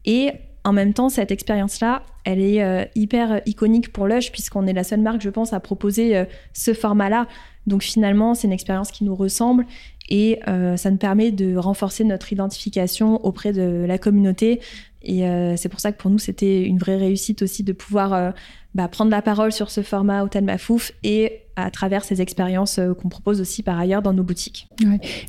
Et 0.06 0.32
en 0.66 0.74
même 0.74 0.94
temps, 0.94 1.08
cette 1.08 1.32
expérience-là, 1.32 2.04
elle 2.26 2.42
est 2.42 2.90
hyper 2.96 3.42
iconique 3.46 3.94
pour 3.94 4.08
Lush 4.08 4.32
puisqu'on 4.32 4.66
est 4.66 4.74
la 4.74 4.84
seule 4.84 5.02
marque, 5.02 5.22
je 5.22 5.30
pense, 5.30 5.54
à 5.54 5.60
proposer 5.60 6.26
ce 6.54 6.74
format-là. 6.74 7.28
Donc 7.68 7.84
finalement, 7.84 8.34
c'est 8.34 8.48
une 8.48 8.54
expérience 8.54 8.92
qui 8.92 9.04
nous 9.04 9.16
ressemble 9.16 9.66
et 10.10 10.40
euh, 10.48 10.78
ça 10.78 10.92
nous 10.92 10.98
permet 10.98 11.32
de 11.32 11.56
renforcer 11.56 12.04
notre 12.04 12.32
identification 12.32 13.24
auprès 13.26 13.54
de 13.54 13.86
la 13.88 13.98
communauté. 13.98 14.62
Et 15.02 15.28
euh, 15.28 15.56
c'est 15.56 15.70
pour 15.70 15.80
ça 15.80 15.92
que 15.92 15.98
pour 15.98 16.12
nous, 16.12 16.20
c'était 16.20 16.64
une 16.64 16.78
vraie 16.78 16.98
réussite 16.98 17.42
aussi 17.42 17.64
de 17.64 17.74
pouvoir 17.74 18.14
euh, 18.14 18.32
bah, 18.76 18.88
prendre 18.88 19.10
la 19.10 19.22
parole 19.22 19.52
sur 19.52 19.72
ce 19.72 19.82
format 19.82 20.24
Hôtel 20.24 20.44
Mafouf 20.44 20.92
et 21.04 21.42
à 21.56 21.72
travers 21.72 22.04
ces 22.04 22.22
expériences 22.22 22.82
qu'on 23.02 23.08
propose 23.08 23.40
aussi 23.40 23.64
par 23.64 23.80
ailleurs 23.80 24.02
dans 24.02 24.12
nos 24.12 24.24
boutiques. 24.24 24.68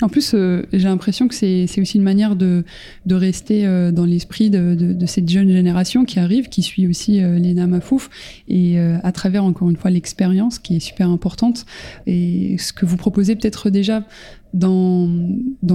En 0.02 0.08
plus, 0.08 0.34
j'ai 0.72 0.88
l'impression 0.88 1.28
que 1.28 1.34
c'est 1.36 1.80
aussi 1.80 1.98
une 1.98 2.02
manière 2.02 2.34
de, 2.34 2.64
rester 3.08 3.64
dans 3.92 4.04
l'esprit 4.04 4.50
de, 4.50 5.06
cette 5.06 5.28
jeune 5.28 5.48
génération 5.48 6.04
qui 6.04 6.18
arrive, 6.18 6.48
qui 6.48 6.62
suit 6.62 6.88
aussi 6.88 7.20
Léna 7.20 7.68
Mafouf, 7.68 8.10
et 8.48 8.76
à 8.80 9.12
travers 9.12 9.44
encore 9.44 9.70
une 9.70 9.76
fois 9.76 9.92
l'expérience 9.92 10.58
qui 10.58 10.74
est 10.74 10.80
super 10.80 11.08
importante. 11.08 11.64
Et 12.08 12.56
ce 12.58 12.72
que 12.72 12.86
vous 12.86 12.96
proposez 12.96 13.36
peut-être 13.36 13.70
déjà 13.70 14.02
dans, 14.56 15.06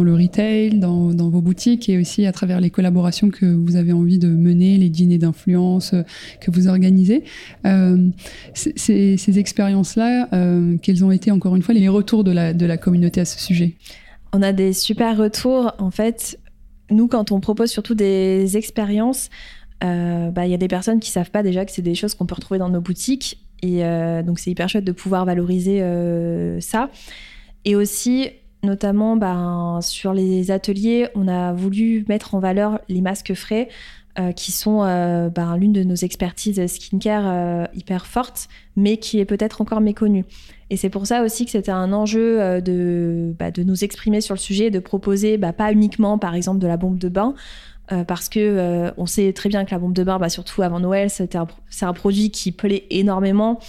le 0.03 0.13
retail, 0.13 0.79
dans, 0.79 1.11
vos 1.29 1.41
boutiques 1.41 1.87
et 1.87 1.99
aussi 1.99 2.25
à 2.25 2.31
travers 2.31 2.59
les 2.59 2.71
collaborations 2.71 3.29
que 3.29 3.45
vous 3.45 3.75
avez 3.75 3.93
envie 3.93 4.17
de 4.17 4.27
mener, 4.27 4.77
les 4.77 4.89
dîners 4.89 5.19
d'influence 5.19 5.93
euh, 5.93 6.01
que 6.39 6.49
vous 6.49 6.67
organisez. 6.67 7.23
Euh, 7.65 8.09
ces, 8.53 9.17
ces 9.17 9.39
expériences-là, 9.39 10.29
euh, 10.33 10.77
quels 10.81 11.05
ont 11.05 11.11
été 11.11 11.29
encore 11.29 11.55
une 11.55 11.61
fois 11.61 11.75
les 11.75 11.87
retours 11.87 12.23
de 12.23 12.31
la, 12.31 12.77
communauté 12.77 13.21
à 13.21 13.25
ce 13.25 13.39
sujet? 13.39 13.75
On 14.33 14.41
a 14.41 14.51
des 14.51 14.73
super 14.73 15.17
retours. 15.17 15.73
En 15.77 15.91
fait, 15.91 16.39
nous, 16.89 17.07
quand 17.07 17.31
on 17.31 17.39
propose 17.39 17.69
surtout 17.69 17.93
des 17.93 18.57
expériences, 18.57 19.29
euh, 19.83 20.31
bah, 20.31 20.47
il 20.47 20.51
y 20.51 20.55
a 20.55 20.57
des 20.57 20.67
personnes 20.67 20.99
qui 20.99 21.11
savent 21.11 21.31
pas 21.31 21.43
déjà 21.43 21.65
que 21.65 21.71
c'est 21.71 21.81
des 21.81 21.95
choses 21.95 22.15
qu'on 22.15 22.25
peut 22.25 22.35
retrouver 22.35 22.57
dans 22.57 22.69
nos 22.69 22.81
boutiques. 22.81 23.45
Et 23.61 23.83
donc, 24.25 24.39
c'est 24.39 24.49
hyper 24.49 24.67
chouette 24.69 24.85
de 24.85 24.91
pouvoir 24.91 25.23
valoriser 25.23 25.83
ça. 26.61 26.89
Et 27.63 27.75
aussi, 27.75 28.31
Notamment, 28.63 29.15
ben, 29.15 29.79
sur 29.81 30.13
les 30.13 30.51
ateliers, 30.51 31.07
on 31.15 31.27
a 31.27 31.51
voulu 31.51 32.05
mettre 32.07 32.35
en 32.35 32.39
valeur 32.39 32.79
les 32.89 33.01
masques 33.01 33.33
frais, 33.33 33.69
euh, 34.19 34.33
qui 34.33 34.51
sont 34.51 34.83
euh, 34.83 35.29
ben, 35.29 35.55
l'une 35.55 35.71
de 35.71 35.83
nos 35.83 35.95
expertises 35.95 36.65
skincare 36.67 37.23
euh, 37.25 37.65
hyper 37.73 38.05
fortes, 38.05 38.49
mais 38.75 38.97
qui 38.97 39.19
est 39.19 39.25
peut-être 39.25 39.61
encore 39.61 39.79
méconnue. 39.79 40.25
Et 40.69 40.75
c'est 40.75 40.89
pour 40.89 41.07
ça 41.07 41.23
aussi 41.23 41.45
que 41.45 41.51
c'était 41.51 41.71
un 41.71 41.93
enjeu 41.93 42.61
de, 42.61 43.33
bah, 43.39 43.51
de 43.51 43.63
nous 43.63 43.85
exprimer 43.85 44.19
sur 44.19 44.35
le 44.35 44.39
sujet, 44.39 44.69
de 44.69 44.79
proposer 44.79 45.37
pas 45.37 45.71
uniquement, 45.71 46.17
par 46.17 46.35
exemple, 46.35 46.59
de 46.59 46.67
la 46.67 46.75
bombe 46.75 46.97
de 46.97 47.07
bain, 47.07 47.35
parce 48.07 48.29
que 48.29 48.91
on 48.97 49.05
sait 49.05 49.33
très 49.33 49.49
bien 49.49 49.65
que 49.65 49.71
la 49.71 49.79
bombe 49.79 49.93
de 49.93 50.03
bain, 50.03 50.29
surtout 50.29 50.61
avant 50.61 50.79
Noël, 50.79 51.09
c'est 51.09 51.35
un, 51.35 51.47
un, 51.81 51.93
produit 51.93 52.31
qui 52.31 52.53
plaît 52.53 52.85
énormément 52.89 53.59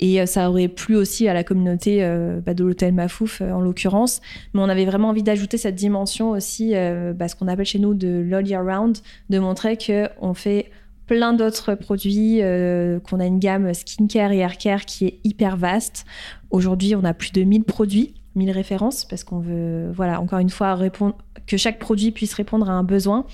et 0.00 0.20
euh, 0.20 0.26
ça 0.26 0.48
aurait 0.50 0.68
plu 0.68 0.96
aussi 0.96 1.28
à 1.28 1.34
la 1.34 1.44
communauté 1.44 2.04
euh, 2.04 2.40
bah, 2.40 2.54
de 2.54 2.64
l'hôtel 2.64 2.94
Mafouf, 2.94 3.40
euh, 3.40 3.50
en 3.52 3.60
l'occurrence. 3.60 4.20
Mais 4.54 4.60
on 4.60 4.68
avait 4.68 4.84
vraiment 4.84 5.08
envie 5.08 5.22
d'ajouter 5.22 5.58
cette 5.58 5.74
dimension 5.74 6.30
aussi, 6.30 6.72
bah, 7.14 7.28
ce 7.28 7.36
qu'on 7.36 7.48
appelle 7.48 7.66
chez 7.66 7.78
nous 7.78 7.94
de 7.94 8.24
l'all 8.26 8.46
year 8.46 8.64
round, 8.64 8.98
de 9.30 9.38
montrer 9.38 9.76
qu'on 9.76 10.34
fait 10.34 10.70
plein 11.06 11.32
d'autres 11.32 11.74
produits, 11.74 12.40
qu'on 13.04 13.20
a 13.20 13.26
une 13.26 13.38
gamme 13.38 13.72
skincare 13.72 14.32
et 14.32 14.38
haircare 14.38 14.84
qui 14.84 15.06
est 15.06 15.20
hyper 15.24 15.56
vaste. 15.56 16.04
Aujourd'hui, 16.50 16.94
on 16.94 17.04
a 17.04 17.14
plus 17.14 17.32
de 17.32 17.42
1000 17.42 17.64
produits, 17.64 18.14
1000 18.34 18.50
références, 18.50 19.04
parce 19.04 19.24
qu'on 19.24 19.38
veut, 19.38 19.90
voilà, 19.92 20.20
encore 20.20 20.38
une 20.38 20.50
fois, 20.50 20.74
répondre, 20.74 21.16
que 21.46 21.56
chaque 21.56 21.78
produit 21.78 22.10
puisse 22.10 22.34
répondre 22.34 22.68
à 22.68 22.72
un 22.72 22.84
besoin 22.84 23.24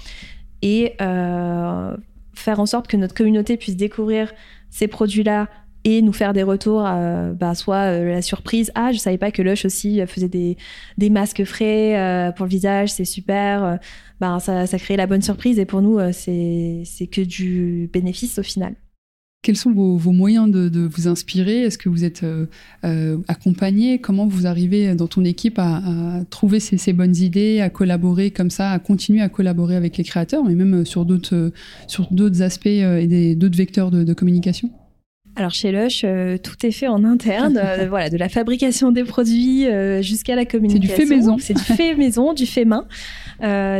et 0.62 0.94
faire 0.98 2.60
en 2.60 2.66
sorte 2.66 2.86
que 2.86 2.96
notre 2.96 3.14
communauté 3.14 3.56
puisse 3.56 3.76
découvrir 3.76 4.32
ces 4.70 4.88
produits-là 4.88 5.48
et 5.84 6.00
nous 6.00 6.12
faire 6.12 6.32
des 6.32 6.42
retours, 6.42 6.84
euh, 6.86 7.32
bah, 7.32 7.54
soit 7.54 7.92
euh, 7.92 8.10
la 8.10 8.22
surprise, 8.22 8.72
ah 8.74 8.90
je 8.92 8.98
savais 8.98 9.18
pas 9.18 9.30
que 9.30 9.42
Lush 9.42 9.66
aussi 9.66 10.00
faisait 10.06 10.28
des, 10.28 10.56
des 10.96 11.10
masques 11.10 11.44
frais 11.44 11.98
euh, 11.98 12.32
pour 12.32 12.46
le 12.46 12.50
visage, 12.50 12.90
c'est 12.92 13.04
super, 13.04 13.78
bah, 14.20 14.38
ça, 14.40 14.66
ça 14.66 14.78
crée 14.78 14.96
la 14.96 15.06
bonne 15.06 15.22
surprise 15.22 15.58
et 15.58 15.66
pour 15.66 15.82
nous 15.82 15.98
c'est 16.12 17.06
que 17.10 17.20
du 17.20 17.90
bénéfice 17.92 18.38
au 18.38 18.42
final. 18.42 18.74
Quels 19.42 19.56
sont 19.58 19.72
vos, 19.72 19.98
vos 19.98 20.12
moyens 20.12 20.50
de, 20.50 20.70
de, 20.70 20.80
vous 20.80 21.06
inspirer? 21.06 21.64
Est-ce 21.64 21.76
que 21.76 21.90
vous 21.90 22.02
êtes 22.02 22.24
accompagné? 23.28 23.98
Comment 23.98 24.26
vous 24.26 24.46
arrivez 24.46 24.94
dans 24.94 25.06
ton 25.06 25.22
équipe 25.22 25.58
à, 25.58 25.82
trouver 26.30 26.60
ces, 26.60 26.92
bonnes 26.94 27.16
idées, 27.16 27.60
à 27.60 27.68
collaborer 27.68 28.30
comme 28.30 28.48
ça, 28.48 28.70
à 28.70 28.78
continuer 28.78 29.20
à 29.20 29.28
collaborer 29.28 29.76
avec 29.76 29.98
les 29.98 30.04
créateurs, 30.04 30.44
mais 30.44 30.54
même 30.54 30.86
sur 30.86 31.04
d'autres 31.04 31.52
aspects 32.40 32.66
et 32.66 33.34
d'autres 33.34 33.58
vecteurs 33.58 33.90
de 33.90 34.14
communication? 34.14 34.70
Alors 35.36 35.50
chez 35.50 35.72
Lush, 35.72 36.02
euh, 36.04 36.38
tout 36.38 36.64
est 36.64 36.70
fait 36.70 36.86
en 36.86 37.02
interne, 37.02 37.58
euh, 37.62 37.86
voilà, 37.88 38.08
de 38.08 38.16
la 38.16 38.28
fabrication 38.28 38.92
des 38.92 39.02
produits 39.02 39.66
euh, 39.66 40.00
jusqu'à 40.00 40.36
la 40.36 40.44
communication. 40.44 40.94
C'est 40.94 41.02
du 41.02 41.08
fait 41.08 41.16
maison. 41.16 41.36
C'est 41.38 41.54
du 41.54 41.62
fait 41.62 41.94
maison, 41.96 42.32
du 42.32 42.46
fait 42.46 42.64
main. 42.64 42.86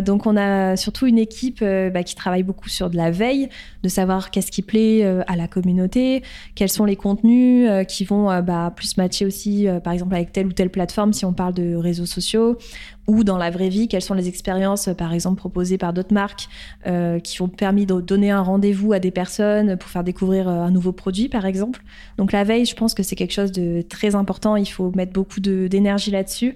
donc 0.02 0.26
on 0.26 0.36
a 0.36 0.76
surtout 0.76 1.06
une 1.06 1.18
équipe 1.18 1.60
bah, 1.62 2.02
qui 2.02 2.16
travaille 2.16 2.42
beaucoup 2.42 2.68
sur 2.68 2.90
de 2.90 2.96
la 2.96 3.10
veille, 3.10 3.48
de 3.82 3.88
savoir 3.88 4.30
qu'est-ce 4.30 4.50
qui 4.50 4.62
plaît 4.62 5.04
à 5.04 5.36
la 5.36 5.46
communauté, 5.46 6.22
quels 6.54 6.70
sont 6.70 6.84
les 6.84 6.96
contenus 6.96 7.70
qui 7.86 8.04
vont 8.04 8.26
bah, 8.42 8.72
plus 8.74 8.96
matcher 8.96 9.24
aussi, 9.24 9.66
par 9.82 9.92
exemple 9.92 10.14
avec 10.14 10.32
telle 10.32 10.46
ou 10.46 10.52
telle 10.52 10.70
plateforme 10.70 11.12
si 11.12 11.24
on 11.24 11.32
parle 11.32 11.54
de 11.54 11.76
réseaux 11.76 12.06
sociaux 12.06 12.58
ou 13.06 13.24
dans 13.24 13.36
la 13.36 13.50
vraie 13.50 13.68
vie, 13.68 13.88
quelles 13.88 14.02
sont 14.02 14.14
les 14.14 14.28
expériences, 14.28 14.88
par 14.96 15.12
exemple, 15.12 15.38
proposées 15.38 15.78
par 15.78 15.92
d'autres 15.92 16.14
marques 16.14 16.48
euh, 16.86 17.18
qui 17.18 17.42
ont 17.42 17.48
permis 17.48 17.86
de 17.86 18.00
donner 18.00 18.30
un 18.30 18.40
rendez-vous 18.40 18.92
à 18.92 18.98
des 18.98 19.10
personnes 19.10 19.76
pour 19.76 19.90
faire 19.90 20.04
découvrir 20.04 20.48
euh, 20.48 20.62
un 20.62 20.70
nouveau 20.70 20.92
produit, 20.92 21.28
par 21.28 21.44
exemple. 21.44 21.82
Donc 22.18 22.32
la 22.32 22.44
veille, 22.44 22.64
je 22.64 22.74
pense 22.74 22.94
que 22.94 23.02
c'est 23.02 23.16
quelque 23.16 23.32
chose 23.32 23.52
de 23.52 23.82
très 23.82 24.14
important. 24.14 24.56
Il 24.56 24.66
faut 24.66 24.90
mettre 24.94 25.12
beaucoup 25.12 25.40
d'énergie 25.40 26.10
là-dessus. 26.10 26.54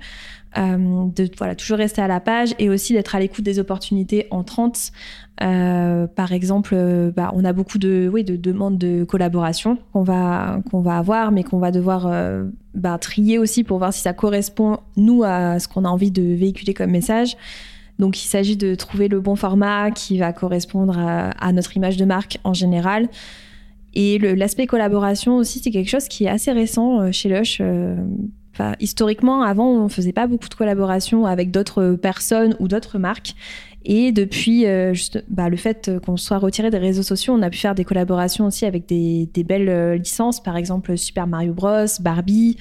Euh, 0.57 1.07
de 1.15 1.29
voilà 1.37 1.55
toujours 1.55 1.77
rester 1.77 2.01
à 2.01 2.09
la 2.09 2.21
page 2.21 2.55
et 2.59 2.71
aussi 2.71 2.95
d'être 2.95 3.15
à 3.15 3.21
l'écoute 3.21 3.45
des 3.45 3.59
opportunités 3.59 4.27
entrantes. 4.31 4.93
Euh, 5.43 6.07
par 6.07 6.33
exemple, 6.33 6.71
euh, 6.73 7.11
bah, 7.15 7.31
on 7.35 7.45
a 7.45 7.53
beaucoup 7.53 7.77
de 7.77 8.09
oui 8.11 8.25
de 8.25 8.35
demandes 8.35 8.79
de 8.79 9.05
collaboration 9.05 9.77
qu'on 9.93 10.03
va 10.03 10.61
qu'on 10.71 10.81
va 10.81 10.97
avoir, 10.97 11.33
mais 11.33 11.45
qu'on 11.45 11.59
va 11.59 11.71
devoir 11.71 12.11
bah, 12.75 12.97
trier 12.99 13.39
aussi 13.39 13.63
pour 13.63 13.79
voir 13.79 13.93
si 13.93 14.01
ça 14.01 14.15
correspond 14.15 14.79
nous 14.97 15.23
à 15.23 15.59
ce 15.59 15.69
qu'on 15.69 15.85
a 15.85 15.89
envie 15.89 16.11
de 16.11 16.23
véhiculer 16.23 16.73
comme 16.73 16.91
message. 16.91 17.37
Donc 17.99 18.23
il 18.23 18.27
s'agit 18.27 18.57
de 18.57 18.75
trouver 18.75 19.09
le 19.09 19.21
bon 19.21 19.37
format 19.37 19.91
qui 19.91 20.19
va 20.19 20.33
correspondre 20.33 20.97
à, 20.99 21.31
à 21.31 21.53
notre 21.53 21.77
image 21.77 21.97
de 21.97 22.05
marque 22.05 22.39
en 22.45 22.55
général. 22.55 23.09
Et 23.95 24.19
l'aspect 24.19 24.67
collaboration 24.67 25.37
aussi, 25.37 25.59
c'est 25.59 25.71
quelque 25.71 25.91
chose 25.91 26.09
qui 26.09 26.25
est 26.25 26.29
assez 26.29 26.53
récent 26.53 27.11
chez 27.11 27.29
Lush 27.29 27.61
historiquement, 28.81 29.42
avant, 29.42 29.71
on 29.71 29.88
faisait 29.88 30.12
pas 30.12 30.27
beaucoup 30.27 30.49
de 30.49 30.55
collaborations 30.55 31.27
avec 31.27 31.51
d'autres 31.51 31.94
personnes 32.01 32.57
ou 32.59 32.68
d'autres 32.68 32.99
marques. 32.99 33.35
Et 33.85 34.12
depuis 34.12 34.66
euh, 34.66 34.92
juste, 34.92 35.25
bah, 35.29 35.49
le 35.49 35.57
fait 35.57 35.90
qu'on 36.05 36.16
soit 36.16 36.38
retiré 36.38 36.71
des 36.71 36.79
réseaux 36.79 37.03
sociaux, 37.03 37.35
on 37.35 37.42
a 37.42 37.51
pu 37.51 37.59
faire 37.59 37.75
des 37.75 37.85
collaborations 37.85 38.47
aussi 38.47 38.66
avec 38.66 38.87
des, 38.87 39.29
belles 39.44 39.68
euh, 39.68 39.97
licences, 39.97 40.42
par 40.42 40.57
exemple 40.57 40.97
Super 40.99 41.27
Mario 41.27 41.55
Bros, 41.55 41.87
Barbie 42.01 42.57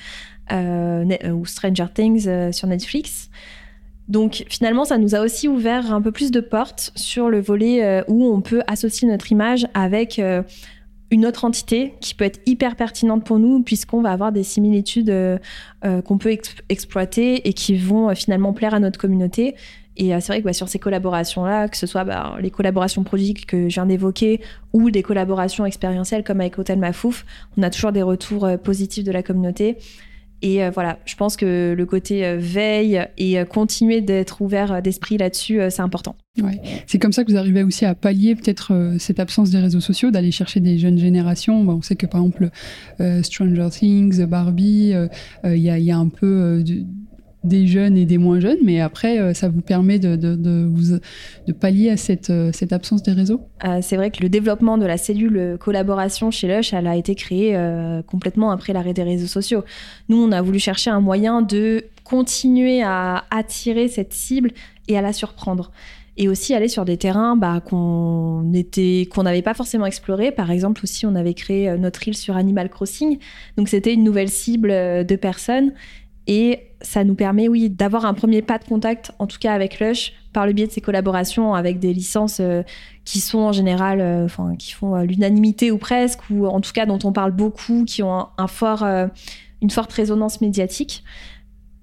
euh, 0.51 1.03
ou 1.31 1.45
Stranger 1.45 1.87
Things 1.93 2.53
sur 2.53 2.67
Netflix. 2.67 3.29
Donc 4.07 4.45
finalement, 4.47 4.85
ça 4.85 4.97
nous 4.97 5.15
a 5.15 5.19
aussi 5.19 5.49
ouvert 5.49 5.93
un 5.93 6.01
peu 6.01 6.13
plus 6.13 6.31
de 6.31 6.39
portes 6.39 6.91
sur 6.95 7.29
le 7.29 7.41
volet 7.41 8.05
où 8.07 8.23
on 8.23 8.39
peut 8.39 8.61
associer 8.65 9.05
notre 9.05 9.33
image 9.33 9.67
avec 9.73 10.21
une 11.11 11.25
autre 11.25 11.45
entité 11.45 11.93
qui 12.01 12.13
peut 12.13 12.25
être 12.25 12.41
hyper 12.45 12.75
pertinente 12.75 13.23
pour 13.23 13.39
nous 13.39 13.61
puisqu'on 13.61 14.01
va 14.01 14.11
avoir 14.11 14.31
des 14.31 14.43
similitudes 14.43 15.09
euh, 15.09 15.37
euh, 15.85 16.01
qu'on 16.01 16.17
peut 16.17 16.35
exploiter 16.69 17.47
et 17.47 17.53
qui 17.53 17.77
vont 17.77 18.09
euh, 18.09 18.13
finalement 18.13 18.53
plaire 18.53 18.73
à 18.73 18.79
notre 18.79 18.99
communauté. 18.99 19.55
Et 19.99 20.09
c'est 20.21 20.27
vrai 20.27 20.41
que 20.41 20.45
bah, 20.45 20.53
sur 20.53 20.69
ces 20.69 20.77
collaborations-là, 20.77 21.69
que 21.69 21.75
ce 21.75 21.87
soit 21.87 22.03
bah, 22.03 22.37
les 22.39 22.51
collaborations 22.51 23.03
produits 23.03 23.33
que 23.33 23.67
je 23.67 23.73
viens 23.73 23.87
d'évoquer 23.87 24.41
ou 24.71 24.91
des 24.91 25.01
collaborations 25.01 25.65
expérientielles 25.65 26.23
comme 26.23 26.39
avec 26.39 26.59
Hôtel 26.59 26.77
Mafouf, 26.77 27.25
on 27.57 27.63
a 27.63 27.71
toujours 27.71 27.91
des 27.91 28.03
retours 28.03 28.47
positifs 28.63 29.03
de 29.03 29.11
la 29.11 29.23
communauté. 29.23 29.79
Et 30.41 30.63
euh, 30.63 30.69
voilà, 30.69 30.99
je 31.05 31.15
pense 31.15 31.35
que 31.35 31.73
le 31.75 31.85
côté 31.85 32.25
euh, 32.25 32.37
veille 32.37 33.03
et 33.17 33.39
euh, 33.39 33.45
continuer 33.45 34.01
d'être 34.01 34.41
ouvert 34.41 34.81
d'esprit 34.81 35.17
là-dessus, 35.17 35.59
c'est 35.69 35.81
important. 35.81 36.15
Ouais. 36.41 36.61
C'est 36.85 36.99
comme 36.99 37.11
ça 37.11 37.23
que 37.23 37.31
vous 37.31 37.37
arrivez 37.37 37.63
aussi 37.63 37.85
à 37.85 37.95
pallier 37.95 38.35
peut-être 38.35 38.95
cette 38.99 39.19
absence 39.19 39.49
des 39.49 39.57
réseaux 39.57 39.79
sociaux, 39.79 40.11
d'aller 40.11 40.31
chercher 40.31 40.59
des 40.59 40.77
jeunes 40.77 40.99
générations. 40.99 41.67
on 41.67 41.81
sait 41.81 41.95
que 41.95 42.05
par 42.05 42.21
exemple 42.21 42.51
Stranger 43.23 43.69
Things, 43.71 44.23
Barbie, 44.25 44.93
il 45.43 45.57
y, 45.57 45.69
a, 45.69 45.79
y, 45.79 45.91
a, 45.91 45.97
un 45.97 46.09
peu 46.09 46.63
des 47.47 47.65
jeunes 47.65 47.97
et 47.97 48.05
des 48.05 48.17
moins 48.17 48.39
jeunes, 48.39 48.59
mais 48.63 48.79
après, 48.79 49.19
euh, 49.19 49.33
ça 49.33 49.49
vous 49.49 49.61
permet 49.61 49.97
de, 49.99 50.15
de, 50.15 51.51
pallier 51.53 51.89
à 51.89 51.97
cette, 51.97 52.29
euh, 52.29 52.51
cette 52.53 52.73
absence 52.73 53.01
des 53.01 53.13
réseaux? 53.13 53.41
Euh, 53.65 53.79
C'est 53.81 53.95
vrai 53.95 54.11
que 54.11 54.21
le 54.21 54.29
développement 54.29 54.77
de 54.77 54.85
la 54.85 54.97
cellule 54.97 55.57
collaboration 55.59 56.29
chez 56.29 56.47
Lush, 56.47 56.73
elle 56.73 56.87
a 56.87 56.95
été 56.95 57.15
créée 57.15 57.57
complètement 58.07 58.51
après 58.51 58.73
l'arrêt 58.73 58.93
des 58.93 59.03
réseaux 59.03 59.27
sociaux. 59.27 59.63
Nous, 60.09 60.17
on 60.21 60.31
a 60.31 60.41
voulu 60.41 60.59
chercher 60.59 60.89
un 60.89 61.01
moyen 61.01 61.41
de 61.41 61.85
continuer 62.03 62.81
à 62.83 63.25
attirer 63.31 63.87
cette 63.87 64.13
cible 64.13 64.51
et 64.87 64.97
à 64.97 65.01
la 65.01 65.13
surprendre 65.13 65.71
et 66.19 66.27
aussi 66.27 66.55
aller 66.55 66.67
sur 66.67 66.83
des 66.83 66.97
terrains 66.97 67.35
bah, 67.35 67.61
qu'on 67.63 68.43
n'avait 68.43 69.41
pas 69.41 69.53
forcément 69.53 69.85
exploré. 69.85 70.31
Par 70.31 70.51
exemple, 70.51 70.81
aussi 70.83 71.05
on 71.05 71.15
avait 71.15 71.33
créé 71.35 71.77
notre 71.77 72.07
île 72.07 72.17
sur 72.17 72.35
Animal 72.35 72.69
Crossing, 72.69 73.19
donc 73.55 73.69
c'était 73.69 73.93
une 73.93 74.03
nouvelle 74.03 74.29
cible 74.29 74.69
de 74.69 75.15
personnes 75.15 75.73
et 76.27 76.66
ça 76.81 77.03
nous 77.03 77.15
permet, 77.15 77.47
oui, 77.47 77.69
d'avoir 77.69 78.05
un 78.05 78.13
premier 78.13 78.41
pas 78.41 78.57
de 78.57 78.63
contact, 78.63 79.11
en 79.19 79.27
tout 79.27 79.39
cas 79.39 79.53
avec 79.53 79.79
Lush, 79.79 80.13
par 80.33 80.45
le 80.45 80.53
biais 80.53 80.67
de 80.67 80.71
ces 80.71 80.81
collaborations 80.81 81.55
avec 81.55 81.79
des 81.79 81.93
licences 81.93 82.39
euh, 82.39 82.61
qui 83.05 83.19
sont 83.19 83.39
en 83.39 83.51
général, 83.51 83.99
euh, 84.01 84.25
enfin, 84.25 84.55
qui 84.57 84.73
font 84.73 84.95
euh, 84.95 85.03
l'unanimité 85.03 85.71
ou 85.71 85.77
presque, 85.77 86.19
ou 86.29 86.45
en 86.45 86.61
tout 86.61 86.73
cas 86.73 86.85
dont 86.85 86.99
on 87.03 87.11
parle 87.11 87.31
beaucoup, 87.31 87.85
qui 87.85 88.03
ont 88.03 88.27
un, 88.37 88.47
fort, 88.47 88.85
une 89.61 89.69
forte 89.69 89.91
résonance 89.93 90.41
médiatique. 90.41 91.03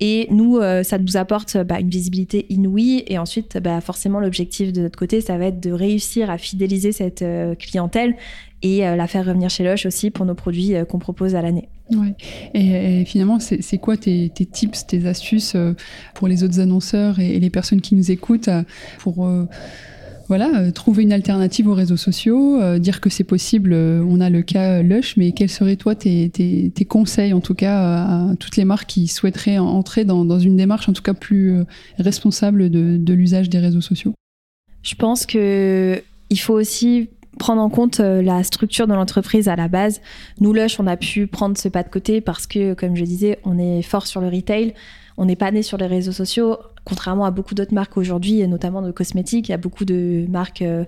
Et 0.01 0.27
nous, 0.31 0.61
ça 0.83 0.99
nous 0.99 1.17
apporte 1.17 1.57
bah, 1.59 1.81
une 1.81 1.89
visibilité 1.89 2.47
inouïe. 2.49 3.05
Et 3.07 3.19
ensuite, 3.19 3.59
bah, 3.59 3.81
forcément, 3.81 4.21
l'objectif 4.21 4.73
de 4.73 4.83
notre 4.83 4.99
côté, 4.99 5.21
ça 5.21 5.39
va 5.39 5.47
être 5.47 5.61
de 5.61 5.71
réussir 5.71 6.31
à 6.31 6.39
fidéliser 6.39 6.93
cette 6.93 7.25
clientèle 7.59 8.17
et 8.63 8.81
la 8.81 9.07
faire 9.07 9.25
revenir 9.25 9.51
chez 9.51 9.63
Lush 9.63 9.87
aussi 9.87 10.11
pour 10.11 10.27
nos 10.27 10.35
produits 10.35 10.75
qu'on 10.89 10.99
propose 10.99 11.35
à 11.35 11.43
l'année. 11.43 11.69
Ouais. 11.91 12.15
Et, 12.55 13.05
finalement, 13.05 13.39
c'est 13.41 13.79
quoi 13.79 13.97
tes, 13.97 14.31
tips, 14.31 14.87
tes 14.87 15.07
astuces 15.07 15.55
euh, 15.55 15.75
pour 16.15 16.29
les 16.29 16.43
autres 16.43 16.61
annonceurs 16.61 17.19
et, 17.21 17.39
les 17.39 17.51
personnes 17.51 17.81
qui 17.81 17.95
nous 17.95 18.11
écoutent 18.11 18.49
euh, 18.49 18.63
pour 20.27 20.35
euh, 20.35 20.39
voilà, 20.39 20.73
trouver 20.73 21.03
une 21.05 21.13
alternative 21.13 21.69
aux 21.69 21.75
réseaux 21.75 21.97
sociaux, 21.97 22.61
dire 22.79 23.01
que 23.01 23.11
c'est 23.11 23.25
possible, 23.25 23.75
on 23.75 24.21
a 24.21 24.31
le 24.31 24.43
cas 24.43 24.83
Lush, 24.83 25.17
mais 25.17 25.33
quels 25.33 25.51
seraient 25.51 25.77
toi 25.77 25.95
tes, 25.95 26.73
conseils 26.89 27.33
en 27.33 27.41
tout 27.41 27.55
cas 27.55 28.05
à 28.05 28.35
toutes 28.39 28.57
les 28.57 28.65
marques 28.65 28.89
qui 28.89 29.07
souhaiteraient 29.07 29.59
entrer 29.59 30.05
dans, 30.05 30.39
une 30.39 30.57
démarche 30.57 30.89
en 30.89 30.93
tout 30.93 31.03
cas 31.03 31.15
plus 31.15 31.65
responsable 31.99 32.71
de, 32.71 33.13
l'usage 33.13 33.49
des 33.49 33.59
réseaux 33.59 33.81
sociaux? 33.81 34.15
Je 34.83 34.95
pense 34.95 35.25
que 35.25 36.03
il 36.31 36.41
faut 36.41 36.55
aussi 36.55 37.09
prendre 37.39 37.63
en 37.63 37.71
compte 37.71 38.01
euh, 38.01 38.23
la 38.23 38.43
structure 38.43 38.87
de 38.87 38.95
l'entreprise 38.95 39.49
à 39.49 39.57
la 39.57 39.69
base. 39.69 40.01
Nous, 40.41 40.53
Lush, 40.53 40.81
on 40.81 40.87
a 40.87 40.97
pu 40.97 41.27
prendre 41.27 41.57
ce 41.59 41.69
pas 41.69 41.83
de 41.83 41.89
côté 41.89 42.21
parce 42.21 42.47
que, 42.47 42.75
comme 42.75 42.97
je 42.97 43.05
disais, 43.05 43.39
on 43.45 43.59
est 43.59 43.83
fort 43.83 44.07
sur 44.07 44.21
le 44.21 44.29
retail. 44.29 44.75
On 45.17 45.27
n'est 45.27 45.37
pas 45.37 45.51
né 45.51 45.63
sur 45.63 45.79
les 45.79 45.87
réseaux 45.87 46.13
sociaux, 46.13 46.59
contrairement 46.85 47.25
à 47.25 47.31
beaucoup 47.31 47.55
d'autres 47.55 47.75
marques 47.75 47.97
aujourd'hui, 47.97 48.47
notamment 48.47 48.83
de 48.83 48.91
cosmétiques. 48.91 49.49
Il 49.49 49.53
y 49.53 49.55
a 49.55 49.59
beaucoup 49.59 49.85
de 49.85 50.27
marques 50.29 50.63
euh, 50.63 50.85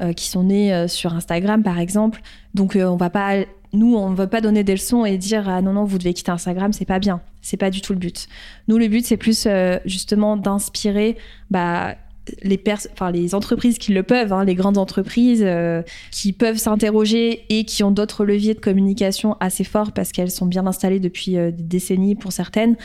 euh, 0.00 0.12
qui 0.12 0.28
sont 0.28 0.44
nées 0.44 0.86
sur 0.88 1.14
Instagram, 1.14 1.62
par 1.62 1.78
exemple. 1.78 2.20
Donc, 2.54 2.76
on 2.80 2.96
va 2.96 3.10
pas, 3.10 3.36
nous, 3.72 3.96
on 3.96 4.10
ne 4.10 4.16
veut 4.16 4.26
pas 4.26 4.40
donner 4.40 4.64
des 4.64 4.72
leçons 4.72 5.04
et 5.04 5.16
dire 5.18 5.48
ah 5.48 5.62
non 5.62 5.72
non, 5.72 5.84
vous 5.84 5.98
devez 5.98 6.14
quitter 6.14 6.30
Instagram, 6.30 6.72
c'est 6.72 6.84
pas 6.84 6.98
bien. 6.98 7.20
C'est 7.40 7.56
pas 7.56 7.70
du 7.70 7.80
tout 7.80 7.92
le 7.92 7.98
but. 7.98 8.28
Nous, 8.68 8.78
le 8.78 8.88
but, 8.88 9.06
c'est 9.06 9.16
plus 9.16 9.48
justement 9.84 10.36
d'inspirer. 10.36 11.16
Bah, 11.50 11.94
les, 12.42 12.60
les 13.12 13.34
entreprises 13.34 13.78
qui 13.78 13.92
le 13.92 14.02
peuvent, 14.02 14.32
hein, 14.32 14.44
les 14.44 14.54
grandes 14.54 14.78
entreprises 14.78 15.42
euh, 15.44 15.82
qui 16.10 16.32
peuvent 16.32 16.56
s'interroger 16.56 17.44
et 17.48 17.64
qui 17.64 17.82
ont 17.82 17.90
d'autres 17.90 18.24
leviers 18.24 18.54
de 18.54 18.60
communication 18.60 19.36
assez 19.40 19.64
forts 19.64 19.92
parce 19.92 20.12
qu'elles 20.12 20.30
sont 20.30 20.46
bien 20.46 20.66
installées 20.66 21.00
depuis 21.00 21.36
euh, 21.36 21.50
des 21.50 21.62
décennies 21.62 22.14
pour 22.14 22.32
certaines. 22.32 22.76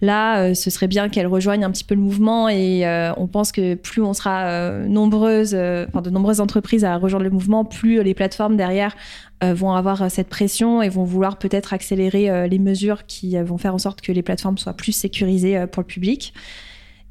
Là, 0.00 0.42
euh, 0.42 0.54
ce 0.54 0.70
serait 0.70 0.86
bien 0.86 1.08
qu'elles 1.08 1.26
rejoignent 1.26 1.64
un 1.64 1.70
petit 1.70 1.84
peu 1.84 1.94
le 1.94 2.00
mouvement 2.00 2.48
et 2.48 2.84
on 3.16 3.26
pense 3.26 3.52
que 3.52 3.74
plus 3.74 4.02
on 4.02 4.12
sera 4.12 4.70
nombreuses, 4.86 5.54
enfin, 5.54 6.02
de 6.02 6.10
nombreuses 6.10 6.40
entreprises 6.40 6.84
à 6.84 6.96
rejoindre 6.96 7.24
le 7.24 7.30
mouvement, 7.30 7.64
plus 7.64 8.02
les 8.02 8.14
plateformes 8.14 8.56
derrière 8.56 8.96
vont 9.42 9.72
avoir 9.72 10.10
cette 10.10 10.28
pression 10.28 10.82
et 10.82 10.88
vont 10.88 11.04
vouloir 11.04 11.38
peut-être 11.38 11.72
accélérer 11.72 12.48
les 12.48 12.58
mesures 12.58 13.06
qui 13.06 13.36
vont 13.36 13.58
faire 13.58 13.74
en 13.74 13.78
sorte 13.78 14.00
que 14.00 14.12
les 14.12 14.22
plateformes 14.22 14.58
soient 14.58 14.74
plus 14.74 14.92
sécurisées 14.92 15.66
pour 15.70 15.82
le 15.82 15.86
public. 15.86 16.32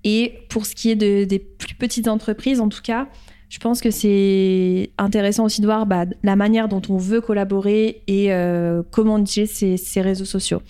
Et 0.04 0.40
pour 0.50 0.66
ce 0.66 0.76
qui 0.76 0.90
est 0.90 0.96
des 0.96 1.40
plus 1.40 1.76
petites 1.76 2.08
entreprises, 2.08 2.60
en 2.60 2.70
tout 2.70 2.82
cas, 2.82 3.08
je 3.50 3.60
pense 3.60 3.80
que 3.80 3.92
c'est 3.92 4.92
intéressant 4.98 5.46
aussi 5.46 5.62
de 5.62 5.66
voir 5.66 5.86
bah, 5.86 6.06
la 6.22 6.36
manière 6.36 6.68
dont 6.68 6.82
on 6.90 6.98
veut 6.98 7.22
collaborer 7.22 8.02
et 8.08 8.34
euh, 8.34 8.84
comment 8.92 9.18
utiliser 9.18 9.78
ces, 9.78 10.02
réseaux 10.02 10.26
sociaux. 10.26 10.62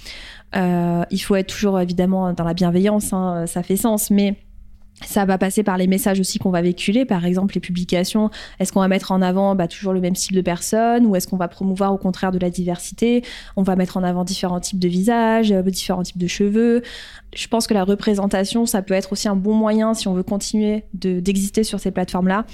Euh, 0.55 1.03
il 1.11 1.19
faut 1.19 1.35
être 1.35 1.53
toujours 1.53 1.79
évidemment 1.79 2.33
dans 2.33 2.43
la 2.43 2.53
bienveillance, 2.53 3.13
hein, 3.13 3.45
ça 3.47 3.63
fait 3.63 3.77
sens, 3.77 4.09
mais 4.09 4.37
ça 5.05 5.25
va 5.25 5.37
passer 5.37 5.61
par 5.61 5.77
les 5.77 5.85
messages 5.85 6.19
aussi 6.19 6.39
qu'on 6.39 6.49
va 6.49 6.61
véhiculer, 6.61 7.05
par 7.05 7.25
exemple 7.25 7.53
les 7.53 7.61
publications. 7.61 8.31
Est-ce 8.59 8.71
qu'on 8.71 8.79
va 8.79 8.87
mettre 8.87 9.11
en 9.11 9.21
avant 9.21 9.53
bah, 9.53 9.67
toujours 9.67 9.93
le 9.93 10.01
même 10.01 10.15
style 10.15 10.35
de 10.35 10.41
personne 10.41 11.05
ou 11.05 11.15
est-ce 11.15 11.27
qu'on 11.27 11.37
va 11.37 11.47
promouvoir 11.47 11.93
au 11.93 11.97
contraire 11.97 12.31
de 12.31 12.39
la 12.39 12.49
diversité? 12.49 13.23
On 13.55 13.61
va 13.61 13.75
mettre 13.75 13.97
en 13.97 14.03
avant 14.03 14.23
différents 14.23 14.59
types 14.59 14.79
de 14.79 14.87
visages, 14.87 15.51
euh, 15.51 15.61
différents 15.61 16.01
types 16.01 16.17
de 16.17 16.27
cheveux. 16.27 16.81
Je 17.35 17.47
pense 17.47 17.67
que 17.67 17.75
la 17.75 17.83
représentation, 17.83 18.65
ça 18.65 18.81
peut 18.81 18.95
être 18.95 19.11
aussi 19.13 19.27
un 19.27 19.35
bon 19.35 19.53
moyen 19.53 19.93
si 19.93 20.07
on 20.07 20.13
veut 20.13 20.23
continuer 20.23 20.85
d'exister 20.93 21.63
sur 21.63 21.79
ces 21.79 21.91
plateformes-là, 21.91 22.45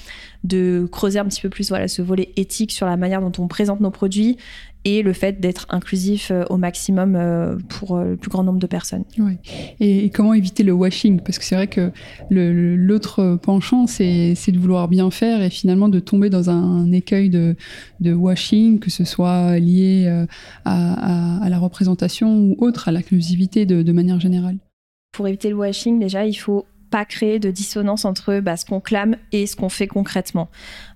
de 0.43 0.89
creuser 0.91 1.19
un 1.19 1.25
petit 1.25 1.41
peu 1.41 1.49
plus 1.49 1.69
voilà, 1.69 1.87
ce 1.87 2.01
volet 2.01 2.33
éthique 2.35 2.73
sur 2.73 2.87
la 2.87 2.97
manière 2.97 3.21
dont 3.21 3.31
on 3.41 3.47
présente 3.47 3.79
nos 3.79 3.91
produits 3.91 4.37
et 4.85 5.01
le 5.01 5.13
fait 5.13 5.39
d'être 5.39 5.65
inclusif 5.69 6.29
euh, 6.31 6.43
au 6.49 6.57
maximum 6.57 7.15
euh, 7.15 7.55
pour 7.69 7.95
euh, 7.95 8.11
le 8.11 8.17
plus 8.17 8.29
grand 8.29 8.43
nombre 8.43 8.59
de 8.59 8.67
personnes. 8.67 9.05
Ouais. 9.17 9.37
Et, 9.79 10.09
comment 10.09 10.33
éviter 10.33 10.63
le 10.63 10.73
washing? 10.73 11.21
Parce 11.21 11.39
que 11.39 11.45
c'est 11.45 11.55
vrai 11.55 11.67
que 11.67 11.91
l'autre 12.29 13.37
penchant, 13.41 13.87
c'est 13.87 14.33
de 14.33 14.59
vouloir 14.59 14.87
bien 14.87 15.09
faire 15.11 15.41
et 15.41 15.49
finalement 15.49 15.89
de 15.89 15.99
tomber 15.99 16.29
dans 16.29 16.49
un, 16.49 16.91
écueil 16.91 17.29
de, 17.29 17.55
de, 18.01 18.13
washing, 18.13 18.79
que 18.79 18.91
ce 18.91 19.03
soit 19.03 19.57
lié 19.57 20.25
à, 20.65 21.43
à, 21.43 21.49
la 21.49 21.59
représentation 21.59 22.37
ou 22.37 22.55
autre, 22.59 22.87
à 22.87 22.91
l'inclusivité 22.91 23.65
de, 23.65 23.81
de 23.81 23.91
manière 23.91 24.19
générale. 24.19 24.57
Pour 25.11 25.27
éviter 25.27 25.49
le 25.49 25.55
washing, 25.55 25.99
déjà, 25.99 26.25
il 26.25 26.33
faut 26.33 26.65
pas 26.93 27.05
créer 27.05 27.39
de 27.39 27.49
dissonance 27.49 28.05
entre 28.05 28.39
bah, 28.39 28.55
ce 28.55 28.65
qu'on 28.65 28.79
clame 28.79 29.15
et 29.31 29.47
ce 29.47 29.55
qu'on 29.55 29.69
fait 29.69 29.87
concrètement. 29.87 30.49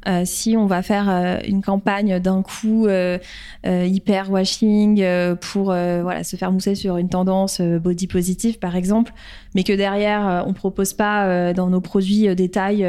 Euh, 0.08 0.26
si 0.26 0.56
on 0.56 0.68
va 0.68 0.84
faire 0.84 1.10
euh, 1.10 1.40
une 1.48 1.64
campagne 1.64 2.20
d'un 2.20 2.44
coup 2.44 2.86
euh, 2.86 3.18
hyper 3.66 4.30
washing 4.30 5.04
pour 5.42 5.66
voilà 5.66 6.24
se 6.24 6.36
faire 6.36 6.52
mousser 6.52 6.76
sur 6.76 6.98
une 6.98 7.10
tendance 7.10 7.60
body 7.62 8.06
positive 8.06 8.60
par 8.60 8.76
exemple, 8.76 9.12
mais 9.56 9.64
que 9.64 9.74
derrière 9.74 10.44
on 10.46 10.54
propose 10.54 10.94
pas 10.94 11.52
dans 11.54 11.68
nos 11.68 11.82
produits 11.82 12.34
des 12.36 12.50
tailles 12.50 12.88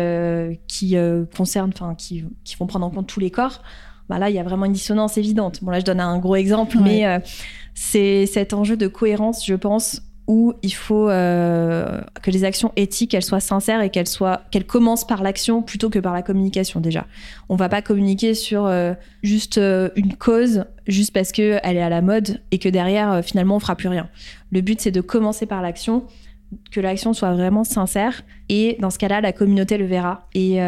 qui 0.66 0.94
concernent, 1.34 1.72
enfin 1.72 1.94
qui, 1.94 2.26
qui 2.44 2.56
vont 2.56 2.66
prendre 2.66 2.84
en 2.84 2.90
compte 2.90 3.06
tous 3.06 3.20
les 3.20 3.30
corps, 3.30 3.62
bah 4.11 4.18
là 4.18 4.28
il 4.28 4.36
y 4.36 4.38
a 4.38 4.42
vraiment 4.42 4.66
une 4.66 4.74
dissonance 4.74 5.16
évidente. 5.16 5.64
Bon 5.64 5.70
là 5.70 5.80
je 5.80 5.86
donne 5.86 6.00
un 6.00 6.18
gros 6.18 6.36
exemple, 6.36 6.76
mais 6.82 7.22
c'est 7.72 8.26
cet 8.26 8.52
enjeu 8.52 8.76
de 8.76 8.86
cohérence, 8.86 9.46
je 9.46 9.54
pense, 9.54 10.02
où 10.29 10.53
il 10.62 10.74
faut 10.74 11.09
euh, 11.09 12.03
que 12.22 12.31
les 12.31 12.45
actions 12.45 12.70
éthiques 12.76 13.14
elles 13.14 13.24
soient 13.24 13.41
sincères 13.41 13.81
et 13.81 13.89
qu'elles 13.89 14.07
soient 14.07 14.43
qu'elles 14.51 14.66
commencent 14.66 15.07
par 15.07 15.22
l'action 15.22 15.62
plutôt 15.62 15.89
que 15.89 15.99
par 15.99 16.12
la 16.12 16.22
communication 16.22 16.81
déjà. 16.81 17.07
On 17.49 17.57
va 17.57 17.70
pas 17.70 17.81
communiquer 17.81 18.35
sur 18.35 18.66
euh, 18.66 18.93
juste 19.22 19.57
euh, 19.57 19.89
une 19.97 20.14
cause 20.14 20.66
juste 20.87 21.14
parce 21.14 21.33
que 21.33 21.59
elle 21.62 21.79
est 21.79 21.83
à 21.83 21.89
la 21.89 22.03
mode 22.03 22.43
et 22.51 22.59
que 22.59 22.68
derrière 22.68 23.24
finalement 23.24 23.57
on 23.57 23.61
fera 23.61 23.74
plus 23.74 23.89
rien. 23.89 24.09
Le 24.51 24.61
but 24.61 24.81
c'est 24.83 24.91
de 24.91 25.01
commencer 25.01 25.47
par 25.47 25.62
l'action 25.62 26.05
que 26.70 26.81
l'action 26.81 27.14
soit 27.14 27.33
vraiment 27.33 27.64
sincère 27.64 28.22
et 28.51 28.76
dans 28.81 28.91
ce 28.91 28.99
cas-là 28.99 29.22
la 29.22 29.33
communauté 29.33 29.79
le 29.79 29.87
verra 29.87 30.29
et 30.35 30.61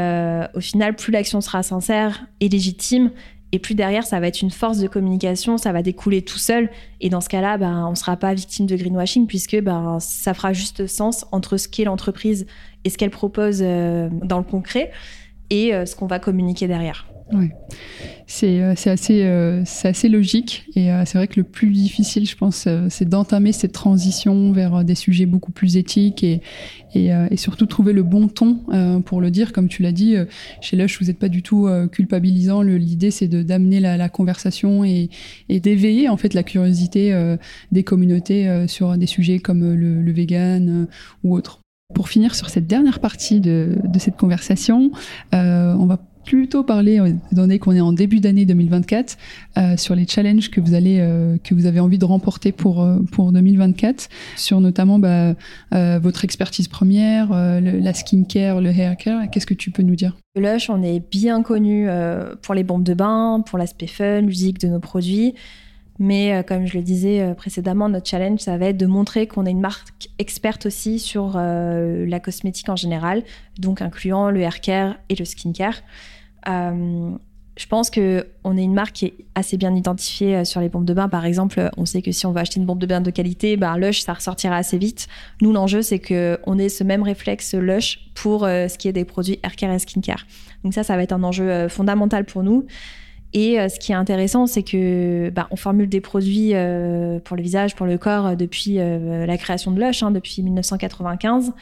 au 0.55 0.61
final 0.61 0.95
plus 0.97 1.11
l'action 1.11 1.41
sera 1.41 1.63
sincère 1.63 2.27
et 2.41 2.49
légitime 2.49 3.11
et 3.53 3.59
plus 3.59 3.75
derrière, 3.75 4.05
ça 4.05 4.21
va 4.21 4.29
être 4.29 4.43
une 4.43 4.51
force 4.51 4.79
de 4.79 4.87
communication, 4.87 5.59
ça 5.59 5.73
va 5.73 5.83
découler 5.83 6.23
tout 6.23 6.39
seul. 6.39 6.71
Et 7.01 7.09
dans 7.09 7.21
ce 7.21 7.29
cas-là, 7.29 7.59
ben, 7.59 7.85
on 7.87 7.91
ne 7.91 7.97
sera 7.97 8.17
pas 8.17 8.33
victime 8.33 8.67
de 8.67 8.77
greenwashing 8.77 9.27
puisque 9.27 9.61
ben, 9.61 9.99
ça 10.01 10.35
fera 10.35 10.53
juste 10.53 10.87
sens 10.87 11.27
entre 11.33 11.57
ce 11.57 11.69
qu'est 11.69 11.85
l'entreprise 11.85 12.47
et 12.85 12.91
ce 12.91 12.97
qu'elle 12.97 13.11
propose 13.11 13.61
euh, 13.61 14.09
dans 14.13 14.39
le 14.39 14.45
concret 14.45 14.93
et 15.51 15.75
euh, 15.75 15.85
ce 15.85 15.97
qu'on 15.97 16.07
va 16.07 16.21
communiquer 16.21 16.69
derrière. 16.69 17.10
C'est 18.27 18.61
euh, 18.61 18.75
assez, 18.87 19.23
euh, 19.25 19.65
assez 19.83 20.09
logique 20.09 20.65
et 20.77 20.93
euh, 20.93 21.03
c'est 21.05 21.19
vrai 21.19 21.27
que 21.27 21.41
le 21.41 21.43
plus 21.43 21.71
difficile, 21.71 22.29
je 22.29 22.37
pense, 22.37 22.69
c'est 22.89 23.09
d'entamer 23.09 23.51
cette 23.51 23.73
transition 23.73 24.53
vers 24.53 24.85
des 24.85 24.95
sujets 24.95 25.27
beaucoup 25.27 25.51
plus 25.51 25.77
éthiques 25.77 26.23
et, 26.23 26.41
et, 26.95 27.09
et 27.09 27.37
surtout 27.37 27.67
trouver 27.67 27.93
le 27.93 28.03
bon 28.03 28.29
ton 28.29 28.61
pour 29.05 29.21
le 29.21 29.31
dire. 29.31 29.53
Comme 29.53 29.69
tu 29.69 29.83
l'as 29.83 29.93
dit, 29.93 30.15
chez 30.61 30.77
Lush, 30.77 31.01
vous 31.01 31.07
n'êtes 31.07 31.19
pas 31.19 31.29
du 31.29 31.43
tout 31.43 31.69
culpabilisant. 31.91 32.63
L'idée, 32.63 33.11
c'est 33.11 33.29
d'amener 33.29 33.81
la, 33.81 33.97
la, 33.97 34.09
conversation 34.09 34.85
et, 34.85 35.11
et 35.49 35.61
d'éveiller 35.61 36.09
en 36.09 36.17
fait 36.17 36.35
la 36.35 36.43
curiosité 36.43 37.37
des 37.73 37.83
communautés 37.83 38.67
sur 38.69 38.97
des 38.97 39.07
sujets 39.07 39.39
comme 39.39 39.75
le, 39.75 40.03
le 40.03 40.13
vegan 40.13 40.87
ou 41.25 41.35
autre. 41.35 41.61
Pour 41.95 42.09
finir 42.09 42.37
sur 42.37 42.49
cette 42.49 42.69
dernière 42.69 43.01
partie 43.01 43.41
de, 43.41 43.77
de 43.85 43.99
cette 43.99 44.17
conversation, 44.17 44.93
on 45.33 45.87
va 45.87 45.99
plutôt 46.25 46.63
parler, 46.63 46.97
étant 46.97 47.43
donné 47.43 47.59
qu'on 47.59 47.73
est 47.73 47.81
en 47.81 47.93
début 47.93 48.21
d'année 48.21 48.47
2024, 48.47 49.17
euh, 49.57 49.77
sur 49.77 49.95
les 49.95 50.07
challenges 50.07 50.51
que 50.51 50.61
vous 50.61 50.75
allez, 50.75 50.99
euh, 51.01 51.37
que 51.43 51.55
vous 51.55 51.67
avez 51.67 51.81
envie 51.81 51.99
de 51.99 52.05
remporter 52.05 52.53
pour 52.53 52.83
euh, 52.83 52.99
pour 53.13 53.33
2024, 53.33 54.09
sur 54.37 54.61
notamment 54.61 54.99
bah, 54.99 55.35
votre 55.71 56.25
expertise 56.25 56.69
première, 56.69 57.31
la 57.31 57.95
skincare, 57.95 58.61
le 58.61 58.71
hair 58.71 58.97
care. 58.97 59.31
Qu'est-ce 59.31 59.47
que 59.47 59.55
tu 59.55 59.71
peux 59.71 59.83
nous 59.83 59.97
dire? 59.97 60.17
Lush, 60.37 60.71
on 60.71 60.83
est 60.83 61.01
bien 61.11 61.43
connu 61.43 61.89
pour 62.43 62.55
les 62.55 62.65
bombes 62.65 62.85
de 62.85 62.95
bain, 62.95 63.43
pour 63.45 63.59
l'aspect 63.59 63.87
fun, 63.87 64.23
ludique 64.23 64.61
de 64.61 64.69
nos 64.69 64.81
produits. 64.81 65.35
Mais 66.01 66.43
comme 66.49 66.67
je 66.67 66.77
le 66.77 66.83
disais 66.83 67.35
précédemment, 67.37 67.89
notre 67.89 68.09
challenge, 68.09 68.41
ça 68.41 68.57
va 68.57 68.67
être 68.67 68.79
de 68.79 68.87
montrer 68.87 69.27
qu'on 69.27 69.45
est 69.45 69.51
une 69.51 69.61
marque 69.61 70.09
experte 70.19 70.67
aussi 70.67 70.99
sur 70.99 71.37
la 71.37 72.21
cosmétique 72.21 72.71
en 72.71 72.77
général, 72.77 73.23
donc 73.59 73.83
incluant 73.83 74.31
le 74.31 74.41
hair 74.41 74.61
care 74.63 74.97
et 75.11 75.15
le 75.15 75.27
skincare. 75.27 75.83
Euh, 76.49 77.11
je 77.57 77.67
pense 77.67 77.91
que 77.91 78.27
on 78.43 78.57
est 78.57 78.63
une 78.63 78.73
marque 78.73 78.95
qui 78.95 79.07
est 79.07 79.15
assez 79.35 79.57
bien 79.57 79.75
identifiée 79.75 80.37
euh, 80.37 80.45
sur 80.45 80.61
les 80.61 80.69
bombes 80.69 80.85
de 80.85 80.95
bain. 80.95 81.09
Par 81.09 81.27
exemple, 81.27 81.71
on 81.77 81.85
sait 81.85 82.01
que 82.01 82.13
si 82.13 82.25
on 82.25 82.33
va 82.33 82.41
acheter 82.41 82.59
une 82.59 82.67
bombe 82.67 82.79
de 82.79 82.87
bain 82.87 83.01
de 83.01 83.11
qualité, 83.11 83.57
ben 83.57 83.77
Lush, 83.77 84.01
ça 84.01 84.15
ressortira 84.15 84.57
assez 84.57 84.79
vite. 84.79 85.09
Nous, 85.43 85.53
l'enjeu, 85.53 85.83
c'est 85.83 85.99
que 85.99 86.39
on 86.47 86.59
ait 86.59 86.69
ce 86.69 86.85
même 86.85 87.03
réflexe 87.03 87.55
Lush 87.55 88.11
pour 88.15 88.45
euh, 88.45 88.69
ce 88.69 88.79
qui 88.79 88.89
est 88.89 88.93
des 88.93 89.05
produits 89.05 89.39
haircare 89.43 89.73
et 89.73 89.79
skincare. 89.79 90.27
Donc 90.65 90.73
ça, 90.73 90.83
ça 90.83 90.97
va 90.97 91.03
être 91.03 91.13
un 91.13 91.23
enjeu 91.23 91.69
fondamental 91.69 92.25
pour 92.25 92.43
nous. 92.43 92.67
Et 93.33 93.57
ce 93.69 93.79
qui 93.79 93.93
est 93.93 93.95
intéressant, 93.95 94.47
c'est 94.47 94.65
que 94.65 95.31
ben, 95.31 95.47
on 95.53 95.57
formule 95.57 95.89
des 95.89 96.01
produits 96.01 96.53
pour 97.25 97.37
le 97.37 97.43
visage, 97.43 97.77
pour 97.77 97.87
le 97.87 97.97
corps 97.97 98.37
depuis 98.37 98.75
la 98.75 99.39
création 99.39 99.71
de 99.71 99.81
Lush, 99.81 100.03
hein, 100.03 100.11
depuis 100.11 100.43
1995, 100.43 101.53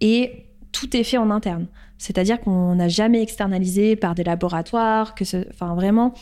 et 0.00 0.44
tout 0.72 0.96
est 0.96 1.04
fait 1.04 1.16
en 1.16 1.30
interne. 1.30 1.66
C'est-à-dire 1.98 2.40
qu'on 2.40 2.76
n'a 2.76 2.88
jamais 2.88 3.22
externalisé 3.22 3.96
par 3.96 4.14
des 4.14 4.24
laboratoires, 4.24 5.14
que 5.14 5.24
enfin 5.50 5.74
vraiment 5.74 6.14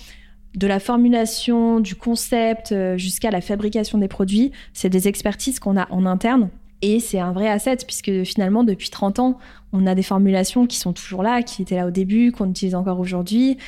de 0.55 0.66
la 0.66 0.81
formulation, 0.81 1.81
du 1.81 1.95
concept 1.95 2.72
euh, 2.72 2.97
jusqu'à 2.97 3.31
la 3.31 3.43
fabrication 3.43 3.99
des 3.99 4.09
produits, 4.09 4.53
c'est 4.72 4.89
des 4.89 5.07
expertises 5.07 5.61
qu'on 5.61 5.77
a 5.77 5.87
en 5.93 6.07
interne. 6.07 6.49
Et 6.81 6.99
c'est 6.99 7.20
un 7.20 7.33
vrai 7.33 7.49
asset 7.49 7.77
puisque 7.87 8.24
finalement, 8.24 8.64
depuis 8.64 8.89
30 8.89 9.18
ans, 9.18 9.39
on 9.72 9.87
a 9.87 9.95
des 9.95 10.03
formulations 10.03 10.66
qui 10.66 10.79
sont 10.79 10.95
toujours 10.95 11.22
là, 11.22 11.43
qui 11.43 11.62
étaient 11.62 11.77
là 11.77 11.87
au 11.87 11.91
début, 11.91 12.33
qu'on 12.33 12.49
utilise 12.49 12.74
encore 12.74 13.01
aujourd'hui. 13.01 13.59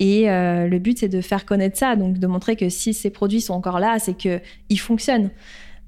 Et 0.00 0.30
euh, 0.30 0.66
le 0.68 0.78
but, 0.78 0.98
c'est 0.98 1.08
de 1.08 1.20
faire 1.20 1.46
connaître 1.46 1.78
ça, 1.78 1.96
donc 1.96 2.18
de 2.18 2.26
montrer 2.26 2.56
que 2.56 2.68
si 2.68 2.94
ces 2.94 3.10
produits 3.10 3.40
sont 3.40 3.54
encore 3.54 3.80
là, 3.80 3.98
c'est 3.98 4.14
qu'ils 4.14 4.80
fonctionnent. 4.80 5.30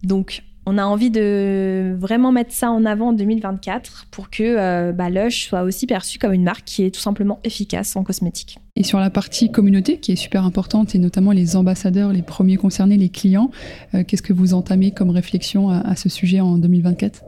Donc, 0.03 0.43
on 0.71 0.77
a 0.77 0.85
envie 0.85 1.11
de 1.11 1.97
vraiment 1.99 2.31
mettre 2.31 2.53
ça 2.53 2.71
en 2.71 2.85
avant 2.85 3.09
en 3.09 3.13
2024 3.15 4.09
pour 4.11 4.29
que 4.29 4.43
euh, 4.43 4.93
bah, 4.93 5.09
Lush 5.09 5.49
soit 5.49 5.63
aussi 5.63 5.87
perçu 5.87 6.19
comme 6.19 6.35
une 6.35 6.43
marque 6.43 6.65
qui 6.67 6.85
est 6.85 6.91
tout 6.91 7.01
simplement 7.01 7.41
efficace 7.43 7.97
en 7.97 8.03
cosmétique. 8.05 8.59
Et 8.77 8.83
sur 8.83 9.01
la 9.01 9.09
partie 9.09 9.51
communauté 9.51 9.99
qui 9.99 10.13
est 10.13 10.17
super 10.17 10.45
importante 10.45 10.95
et 10.95 10.99
notamment 10.99 11.33
les 11.33 11.57
ambassadeurs, 11.57 12.13
les 12.13 12.21
premiers 12.21 12.59
concernés, 12.59 12.99
les 12.99 13.09
clients, 13.09 13.51
euh, 13.95 14.05
qu'est-ce 14.07 14.23
que 14.23 14.35
vous 14.35 14.53
entamez 14.53 14.91
comme 14.91 15.09
réflexion 15.09 15.71
à, 15.71 15.97
ce 15.97 16.11
sujet 16.11 16.41
en 16.41 16.59
2024 16.59 17.25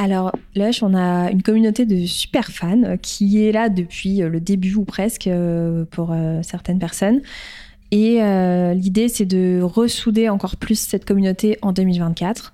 alors, 0.00 0.32
Lush, 0.54 0.82
on 0.82 0.94
a 0.94 1.30
une 1.30 1.42
communauté 1.42 1.84
de 1.84 2.06
super 2.06 2.48
fans 2.50 2.96
qui 3.02 3.44
est 3.44 3.52
là 3.52 3.68
depuis 3.68 4.18
le 4.18 4.40
début 4.40 4.76
ou 4.76 4.84
presque 4.84 5.26
euh, 5.26 5.84
pour 5.90 6.14
certaines 6.42 6.78
personnes. 6.78 7.20
Et 7.90 8.22
euh, 8.22 8.74
l'idée, 8.74 9.08
c'est 9.08 9.24
de 9.24 9.60
ressouder 9.62 10.28
encore 10.28 10.56
plus 10.56 10.78
cette 10.78 11.04
communauté 11.04 11.58
en 11.62 11.72
2024. 11.72 12.52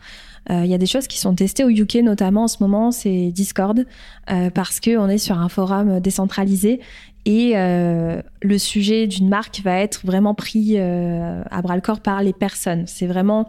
Euh, 0.50 0.62
il 0.64 0.70
y 0.70 0.74
a 0.74 0.78
des 0.78 0.86
choses 0.86 1.06
qui 1.06 1.18
sont 1.18 1.34
testées 1.34 1.64
au 1.64 1.70
UK, 1.70 1.96
notamment 1.96 2.44
en 2.44 2.48
ce 2.48 2.58
moment, 2.60 2.90
c'est 2.90 3.30
Discord, 3.32 3.84
euh, 4.30 4.50
parce 4.50 4.78
qu'on 4.78 5.08
est 5.08 5.18
sur 5.18 5.38
un 5.38 5.48
forum 5.48 6.00
décentralisé 6.00 6.80
et 7.26 7.54
le 7.54 8.58
sujet 8.58 9.06
d'une 9.06 9.30
marque 9.30 9.62
va 9.64 9.78
être 9.78 10.04
vraiment 10.04 10.34
pris 10.34 10.78
à 10.78 11.62
bras 11.62 11.74
le 11.74 11.80
corps 11.80 12.00
par 12.00 12.22
les 12.22 12.34
personnes. 12.34 12.84
C'est 12.86 13.06
vraiment 13.06 13.48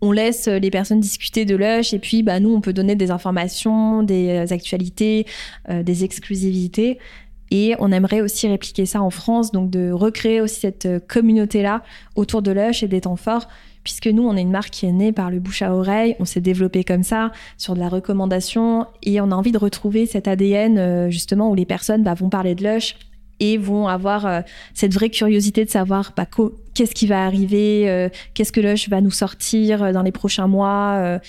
on 0.00 0.12
laisse 0.12 0.48
les 0.48 0.70
personnes 0.70 1.00
discuter 1.00 1.44
de 1.44 1.56
Lush 1.56 1.94
et 1.94 1.98
puis 1.98 2.22
bah, 2.22 2.40
nous, 2.40 2.54
on 2.54 2.60
peut 2.60 2.72
donner 2.72 2.96
des 2.96 3.10
informations, 3.10 4.02
des 4.02 4.52
actualités, 4.52 5.26
des 5.68 6.04
exclusivités. 6.04 6.98
Et 7.50 7.74
on 7.78 7.92
aimerait 7.92 8.20
aussi 8.20 8.48
répliquer 8.48 8.86
ça 8.86 9.00
en 9.02 9.10
France, 9.10 9.52
donc 9.52 9.70
de 9.70 9.90
recréer 9.90 10.40
aussi 10.40 10.60
cette 10.60 10.86
euh, 10.86 10.98
communauté-là 10.98 11.82
autour 12.16 12.42
de 12.42 12.50
Lush 12.50 12.82
et 12.82 12.88
des 12.88 13.02
temps 13.02 13.16
forts, 13.16 13.48
puisque 13.84 14.08
nous, 14.08 14.26
on 14.26 14.36
est 14.36 14.42
une 14.42 14.50
marque 14.50 14.70
qui 14.70 14.86
est 14.86 14.92
née 14.92 15.12
par 15.12 15.30
le 15.30 15.38
bouche 15.38 15.62
à 15.62 15.72
oreille, 15.72 16.16
on 16.18 16.24
s'est 16.24 16.40
développé 16.40 16.82
comme 16.82 17.04
ça, 17.04 17.30
sur 17.56 17.74
de 17.74 17.80
la 17.80 17.88
recommandation, 17.88 18.86
et 19.04 19.20
on 19.20 19.30
a 19.30 19.34
envie 19.34 19.52
de 19.52 19.58
retrouver 19.58 20.06
cet 20.06 20.26
ADN, 20.26 20.78
euh, 20.78 21.10
justement, 21.10 21.48
où 21.50 21.54
les 21.54 21.66
personnes 21.66 22.02
bah, 22.02 22.14
vont 22.14 22.28
parler 22.28 22.54
de 22.54 22.64
Lush 22.64 22.96
et 23.40 23.58
vont 23.58 23.88
avoir 23.88 24.26
euh, 24.26 24.40
cette 24.74 24.94
vraie 24.94 25.10
curiosité 25.10 25.64
de 25.64 25.70
savoir 25.70 26.12
bah, 26.16 26.26
qu'est-ce 26.74 26.94
qui 26.94 27.06
va 27.06 27.24
arriver, 27.24 28.10
qu'est-ce 28.34 28.52
que 28.52 28.60
Lush 28.60 28.88
va 28.88 29.00
nous 29.00 29.10
sortir 29.10 29.92
dans 29.92 30.02
les 30.02 30.12
prochains 30.12 30.46
mois 30.46 31.20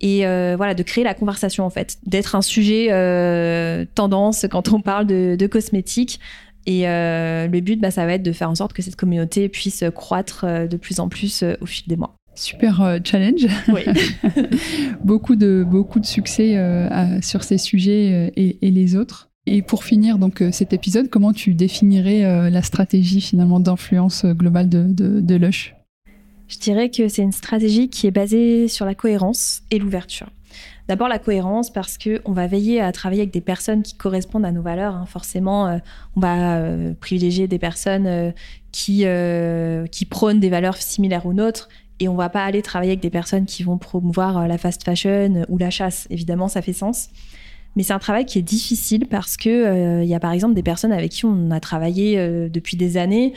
et 0.00 0.26
euh, 0.26 0.54
voilà 0.56 0.74
de 0.74 0.82
créer 0.82 1.02
la 1.02 1.14
conversation 1.14 1.64
en 1.64 1.70
fait, 1.70 1.96
d'être 2.06 2.34
un 2.34 2.42
sujet 2.42 2.88
euh, 2.90 3.86
tendance 3.94 4.46
quand 4.50 4.72
on 4.72 4.80
parle 4.80 5.06
de, 5.06 5.46
cosmétiques. 5.46 6.20
Et 6.66 6.88
euh, 6.88 7.46
le 7.46 7.60
but, 7.60 7.80
bah, 7.80 7.90
ça 7.90 8.06
va 8.06 8.14
être 8.14 8.22
de 8.22 8.32
faire 8.32 8.50
en 8.50 8.54
sorte 8.54 8.72
que 8.72 8.82
cette 8.82 8.96
communauté 8.96 9.48
puisse 9.48 9.84
croître 9.94 10.46
de 10.46 10.76
plus 10.76 11.00
en 11.00 11.08
plus 11.08 11.44
au 11.60 11.66
fil 11.66 11.86
des 11.86 11.96
mois. 11.96 12.16
Super 12.34 12.98
challenge. 13.04 13.46
Oui. 13.68 13.82
beaucoup 15.04 15.36
de 15.36 15.64
beaucoup 15.66 16.00
de 16.00 16.06
succès 16.06 16.58
sur 17.22 17.44
ces 17.44 17.58
sujets 17.58 18.32
et, 18.36 18.70
les 18.70 18.96
autres. 18.96 19.30
Et 19.46 19.62
pour 19.62 19.84
finir 19.84 20.18
donc 20.18 20.42
cet 20.52 20.72
épisode, 20.72 21.10
comment 21.10 21.32
tu 21.32 21.54
définirais 21.54 22.50
la 22.50 22.62
stratégie 22.62 23.20
finalement 23.20 23.60
d'influence 23.60 24.24
globale 24.24 24.70
de, 24.70 24.86
de, 24.88 25.34
Lush? 25.34 25.74
Je 26.48 26.58
dirais 26.58 26.90
que 26.90 27.08
c'est 27.08 27.22
une 27.22 27.32
stratégie 27.32 27.90
qui 27.90 28.06
est 28.06 28.10
basée 28.10 28.68
sur 28.68 28.86
la 28.86 28.94
cohérence 28.94 29.62
et 29.70 29.78
l'ouverture. 29.78 30.28
D'abord 30.86 31.08
la 31.08 31.18
cohérence 31.18 31.72
parce 31.72 31.96
que 31.96 32.20
on 32.26 32.32
va 32.32 32.46
veiller 32.46 32.80
à 32.80 32.92
travailler 32.92 33.22
avec 33.22 33.32
des 33.32 33.40
personnes 33.40 33.82
qui 33.82 33.94
correspondent 33.94 34.44
à 34.44 34.52
nos 34.52 34.60
valeurs. 34.60 34.94
Hein. 34.94 35.06
Forcément, 35.06 35.66
euh, 35.66 35.78
on 36.14 36.20
va 36.20 36.56
euh, 36.56 36.92
privilégier 37.00 37.48
des 37.48 37.58
personnes 37.58 38.06
euh, 38.06 38.32
qui 38.70 39.06
qui 39.90 40.04
prônent 40.04 40.40
des 40.40 40.50
valeurs 40.50 40.76
similaires 40.76 41.26
aux 41.26 41.32
nôtres 41.32 41.68
et 42.00 42.08
on 42.08 42.16
va 42.16 42.28
pas 42.28 42.44
aller 42.44 42.60
travailler 42.60 42.90
avec 42.90 43.00
des 43.00 43.10
personnes 43.10 43.46
qui 43.46 43.62
vont 43.62 43.78
promouvoir 43.78 44.48
la 44.48 44.58
fast 44.58 44.82
fashion 44.84 45.44
ou 45.48 45.58
la 45.58 45.70
chasse. 45.70 46.06
Évidemment, 46.10 46.48
ça 46.48 46.60
fait 46.60 46.72
sens. 46.72 47.08
Mais 47.76 47.82
c'est 47.82 47.92
un 47.92 47.98
travail 47.98 48.24
qui 48.24 48.38
est 48.38 48.42
difficile 48.42 49.06
parce 49.06 49.36
que 49.36 50.02
il 50.02 50.08
y 50.08 50.14
a 50.14 50.20
par 50.20 50.32
exemple 50.32 50.54
des 50.54 50.62
personnes 50.62 50.92
avec 50.92 51.10
qui 51.10 51.24
on 51.24 51.50
a 51.50 51.60
travaillé 51.60 52.16
depuis 52.48 52.76
des 52.76 52.96
années 52.96 53.34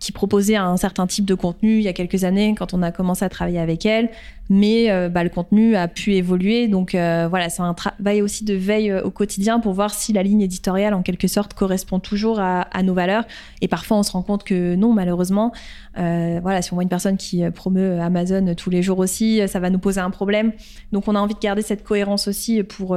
qui 0.00 0.12
proposait 0.12 0.56
un 0.56 0.76
certain 0.78 1.06
type 1.06 1.26
de 1.26 1.34
contenu 1.34 1.76
il 1.76 1.82
y 1.82 1.88
a 1.88 1.92
quelques 1.92 2.24
années 2.24 2.54
quand 2.58 2.72
on 2.72 2.82
a 2.82 2.90
commencé 2.90 3.22
à 3.24 3.28
travailler 3.28 3.60
avec 3.60 3.84
elle, 3.84 4.08
mais 4.48 4.90
euh, 4.90 5.10
bah, 5.10 5.22
le 5.22 5.28
contenu 5.28 5.76
a 5.76 5.88
pu 5.88 6.14
évoluer. 6.14 6.68
Donc 6.68 6.94
euh, 6.94 7.26
voilà, 7.28 7.50
c'est 7.50 7.62
un 7.62 7.74
travail 7.74 8.22
aussi 8.22 8.44
de 8.44 8.54
veille 8.54 8.90
euh, 8.90 9.02
au 9.02 9.10
quotidien 9.10 9.60
pour 9.60 9.74
voir 9.74 9.92
si 9.92 10.14
la 10.14 10.22
ligne 10.22 10.40
éditoriale 10.40 10.94
en 10.94 11.02
quelque 11.02 11.28
sorte 11.28 11.52
correspond 11.52 12.00
toujours 12.00 12.40
à, 12.40 12.66
nos 12.82 12.94
valeurs. 12.94 13.24
Et 13.60 13.68
parfois 13.68 13.98
on 13.98 14.02
se 14.02 14.12
rend 14.12 14.22
compte 14.22 14.42
que 14.42 14.74
non, 14.74 14.94
malheureusement. 14.94 15.52
voilà, 15.94 16.62
si 16.62 16.72
on 16.72 16.76
voit 16.76 16.82
une 16.82 16.88
personne 16.88 17.18
qui 17.18 17.48
promeut 17.50 18.00
Amazon 18.00 18.54
tous 18.54 18.70
les 18.70 18.82
jours 18.82 18.98
aussi, 18.98 19.42
ça 19.46 19.60
va 19.60 19.68
nous 19.68 19.78
poser 19.78 20.00
un 20.00 20.10
problème. 20.10 20.52
Donc 20.92 21.08
on 21.08 21.14
a 21.14 21.20
envie 21.20 21.34
de 21.34 21.40
garder 21.40 21.62
cette 21.62 21.84
cohérence 21.84 22.26
aussi 22.26 22.62
pour 22.62 22.96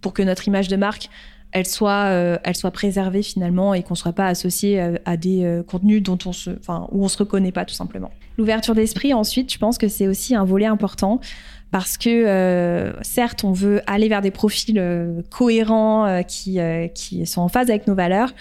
pour 0.00 0.12
que 0.12 0.22
notre 0.22 0.48
image 0.48 0.68
de 0.68 0.76
marque 0.76 1.10
elle 1.56 1.66
soit, 1.66 2.10
euh, 2.10 2.36
elle 2.44 2.54
soit 2.54 2.70
préservée 2.70 3.22
finalement 3.22 3.72
et 3.72 3.82
qu'on 3.82 3.94
ne 3.94 3.98
soit 3.98 4.12
pas 4.12 4.26
associé 4.26 4.78
euh, 4.78 4.96
à, 5.06 5.16
des 5.16 5.42
euh, 5.42 5.62
contenus 5.62 6.02
dont 6.02 6.18
on 6.26 6.32
se, 6.32 6.50
enfin, 6.50 6.86
où 6.92 7.02
on 7.02 7.08
se 7.08 7.16
reconnaît 7.16 7.50
pas 7.50 7.64
tout 7.64 7.74
simplement. 7.74 8.10
L'ouverture 8.36 8.74
d'esprit, 8.74 9.14
ensuite, 9.14 9.50
je 9.50 9.56
pense 9.56 9.78
que 9.78 9.88
c'est 9.88 10.06
aussi 10.06 10.34
un 10.34 10.44
volet 10.44 10.66
important 10.66 11.18
parce 11.70 11.96
que 11.96 12.92
certes, 13.00 13.42
on 13.44 13.52
veut 13.52 13.80
aller 13.86 14.08
vers 14.08 14.20
des 14.20 14.30
profils 14.30 14.80
cohérents 15.30 16.22
qui, 16.28 16.58
qui 16.94 17.26
sont 17.26 17.40
en 17.40 17.48
phase 17.48 17.70
avec 17.70 17.86
nos 17.86 17.94
valeurs, 17.94 18.32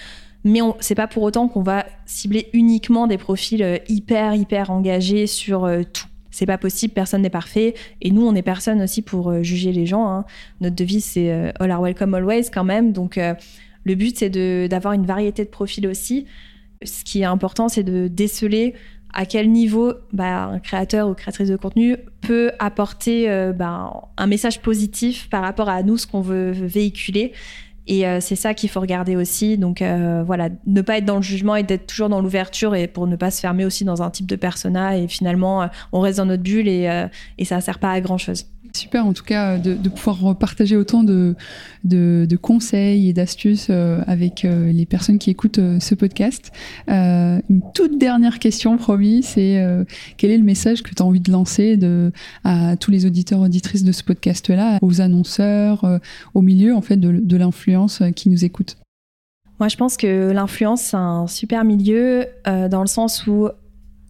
mais 0.44 0.60
c'est 0.80 0.96
pas 0.96 1.08
pour 1.08 1.24
autant 1.24 1.48
qu'on 1.48 1.64
va 1.64 1.86
cibler 2.06 2.50
uniquement 2.54 3.08
des 3.08 3.18
profils 3.18 3.82
hyper 3.88 4.36
hyper 4.36 4.70
engagés 4.70 5.28
sur 5.28 5.68
tout 5.92 6.08
c'est 6.36 6.46
pas 6.46 6.58
possible, 6.58 6.94
personne 6.94 7.22
n'est 7.22 7.30
parfait. 7.30 7.76
Et 8.02 8.12
nous, 8.12 8.28
on 8.28 8.36
est 8.36 8.42
personne 8.42 8.82
aussi 8.82 9.02
pour 9.02 9.30
euh, 9.30 9.42
juger 9.42 9.72
les 9.72 9.86
gens. 9.86 10.10
Hein. 10.10 10.26
Notre 10.60 10.76
devise, 10.76 11.06
c'est 11.06 11.32
euh, 11.32 11.52
All 11.62 11.72
are 11.72 11.82
welcome 11.82 12.14
always 12.14 12.50
quand 12.54 12.66
même. 12.66 12.92
Donc, 12.92 13.18
euh, 13.18 13.36
Le 13.86 13.96
but, 13.96 14.18
c'est 14.18 14.30
d'avoir 14.68 14.94
une 14.94 15.06
variété 15.06 15.46
de 15.46 15.50
profils 15.50 15.88
aussi. 15.88 16.26
Ce 16.84 17.06
qui 17.06 17.22
est 17.22 17.26
important, 17.26 17.70
c'est 17.70 17.84
de 17.84 18.10
déceler 18.10 18.74
à 19.14 19.26
quel 19.26 19.50
niveau 19.50 19.94
bah, 20.12 20.48
un 20.48 20.60
créateur 20.60 21.08
ou 21.08 21.14
créatrice 21.14 21.48
de 21.48 21.56
contenu 21.56 21.96
peut 22.20 22.52
apporter 22.60 23.30
bah, 23.56 24.10
un 24.18 24.28
message 24.28 24.62
positif 24.62 25.30
par 25.30 25.42
rapport 25.42 25.70
à 25.70 25.84
nous, 25.84 25.98
ce 25.98 26.06
qu'on 26.06 26.20
veut 26.20 26.52
véhiculer. 26.52 27.32
Et 27.88 28.08
euh, 28.08 28.20
c'est 28.20 28.36
ça 28.36 28.54
qu'il 28.54 28.70
faut 28.70 28.80
regarder 28.80 29.16
aussi. 29.16 29.58
Donc 29.58 29.82
euh, 29.82 30.24
voilà, 30.26 30.50
ne 30.66 30.82
pas 30.82 30.98
être 30.98 31.06
dans 31.06 31.18
le 31.18 31.22
jugement 31.22 31.56
et 31.56 31.64
d'être 31.64 31.88
toujours 31.88 32.10
dans 32.10 32.22
l'ouverture 32.22 32.76
et 32.76 32.88
pour 32.88 33.08
ne 33.08 33.16
pas 33.16 33.32
se 33.32 33.40
fermer 33.40 33.66
aussi 33.66 33.86
dans 33.86 34.02
un 34.02 34.10
type 34.10 34.28
de 34.28 34.36
persona. 34.36 34.98
Et 34.98 35.08
finalement, 35.08 35.70
on 35.92 36.00
reste 36.00 36.18
dans 36.18 36.26
notre 36.26 36.44
bulle 36.44 36.68
et, 36.68 37.08
et 37.38 37.46
ça 37.46 37.58
ne 37.58 37.62
sert 37.62 37.80
pas 37.80 37.92
à 37.92 38.02
grand 38.02 38.18
chose. 38.18 38.46
Super 38.76 39.08
en 39.08 39.14
tout 39.14 39.24
cas 39.24 39.58
de, 39.58 39.90
pouvoir 39.90 40.38
partager 40.38 40.76
autant 40.76 41.04
de, 41.04 41.36
conseils 42.42 43.08
et 43.08 43.14
d'astuces 43.14 43.68
euh, 43.70 44.02
avec 44.06 44.44
euh, 44.44 44.72
les 44.72 44.86
personnes 44.86 45.18
qui 45.18 45.30
écoutent 45.30 45.60
euh, 45.60 45.80
ce 45.80 45.96
podcast. 45.96 46.52
une 46.88 47.62
toute 47.74 47.98
dernière 47.98 48.38
question, 48.40 48.78
promis, 48.78 49.24
c'est 49.24 49.66
quel 50.18 50.32
est 50.32 50.38
le 50.38 50.44
message 50.44 50.84
que 50.84 50.94
tu 50.94 51.02
as 51.02 51.06
envie 51.06 51.22
de 51.22 51.32
lancer 51.32 51.80
à 52.44 52.76
tous 52.76 52.92
les 52.92 53.06
auditeurs, 53.06 53.40
auditrices 53.40 53.84
de 53.84 53.94
ce 53.94 54.04
podcast-là, 54.04 54.80
aux 54.82 55.00
annonceurs, 55.00 56.00
au 56.34 56.42
milieu 56.42 56.76
en 56.76 56.82
fait 56.82 56.98
de, 56.98 57.38
l'influence 57.38 58.04
qui 58.16 58.30
nous 58.30 58.44
écoutent 58.44 58.78
Moi, 59.60 59.70
je 59.70 59.78
pense 59.78 59.96
que 59.96 60.32
l'influence, 60.32 60.82
c'est 60.82 60.98
un 60.98 61.28
super 61.28 61.64
milieu 61.64 62.26
dans 62.46 62.82
le 62.82 62.88
sens 62.88 63.26
où 63.26 63.48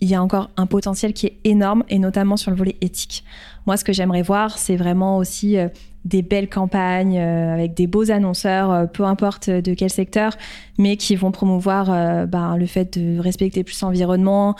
il 0.05 0.11
y 0.11 0.13
a 0.13 0.21
encore 0.21 0.51
un 0.55 0.67
potentiel 0.67 1.13
qui 1.13 1.25
est 1.25 1.37
énorme, 1.45 1.83
et 1.89 1.97
notamment 1.97 2.37
sur 2.37 2.51
le 2.51 2.57
volet 2.57 2.75
éthique. 2.79 3.23
Moi, 3.65 3.75
ce 3.75 3.83
que 3.83 3.91
j'aimerais 3.91 4.21
voir, 4.21 4.59
c'est 4.59 4.75
vraiment 4.75 5.17
aussi 5.17 5.57
euh, 5.57 5.67
des 6.05 6.21
belles 6.21 6.47
campagnes 6.47 7.17
euh, 7.17 7.55
avec 7.55 7.73
des 7.73 7.87
beaux 7.87 8.11
annonceurs, 8.11 8.69
euh, 8.69 8.85
peu 8.85 9.03
importe 9.03 9.49
de 9.49 9.73
quel 9.73 9.89
secteur, 9.89 10.37
mais 10.77 10.95
qui 10.95 11.15
vont 11.15 11.31
promouvoir 11.31 11.87
ben, 12.27 12.55
le 12.55 12.67
fait 12.67 12.99
de 12.99 13.19
respecter 13.19 13.63
plus 13.63 13.81
l'environnement, 13.81 14.55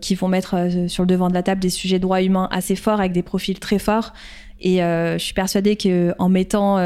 qui 0.00 0.14
vont 0.14 0.28
mettre 0.28 0.68
sur 0.86 1.02
le 1.02 1.08
devant 1.08 1.28
de 1.28 1.34
la 1.34 1.42
table 1.42 1.60
des 1.60 1.70
sujets 1.70 1.98
de 1.98 2.02
droits 2.02 2.22
humains 2.22 2.48
assez 2.52 2.76
forts, 2.76 3.00
avec 3.00 3.10
des 3.10 3.22
profils 3.22 3.58
très 3.58 3.80
forts. 3.80 4.12
Et 4.60 4.76
je 4.78 5.18
suis 5.18 5.34
persuadée 5.34 5.76
qu'en 5.76 6.28
mettant 6.28 6.76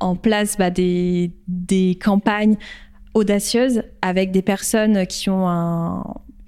en 0.00 0.16
place 0.16 0.58
bah, 0.58 0.70
des, 0.70 1.30
des 1.48 1.96
campagnes 2.02 2.56
audacieuses 3.14 3.84
avec 4.02 4.32
des 4.32 4.42
personnes 4.42 5.06
qui 5.06 5.30
ont 5.30 5.48
un, 5.48 6.02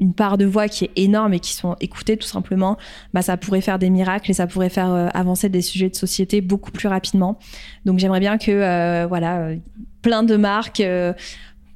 une 0.05 0.13
part 0.13 0.37
de 0.37 0.45
voix 0.45 0.69
qui 0.69 0.85
est 0.85 0.91
énorme 0.97 1.33
et 1.33 1.41
qui 1.41 1.55
sont 1.55 1.77
écoutées 1.81 2.17
tout 2.19 2.29
simplement, 2.29 2.77
bah, 3.15 3.23
ça 3.23 3.37
pourrait 3.37 3.63
faire 3.63 3.79
des 3.79 3.89
miracles 3.91 4.31
et 4.31 4.35
ça 4.35 4.47
pourrait 4.47 4.69
faire 4.69 4.93
euh, 4.93 5.09
avancer 5.15 5.49
des 5.49 5.63
sujets 5.63 5.89
de 5.89 5.97
société 5.97 6.43
beaucoup 6.43 6.71
plus 6.71 6.89
rapidement. 6.89 7.39
Donc 7.87 7.99
j'aimerais 7.99 8.21
bien 8.21 8.37
que 8.37 8.51
euh, 8.51 9.07
voilà, 9.09 9.39
euh, 9.39 9.57
plein 10.03 10.23
de 10.23 10.37
marques 10.37 10.83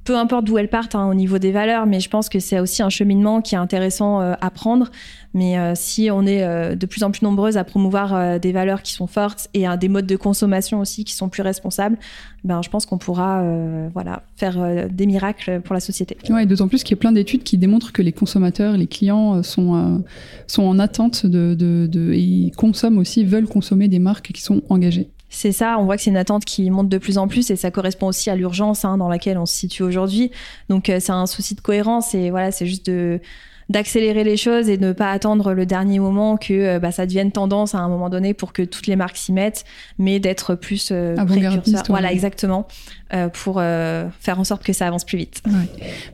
peu 0.09 0.17
importe 0.17 0.47
d'où 0.47 0.57
elles 0.57 0.71
partent 0.71 0.95
hein, 0.95 1.07
au 1.07 1.13
niveau 1.13 1.37
des 1.37 1.53
valeurs, 1.53 1.85
mais 1.85 2.01
je 2.01 2.09
pense 2.09 2.31
que 2.31 2.41
c'est 2.41 2.59
aussi 2.61 2.83
un 2.83 2.89
cheminement 2.89 3.43
qui 3.43 3.55
est 3.55 3.59
intéressant 3.59 4.21
à 4.21 4.51
prendre. 4.51 4.91
Mais 5.35 5.57
si 5.75 6.09
on 6.11 6.25
est 6.25 6.75
de 6.75 6.87
plus 6.87 7.03
en 7.03 7.11
plus 7.11 7.21
nombreuses 7.23 7.59
à 7.59 7.65
promouvoir 7.65 8.41
des 8.41 8.51
valeurs 8.51 8.81
qui 8.81 8.95
sont 8.95 9.07
fortes 9.07 9.49
et 9.53 9.67
des 9.79 9.89
modes 9.91 10.07
de 10.07 10.17
consommation 10.17 10.81
aussi 10.81 11.05
qui 11.05 11.15
sont 11.15 11.29
plus 11.29 11.43
responsables, 11.43 11.99
ben, 12.43 12.63
je 12.63 12.71
pense 12.71 12.87
qu'on 12.87 12.97
pourra 12.97 13.45
voilà, 13.93 14.23
faire 14.37 14.89
des 14.89 15.07
miracles 15.07 15.61
pour 15.61 15.75
la 15.75 15.81
société. 15.81 16.17
Ouais, 16.31 16.47
D'autant 16.47 16.69
plus 16.69 16.83
qu'il 16.85 16.97
y 16.97 16.99
a 16.99 17.01
plein 17.01 17.13
d'études 17.13 17.43
qui 17.43 17.59
démontrent 17.59 17.93
que 17.93 18.01
les 18.01 18.13
consommateurs, 18.13 18.79
les 18.79 18.87
clients 18.87 19.43
sont, 19.43 20.03
sont 20.47 20.63
en 20.63 20.79
attente 20.79 21.27
de, 21.27 22.13
et 22.15 22.51
consomment 22.57 22.99
aussi, 22.99 23.25
veulent 23.25 23.47
consommer 23.47 23.89
des 23.89 23.99
marques 23.99 24.33
qui 24.33 24.41
sont 24.41 24.63
engagées. 24.71 25.11
C'est 25.31 25.53
ça, 25.53 25.77
on 25.79 25.85
voit 25.85 25.97
que 25.97 26.03
c'est 26.03 26.11
une 26.11 26.17
attente 26.17 26.45
qui 26.45 26.71
monte 26.71 26.89
de 26.89 26.99
plus 26.99 27.19
en 27.19 27.29
plus 27.29 27.51
et 27.51 27.57
ça 27.57 27.71
correspond 27.71 28.07
aussi 28.07 28.31
à 28.31 28.37
l'urgence 28.37 28.85
hein, 28.85 28.97
dans 28.97 29.09
laquelle 29.09 29.37
on 29.37 29.47
se 29.47 29.55
situe 29.55 29.83
aujourd'hui. 29.83 30.31
Donc 30.69 30.89
euh, 30.89 31.01
c'est 31.01 31.13
un 31.13 31.27
souci 31.27 31.55
de 31.55 31.61
cohérence 31.61 32.15
et 32.15 32.31
voilà, 32.31 32.51
c'est 32.51 32.67
juste 32.67 32.87
de 32.87 33.21
d'accélérer 33.69 34.25
les 34.25 34.37
choses 34.37 34.69
et 34.69 34.79
de 34.79 34.87
ne 34.87 34.93
pas 34.93 35.11
attendre 35.11 35.53
le 35.53 35.67
dernier 35.67 35.99
moment 35.99 36.37
que 36.37 36.55
euh, 36.55 36.79
bah, 36.79 36.91
ça 36.91 37.05
devienne 37.05 37.33
tendance 37.33 37.75
à 37.75 37.79
un 37.79 37.89
moment 37.89 38.09
donné 38.09 38.33
pour 38.33 38.53
que 38.53 38.63
toutes 38.63 38.87
les 38.87 38.97
marques 38.97 39.17
s'y 39.17 39.33
mettent, 39.33 39.65
mais 39.99 40.21
d'être 40.21 40.55
plus 40.55 40.89
euh, 40.91 41.15
précurseur. 41.17 41.83
Voilà, 41.89 42.11
exactement, 42.11 42.67
euh, 43.13 43.29
pour 43.29 43.57
euh, 43.59 44.09
faire 44.21 44.41
en 44.41 44.45
sorte 44.45 44.63
que 44.65 44.73
ça 44.73 44.87
avance 44.87 45.05
plus 45.05 45.19
vite. 45.19 45.43
Ouais. 45.47 45.53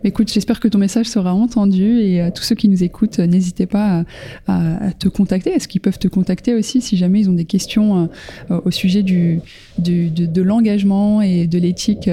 Mais 0.02 0.10
écoute, 0.10 0.32
j'espère 0.32 0.58
que 0.58 0.66
ton 0.66 0.78
message 0.78 1.06
sera 1.06 1.32
entendu 1.32 2.00
et 2.00 2.20
à 2.20 2.30
tous 2.32 2.42
ceux 2.42 2.56
qui 2.56 2.68
nous 2.68 2.82
écoutent, 2.82 3.20
n'hésitez 3.20 3.66
pas 3.66 4.04
à, 4.48 4.86
à, 4.86 4.92
te 4.92 5.08
contacter. 5.08 5.50
Est-ce 5.50 5.68
qu'ils 5.68 5.80
peuvent 5.80 5.98
te 5.98 6.08
contacter 6.08 6.54
aussi 6.54 6.80
si 6.80 6.96
jamais 6.96 7.20
ils 7.20 7.30
ont 7.30 7.34
des 7.34 7.44
questions 7.44 8.08
au 8.50 8.70
sujet 8.70 9.02
du, 9.02 9.40
du 9.78 10.10
de, 10.10 10.26
de 10.26 10.42
l'engagement 10.42 11.22
et 11.22 11.46
de 11.46 11.58
l'éthique 11.58 12.10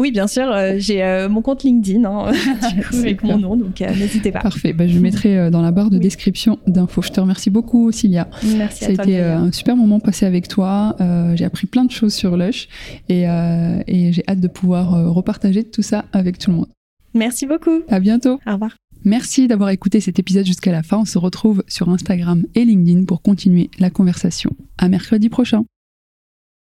oui, 0.00 0.10
bien 0.10 0.26
sûr. 0.26 0.50
Euh, 0.50 0.74
j'ai 0.78 1.02
euh, 1.02 1.28
mon 1.28 1.42
compte 1.42 1.62
LinkedIn 1.62 2.04
hein, 2.04 2.32
avec 2.92 3.22
mon 3.22 3.38
nom, 3.38 3.56
donc 3.56 3.80
euh, 3.80 3.94
n'hésitez 3.94 4.32
pas. 4.32 4.40
Parfait. 4.40 4.72
Bah, 4.72 4.86
je 4.86 4.98
mettrai 4.98 5.50
dans 5.50 5.62
la 5.62 5.70
barre 5.70 5.90
de 5.90 5.98
description 5.98 6.58
d'infos. 6.66 7.02
Je 7.02 7.10
te 7.10 7.20
remercie 7.20 7.50
beaucoup, 7.50 7.92
Cilia. 7.92 8.28
Merci 8.56 8.84
Ça 8.84 8.90
a 8.90 8.92
été 8.92 9.20
un 9.20 9.52
super 9.52 9.76
moment 9.76 10.00
passé 10.00 10.26
avec 10.26 10.48
toi. 10.48 10.96
j'ai 11.34 11.44
appris 11.44 11.66
plein 11.66 11.84
de 11.84 11.90
choses 11.90 12.14
sur 12.14 12.36
Lush 12.36 12.68
et, 13.08 13.22
et 13.22 14.12
j'ai 14.12 14.22
hâte 14.28 14.40
de 14.40 14.48
pouvoir 14.48 15.12
repartager 15.12 15.64
tout 15.64 15.82
ça 15.82 16.04
avec 16.12 16.38
tout 16.38 16.50
le 16.50 16.56
monde. 16.56 16.68
Merci 17.14 17.46
beaucoup. 17.46 17.82
À 17.88 18.00
bientôt. 18.00 18.38
Au 18.46 18.52
revoir. 18.52 18.76
Merci 19.04 19.48
d'avoir 19.48 19.70
écouté 19.70 20.00
cet 20.00 20.18
épisode 20.18 20.44
jusqu'à 20.44 20.72
la 20.72 20.82
fin. 20.82 20.98
On 20.98 21.04
se 21.04 21.18
retrouve 21.18 21.64
sur 21.66 21.88
Instagram 21.88 22.44
et 22.54 22.64
LinkedIn 22.64 23.04
pour 23.04 23.22
continuer 23.22 23.70
la 23.78 23.90
conversation. 23.90 24.50
À 24.78 24.88
mercredi 24.88 25.28
prochain. 25.28 25.64